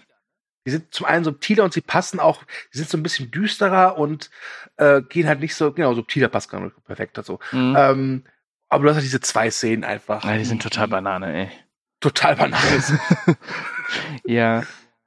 Die 0.66 0.72
sind 0.72 0.92
zum 0.92 1.06
einen 1.06 1.22
subtiler 1.22 1.62
und 1.62 1.72
sie 1.72 1.80
passen 1.80 2.18
auch, 2.18 2.42
die 2.74 2.78
sind 2.78 2.88
so 2.90 2.98
ein 2.98 3.04
bisschen 3.04 3.30
düsterer 3.30 3.96
und 3.96 4.30
äh, 4.78 5.00
gehen 5.00 5.28
halt 5.28 5.38
nicht 5.38 5.54
so, 5.54 5.72
genau, 5.72 5.94
subtiler 5.94 6.26
passt 6.28 6.50
gar 6.50 6.60
nicht 6.60 6.74
perfekt 6.84 7.16
dazu. 7.18 7.38
Mhm. 7.52 7.76
Ähm, 7.78 8.24
aber 8.68 8.82
du 8.82 8.88
hast 8.88 8.96
halt 8.96 9.04
diese 9.04 9.20
zwei 9.20 9.48
Szenen 9.48 9.84
einfach. 9.84 10.24
ja, 10.24 10.36
die 10.36 10.44
sind 10.44 10.60
total 10.60 10.88
Banane, 10.88 11.32
ey. 11.32 11.50
total 12.00 12.34
banal. 12.34 12.80
sind. 12.80 13.00
Ja. 14.24 14.64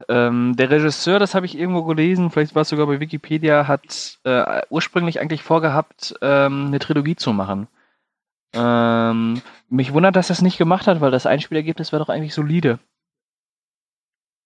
Ähm, 0.07 0.55
der 0.55 0.69
Regisseur, 0.69 1.19
das 1.19 1.33
habe 1.33 1.45
ich 1.45 1.57
irgendwo 1.57 1.83
gelesen, 1.83 2.29
vielleicht 2.29 2.55
war 2.55 2.61
es 2.61 2.69
sogar 2.69 2.85
bei 2.85 2.99
Wikipedia, 2.99 3.67
hat 3.67 4.19
äh, 4.23 4.61
ursprünglich 4.69 5.19
eigentlich 5.19 5.41
vorgehabt, 5.43 6.15
ähm, 6.21 6.67
eine 6.67 6.79
Trilogie 6.79 7.15
zu 7.15 7.33
machen. 7.33 7.67
Ähm, 8.53 9.41
mich 9.69 9.93
wundert, 9.93 10.15
dass 10.15 10.29
er 10.29 10.33
es 10.33 10.41
nicht 10.41 10.57
gemacht 10.57 10.87
hat, 10.87 11.01
weil 11.01 11.11
das 11.11 11.25
Einspielergebnis 11.25 11.91
war 11.91 11.99
doch 11.99 12.09
eigentlich 12.09 12.33
solide. 12.33 12.79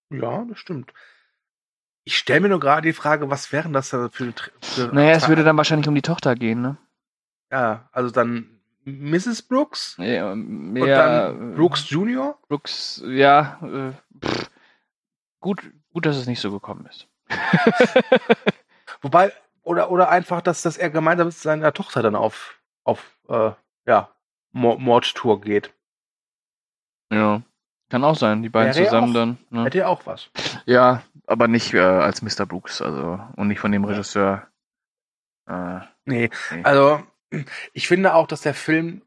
ja, 0.10 0.46
das 0.48 0.60
stimmt. 0.60 0.94
Ich 2.06 2.18
stelle 2.18 2.40
mir 2.40 2.50
nur 2.50 2.60
gerade 2.60 2.88
die 2.88 2.94
Frage, 2.94 3.30
was 3.30 3.52
wären 3.52 3.74
das 3.74 3.90
da 3.90 4.10
für, 4.10 4.34
für 4.62 4.90
Naja, 4.94 5.12
es 5.12 5.28
würde 5.28 5.44
dann 5.44 5.58
wahrscheinlich 5.58 5.88
um 5.88 5.94
die 5.94 6.02
Tochter 6.02 6.36
gehen, 6.36 6.62
ne? 6.62 6.78
Ja, 7.52 7.88
also 7.92 8.10
dann 8.10 8.60
Mrs. 8.86 9.44
Brooks 9.44 9.96
Ja, 10.00 10.32
und 10.32 10.76
ja, 10.76 11.32
dann 11.32 11.56
Brooks 11.56 11.90
Jr. 11.90 12.38
Brooks, 12.48 13.04
ja, 13.06 13.60
äh, 13.62 14.26
pff. 14.26 14.50
Gut, 15.40 15.64
gut, 15.94 16.06
dass 16.06 16.18
es 16.18 16.28
nicht 16.28 16.40
so 16.42 16.52
gekommen 16.52 16.86
ist. 16.88 17.08
Wobei, 19.02 19.32
oder, 19.62 19.92
oder 19.92 20.10
einfach, 20.10 20.42
dass, 20.42 20.62
dass 20.62 20.78
er 20.78 20.90
gemeinsam 20.90 21.28
mit 21.28 21.36
seiner 21.36 21.74
Tochter 21.74 22.02
dann 22.02 22.16
auf, 22.16 22.60
auf 22.84 23.18
äh, 23.30 23.52
ja, 23.86 24.10
Mord- 24.52 24.80
Mordtour 24.80 25.42
geht. 25.42 25.74
Ja, 27.12 27.42
kann 27.90 28.04
auch 28.04 28.16
sein, 28.16 28.42
die 28.44 28.50
beiden 28.50 28.76
Wäre 28.76 28.86
zusammen 28.86 29.10
auch- 29.12 29.14
dann. 29.14 29.38
Ne? 29.50 29.64
Hätte 29.66 29.78
ja 29.80 29.88
auch 29.88 30.06
was. 30.06 30.30
Ja, 30.66 31.04
aber 31.28 31.48
nicht 31.48 31.74
äh, 31.74 31.80
als 31.80 32.22
Mr. 32.22 32.46
Brooks, 32.46 32.82
also 32.82 33.20
und 33.36 33.48
nicht 33.48 33.60
von 33.60 33.72
dem 33.72 33.84
Regisseur. 33.86 34.48
Äh, 35.48 35.80
Nee, 36.06 36.32
Nee. 36.52 36.64
also 36.64 37.04
ich 37.74 37.88
finde 37.88 38.16
auch, 38.16 38.26
dass 38.26 38.42
der 38.42 38.56
Film 38.56 39.04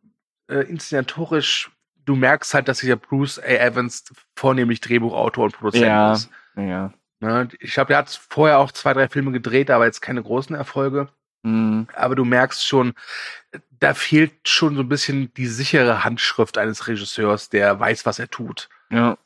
äh, 0.48 0.60
inszenatorisch, 0.60 1.71
du 2.04 2.16
merkst 2.16 2.52
halt, 2.54 2.68
dass 2.68 2.78
dieser 2.78 2.96
Bruce 2.96 3.38
A. 3.38 3.42
Evans 3.46 4.04
vornehmlich 4.36 4.80
Drehbuchautor 4.80 5.44
und 5.44 5.52
Produzent 5.56 5.84
Ja. 5.86 6.12
ist. 6.12 6.30
ja. 6.56 6.92
Ne? 7.20 7.48
Ich 7.60 7.74
glaube, 7.74 7.88
der 7.88 7.98
hat 7.98 8.10
vorher 8.30 8.58
auch 8.58 8.72
zwei, 8.72 8.92
drei 8.94 9.08
Filme 9.08 9.30
gedreht, 9.32 9.70
aber 9.70 9.84
jetzt 9.84 10.00
keine 10.02 10.22
großen 10.22 10.56
Erfolge. 10.56 11.08
Hm, 11.44 11.86
Aber 11.94 12.14
du 12.16 12.24
merkst 12.24 12.66
schon, 12.66 12.94
da 13.80 13.94
fehlt 13.94 14.48
schon 14.48 14.74
so 14.76 14.82
ein 14.82 14.88
bisschen 14.88 15.32
die 15.34 15.46
sichere 15.46 16.04
Handschrift 16.04 16.56
eines 16.58 16.86
Regisseurs, 16.88 17.48
der 17.48 17.78
weiß, 17.80 18.06
was 18.06 18.18
er 18.18 18.28
tut. 18.28 18.68
ja. 18.90 19.16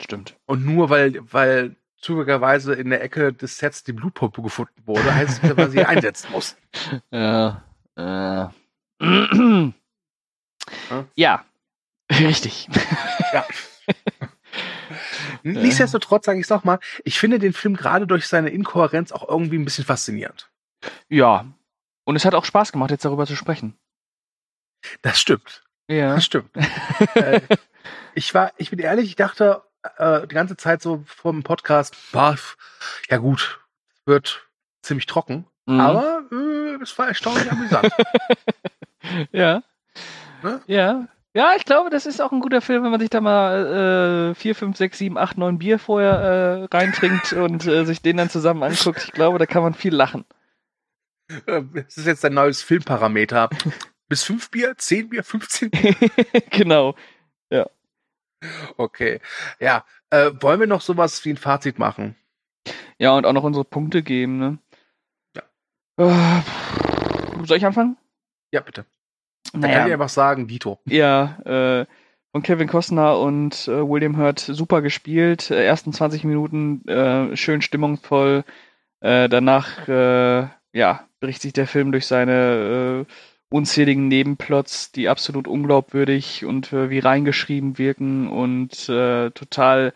Stimmt. 0.00 0.36
Und 0.46 0.64
nur 0.64 0.90
weil, 0.90 1.18
weil 1.32 1.74
zufälligerweise 1.96 2.72
in 2.74 2.88
der 2.90 3.02
Ecke 3.02 3.32
des 3.32 3.58
Sets 3.58 3.82
die 3.82 3.92
Blutpumpe 3.92 4.40
gefunden 4.42 4.80
wurde, 4.86 5.12
heißt 5.12 5.42
es, 5.42 5.48
dass 5.48 5.56
man 5.56 5.70
sie 5.72 5.84
einsetzen 5.84 6.30
muss. 6.30 6.56
Ja. 7.10 7.64
Äh. 7.96 8.46
ja. 11.16 11.44
Richtig. 12.10 12.68
Ja. 13.32 13.44
Nichtsdestotrotz 15.42 16.26
sage 16.26 16.38
ich 16.38 16.46
es 16.46 16.50
nochmal, 16.50 16.78
ich 17.04 17.18
finde 17.18 17.38
den 17.38 17.52
Film 17.52 17.76
gerade 17.76 18.06
durch 18.06 18.26
seine 18.26 18.50
Inkohärenz 18.50 19.12
auch 19.12 19.28
irgendwie 19.28 19.58
ein 19.58 19.64
bisschen 19.64 19.84
faszinierend. 19.84 20.50
Ja. 21.08 21.46
Und 22.04 22.16
es 22.16 22.24
hat 22.24 22.34
auch 22.34 22.44
Spaß 22.44 22.72
gemacht, 22.72 22.90
jetzt 22.90 23.04
darüber 23.04 23.26
zu 23.26 23.36
sprechen. 23.36 23.78
Das 25.02 25.20
stimmt. 25.20 25.62
Ja. 25.88 26.14
Das 26.14 26.24
stimmt. 26.24 26.50
äh, 27.14 27.40
ich 28.14 28.32
war, 28.34 28.52
ich 28.56 28.70
bin 28.70 28.78
ehrlich, 28.78 29.06
ich 29.06 29.16
dachte 29.16 29.62
äh, 29.96 30.26
die 30.26 30.34
ganze 30.34 30.56
Zeit 30.56 30.82
so 30.82 31.02
vor 31.06 31.32
dem 31.32 31.42
Podcast, 31.42 31.96
bah, 32.12 32.36
ja 33.10 33.18
gut, 33.18 33.60
wird 34.04 34.48
ziemlich 34.82 35.06
trocken, 35.06 35.46
Mhm. 35.66 35.80
aber 35.80 36.22
äh, 36.32 36.82
es 36.82 36.96
war 36.98 37.08
erstaunlich 37.08 37.50
amüsant. 37.50 37.92
Ja. 39.32 39.62
Ne? 40.42 40.60
Ja. 40.66 41.08
Ja, 41.34 41.52
ich 41.56 41.64
glaube, 41.64 41.90
das 41.90 42.06
ist 42.06 42.20
auch 42.20 42.32
ein 42.32 42.40
guter 42.40 42.60
Film, 42.60 42.82
wenn 42.84 42.90
man 42.90 43.00
sich 43.00 43.10
da 43.10 43.20
mal 43.20 44.30
äh, 44.32 44.34
4, 44.34 44.54
5, 44.54 44.76
6, 44.76 44.98
7, 44.98 45.18
8, 45.18 45.38
9 45.38 45.58
Bier 45.58 45.78
vorher 45.78 46.12
äh, 46.70 46.76
reintrinkt 46.76 47.32
und 47.34 47.66
äh, 47.66 47.84
sich 47.84 48.02
den 48.02 48.16
dann 48.16 48.30
zusammen 48.30 48.62
anguckt. 48.62 49.04
Ich 49.04 49.12
glaube, 49.12 49.38
da 49.38 49.46
kann 49.46 49.62
man 49.62 49.74
viel 49.74 49.94
lachen. 49.94 50.24
Äh, 51.46 51.62
Es 51.86 51.96
ist 51.96 52.06
jetzt 52.06 52.24
ein 52.24 52.34
neues 52.34 52.62
Filmparameter. 52.62 53.50
Bis 54.08 54.24
fünf 54.24 54.50
Bier, 54.50 54.74
zehn 54.78 55.10
Bier, 55.10 55.22
15 55.22 55.70
Bier. 55.70 55.94
genau. 56.50 56.94
Okay. 58.76 59.20
Ja, 59.60 59.84
äh, 60.10 60.30
wollen 60.40 60.60
wir 60.60 60.66
noch 60.66 60.80
sowas 60.80 61.24
wie 61.24 61.30
ein 61.30 61.36
Fazit 61.36 61.78
machen? 61.78 62.16
Ja, 62.98 63.16
und 63.16 63.24
auch 63.26 63.32
noch 63.32 63.42
unsere 63.44 63.64
Punkte 63.64 64.02
geben, 64.02 64.38
ne? 64.38 64.58
Ja. 65.36 65.42
Äh, 65.98 66.42
soll 67.44 67.56
ich 67.56 67.66
anfangen? 67.66 67.96
Ja, 68.52 68.60
bitte. 68.60 68.84
Dann 69.52 69.62
kann 69.62 69.86
ich 69.86 69.92
einfach 69.92 70.08
sagen, 70.08 70.46
Dito. 70.46 70.78
Ja, 70.86 71.38
äh, 71.44 71.86
von 72.32 72.42
Kevin 72.42 72.68
Costner 72.68 73.18
und 73.18 73.68
äh, 73.68 73.88
William 73.88 74.16
Hurt 74.16 74.38
super 74.38 74.82
gespielt. 74.82 75.50
Äh, 75.50 75.64
ersten 75.64 75.92
20 75.92 76.24
Minuten 76.24 76.86
äh, 76.86 77.36
schön 77.36 77.62
stimmungsvoll. 77.62 78.44
Äh, 79.00 79.28
danach, 79.28 79.88
äh, 79.88 80.46
ja, 80.72 81.04
bricht 81.20 81.42
sich 81.42 81.52
der 81.52 81.66
Film 81.66 81.92
durch 81.92 82.06
seine 82.06 83.06
äh, 83.08 83.12
unzähligen 83.50 84.08
Nebenplots, 84.08 84.92
die 84.92 85.08
absolut 85.08 85.48
unglaubwürdig 85.48 86.44
und 86.44 86.70
wie 86.70 86.98
reingeschrieben 86.98 87.78
wirken 87.78 88.28
und 88.28 88.84
total, 88.84 89.94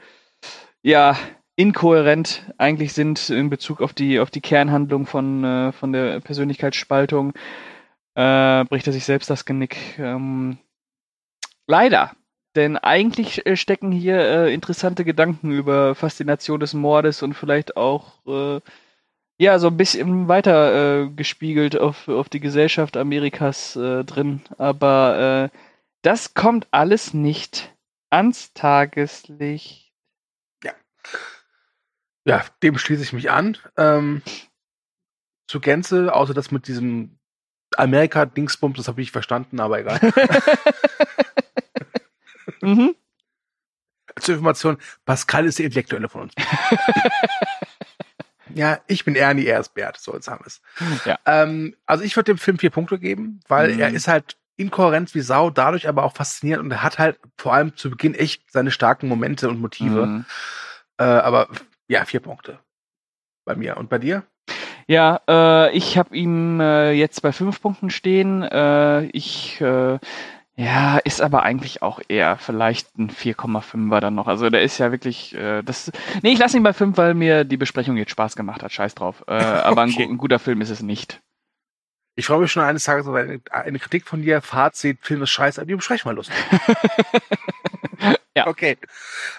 ja, 0.80 1.18
inkohärent 1.55 2.50
eigentlich 2.57 2.94
sind 2.94 3.28
in 3.28 3.50
Bezug 3.50 3.82
auf 3.82 3.92
die 3.92 4.20
auf 4.20 4.30
die 4.30 4.40
Kernhandlung 4.40 5.05
von 5.05 5.72
von 5.78 5.92
der 5.92 6.20
Persönlichkeitsspaltung 6.20 7.34
äh, 8.14 8.64
bricht 8.64 8.86
er 8.86 8.92
sich 8.92 9.04
selbst 9.04 9.30
das 9.30 9.44
Genick. 9.44 9.98
Ähm, 9.98 10.58
leider. 11.66 12.12
Denn 12.54 12.76
eigentlich 12.76 13.46
äh, 13.46 13.56
stecken 13.56 13.92
hier 13.92 14.18
äh, 14.18 14.52
interessante 14.52 15.04
Gedanken 15.04 15.52
über 15.52 15.94
Faszination 15.94 16.60
des 16.60 16.74
Mordes 16.74 17.22
und 17.22 17.34
vielleicht 17.34 17.76
auch 17.76 18.26
äh, 18.26 18.60
ja 19.38 19.58
so 19.58 19.68
ein 19.68 19.76
bisschen 19.76 20.28
weiter 20.28 21.04
äh, 21.04 21.08
gespiegelt 21.08 21.78
auf, 21.78 22.08
auf 22.08 22.28
die 22.28 22.40
Gesellschaft 22.40 22.96
Amerikas 22.96 23.76
äh, 23.76 24.04
drin. 24.04 24.42
Aber 24.58 25.50
äh, 25.52 25.56
das 26.02 26.34
kommt 26.34 26.68
alles 26.72 27.14
nicht 27.14 27.74
ans 28.10 28.52
Tageslicht. 28.52 29.92
Ja, 32.24 32.44
dem 32.62 32.78
schließe 32.78 33.02
ich 33.02 33.12
mich 33.12 33.30
an. 33.30 33.56
Ähm, 33.76 34.22
zu 35.48 35.60
Gänze, 35.60 36.14
außer 36.14 36.34
das 36.34 36.50
mit 36.50 36.68
diesem 36.68 37.18
Amerika-Dingsbums, 37.79 38.77
das 38.77 38.89
habe 38.89 39.03
ich 39.03 39.12
verstanden, 39.12 39.61
aber 39.61 39.79
egal. 39.81 40.01
mhm. 42.61 42.95
zur 44.20 44.35
Information, 44.35 44.79
Pascal 45.05 45.47
ist 45.47 45.59
der 45.59 45.66
Intellektuelle 45.66 46.09
von 46.09 46.23
uns. 46.23 46.35
ja, 48.55 48.79
ich 48.87 49.05
bin 49.05 49.16
Ernie, 49.16 49.47
er 49.47 49.61
ist 49.61 49.75
Bert, 49.75 49.99
so 49.99 50.14
jetzt 50.14 50.29
haben 50.29 50.45
wir 50.45 50.47
es. 50.47 50.61
Ja. 51.05 51.18
Ähm, 51.27 51.75
also 51.87 52.05
ich 52.05 52.16
würde 52.16 52.33
dem 52.33 52.39
Film 52.39 52.59
vier 52.59 52.70
Punkte 52.70 52.99
geben, 52.99 53.41
weil 53.49 53.75
Mhm. 53.75 53.81
er 53.81 53.91
ist 53.91 54.09
halt 54.09 54.37
inkohärent 54.57 55.14
wie 55.14 55.20
Sau, 55.20 55.51
dadurch 55.51 55.89
aber 55.89 56.05
auch 56.05 56.14
faszinierend 56.14 56.66
und 56.66 56.70
er 56.70 56.83
hat 56.83 56.99
halt 56.99 57.18
vor 57.39 57.55
allem 57.55 57.77
zu 57.77 57.91
Beginn 57.91 58.14
echt 58.14 58.53
seine 58.53 58.70
starken 58.70 59.09
Momente 59.09 59.49
und 59.49 59.61
Motive. 59.61 60.07
Mhm. 60.07 60.25
Äh, 60.99 61.05
aber 61.05 61.49
ja, 61.89 62.05
vier 62.05 62.20
Punkte. 62.20 62.59
Bei 63.45 63.57
mir. 63.57 63.77
Und 63.77 63.89
bei 63.89 63.99
dir? 63.99 64.25
Ja, 64.87 65.20
äh, 65.28 65.76
ich 65.76 65.99
habe 65.99 66.16
ihm 66.16 66.61
äh, 66.61 66.93
jetzt 66.93 67.22
bei 67.22 67.33
fünf 67.33 67.61
Punkten 67.62 67.91
stehen. 67.91 68.43
Äh, 68.43 69.05
ich, 69.07 69.61
äh, 69.61 69.99
ja, 70.57 70.99
ist 70.99 71.22
aber 71.22 71.43
eigentlich 71.45 71.83
auch 71.83 72.01
eher 72.09 72.37
vielleicht 72.37 72.99
ein 72.99 73.11
4,5er 73.11 74.01
dann 74.01 74.14
noch. 74.14 74.26
Also 74.26 74.51
der 74.51 74.62
ist 74.62 74.78
ja 74.78 74.91
wirklich, 74.93 75.35
äh, 75.35 75.62
das, 75.62 75.91
nee, 76.22 76.33
ich 76.33 76.39
lasse 76.39 76.57
ihn 76.57 76.62
bei 76.62 76.72
fünf, 76.72 76.97
weil 76.99 77.14
mir 77.14 77.45
die 77.45 77.57
Besprechung 77.57 77.97
jetzt 77.97 78.11
Spaß 78.11 78.37
gemacht 78.37 78.62
hat. 78.62 78.72
Scheiß 78.72 78.95
drauf. 78.95 79.24
Äh, 79.26 79.33
aber 79.35 79.83
ein, 79.83 79.91
Okay. 79.91 80.05
ein 80.05 80.18
guter 80.18 80.39
Film 80.39 80.61
ist 80.61 80.70
es 80.70 80.83
nicht. 80.83 81.20
Ich 82.14 82.26
freue 82.26 82.41
mich 82.41 82.53
schon 82.53 82.62
eines 82.62 82.85
Tages 82.85 83.07
auf 83.07 83.14
eine, 83.14 83.41
eine 83.51 83.78
Kritik 83.78 84.07
von 84.07 84.20
dir. 84.20 84.43
Fazit, 84.43 84.99
Film 85.01 85.22
ist 85.22 85.30
scheiße, 85.30 85.61
aber 85.61 85.66
die 85.68 85.76
besprechen 85.76 86.11
wir 86.11 86.14
lustig. 86.14 86.37
Ja. 88.35 88.47
Okay. 88.47 88.78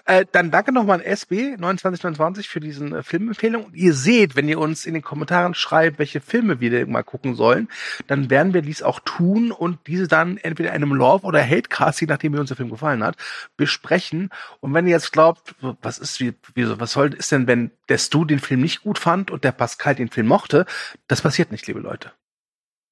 Äh, 0.05 0.25
dann 0.31 0.51
danke 0.51 0.71
nochmal 0.71 0.99
an 0.99 1.05
SB 1.05 1.55
2929 1.57 2.47
für 2.47 2.59
diesen 2.59 2.93
äh, 2.93 3.01
Filmempfehlung. 3.01 3.65
Und 3.65 3.75
ihr 3.75 3.93
seht, 3.95 4.35
wenn 4.35 4.47
ihr 4.47 4.59
uns 4.59 4.85
in 4.85 4.93
den 4.93 5.01
Kommentaren 5.01 5.55
schreibt, 5.55 5.97
welche 5.97 6.21
Filme 6.21 6.59
wir 6.59 6.85
mal 6.85 7.03
gucken 7.03 7.33
sollen, 7.33 7.69
dann 8.05 8.29
werden 8.29 8.53
wir 8.53 8.61
dies 8.61 8.83
auch 8.83 8.99
tun 8.99 9.51
und 9.51 9.79
diese 9.87 10.07
dann 10.07 10.37
entweder 10.37 10.69
in 10.69 10.75
einem 10.75 10.93
Love- 10.93 11.25
oder 11.25 11.43
Hatecast, 11.43 12.01
je 12.01 12.07
nachdem 12.07 12.33
wie 12.33 12.37
uns 12.37 12.49
der 12.49 12.57
Film 12.57 12.69
gefallen 12.69 13.03
hat, 13.03 13.15
besprechen. 13.57 14.29
Und 14.59 14.75
wenn 14.75 14.85
ihr 14.85 14.91
jetzt 14.91 15.11
glaubt, 15.11 15.55
was 15.59 15.97
ist, 15.97 16.19
wie, 16.19 16.35
wieso, 16.53 16.79
was 16.79 16.91
soll, 16.91 17.13
ist 17.15 17.31
denn, 17.31 17.47
wenn 17.47 17.71
der 17.89 17.97
Stu 17.97 18.25
den 18.25 18.39
Film 18.39 18.61
nicht 18.61 18.83
gut 18.83 18.99
fand 18.99 19.31
und 19.31 19.43
der 19.43 19.53
Pascal 19.53 19.95
den 19.95 20.09
Film 20.09 20.27
mochte, 20.27 20.67
das 21.07 21.23
passiert 21.23 21.51
nicht, 21.51 21.65
liebe 21.65 21.79
Leute. 21.79 22.11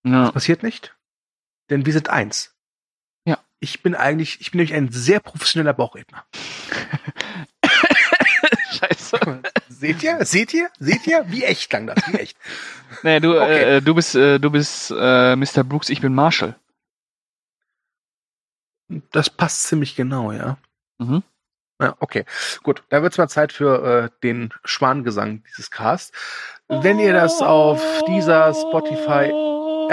Ja. 0.03 0.23
Das 0.23 0.31
passiert 0.31 0.63
nicht. 0.63 0.95
Denn 1.69 1.85
wir 1.85 1.93
sind 1.93 2.09
eins. 2.09 2.55
Ich 3.63 3.83
bin 3.83 3.93
eigentlich, 3.95 4.41
ich 4.41 4.51
bin 4.51 4.57
nämlich 4.57 4.73
ein 4.73 4.91
sehr 4.91 5.19
professioneller 5.19 5.73
Bauchredner. 5.73 6.25
Scheiße. 8.71 9.19
Seht 9.69 10.01
ihr? 10.01 10.25
Seht 10.25 10.53
ihr? 10.53 10.69
Seht 10.79 11.05
ihr? 11.05 11.25
Wie 11.27 11.43
echt 11.43 11.69
klang 11.69 11.85
das? 11.87 11.97
Wie 12.07 12.17
echt. 12.17 12.35
Nee, 13.03 13.19
du, 13.19 13.39
Okay. 13.39 13.77
äh, 13.77 13.81
du 13.81 13.93
bist, 13.93 14.15
äh, 14.15 14.39
du 14.39 14.49
bist 14.49 14.91
äh, 14.91 15.35
Mr. 15.35 15.63
Brooks, 15.63 15.89
ich 15.89 16.01
bin 16.01 16.13
Marshall. 16.15 16.55
Das 19.11 19.29
passt 19.29 19.63
ziemlich 19.63 19.95
genau, 19.95 20.31
ja. 20.31 20.57
Mhm. 20.97 21.21
Ja, 21.79 21.95
okay. 21.99 22.25
Gut, 22.63 22.83
da 22.89 23.01
wird's 23.03 23.17
mal 23.17 23.27
Zeit 23.29 23.53
für 23.53 23.83
äh, 24.05 24.09
den 24.23 24.53
Schwangesang 24.65 25.43
dieses 25.49 25.69
Cast. 25.71 26.13
Wenn 26.67 26.99
ihr 26.99 27.13
das 27.13 27.41
auf 27.41 27.81
dieser 28.07 28.53
Spotify, 28.53 29.31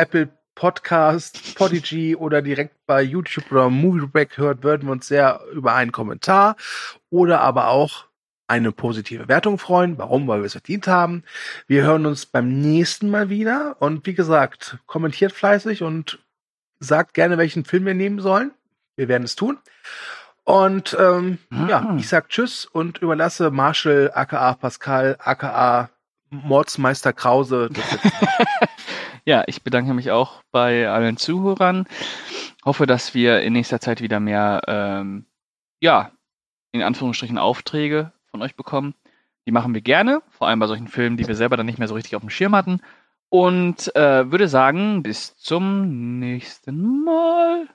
Apple 0.00 0.28
Podcast, 0.58 1.54
Podigy 1.54 2.16
oder 2.16 2.42
direkt 2.42 2.74
bei 2.84 3.00
YouTube 3.00 3.52
oder 3.52 3.70
Movieback 3.70 4.36
hört, 4.38 4.64
würden 4.64 4.88
wir 4.88 4.92
uns 4.92 5.06
sehr 5.06 5.40
über 5.52 5.72
einen 5.74 5.92
Kommentar 5.92 6.56
oder 7.10 7.40
aber 7.42 7.68
auch 7.68 8.06
eine 8.48 8.72
positive 8.72 9.28
Wertung 9.28 9.58
freuen. 9.58 9.98
Warum? 9.98 10.26
Weil 10.26 10.40
wir 10.40 10.46
es 10.46 10.52
verdient 10.52 10.88
haben. 10.88 11.22
Wir 11.68 11.84
hören 11.84 12.06
uns 12.06 12.26
beim 12.26 12.48
nächsten 12.60 13.08
Mal 13.08 13.28
wieder. 13.30 13.76
Und 13.78 14.04
wie 14.04 14.14
gesagt, 14.14 14.78
kommentiert 14.86 15.32
fleißig 15.32 15.82
und 15.84 16.18
sagt 16.80 17.14
gerne, 17.14 17.38
welchen 17.38 17.64
Film 17.64 17.86
wir 17.86 17.94
nehmen 17.94 18.18
sollen. 18.18 18.50
Wir 18.96 19.06
werden 19.06 19.22
es 19.24 19.36
tun. 19.36 19.58
Und 20.42 20.96
ähm, 20.98 21.38
ja, 21.68 21.82
Mhm. 21.82 21.98
ich 21.98 22.08
sag 22.08 22.30
Tschüss 22.30 22.64
und 22.64 22.98
überlasse 22.98 23.52
Marshall, 23.52 24.10
aka 24.12 24.54
Pascal, 24.54 25.16
aka 25.20 25.90
Mordsmeister 26.30 27.12
Krause. 27.12 27.68
Ja, 29.28 29.44
ich 29.46 29.62
bedanke 29.62 29.92
mich 29.92 30.10
auch 30.10 30.42
bei 30.52 30.88
allen 30.88 31.18
Zuhörern. 31.18 31.86
Hoffe, 32.64 32.86
dass 32.86 33.12
wir 33.12 33.42
in 33.42 33.52
nächster 33.52 33.78
Zeit 33.78 34.00
wieder 34.00 34.20
mehr, 34.20 34.62
ähm, 34.66 35.26
ja, 35.80 36.12
in 36.72 36.80
Anführungsstrichen 36.80 37.36
Aufträge 37.36 38.14
von 38.30 38.40
euch 38.40 38.56
bekommen. 38.56 38.94
Die 39.46 39.52
machen 39.52 39.74
wir 39.74 39.82
gerne, 39.82 40.22
vor 40.30 40.48
allem 40.48 40.60
bei 40.60 40.66
solchen 40.66 40.88
Filmen, 40.88 41.18
die 41.18 41.28
wir 41.28 41.34
selber 41.34 41.58
dann 41.58 41.66
nicht 41.66 41.78
mehr 41.78 41.88
so 41.88 41.94
richtig 41.94 42.16
auf 42.16 42.22
dem 42.22 42.30
Schirm 42.30 42.56
hatten. 42.56 42.80
Und 43.28 43.94
äh, 43.94 44.32
würde 44.32 44.48
sagen, 44.48 45.02
bis 45.02 45.36
zum 45.36 46.18
nächsten 46.20 47.04
Mal. 47.04 47.68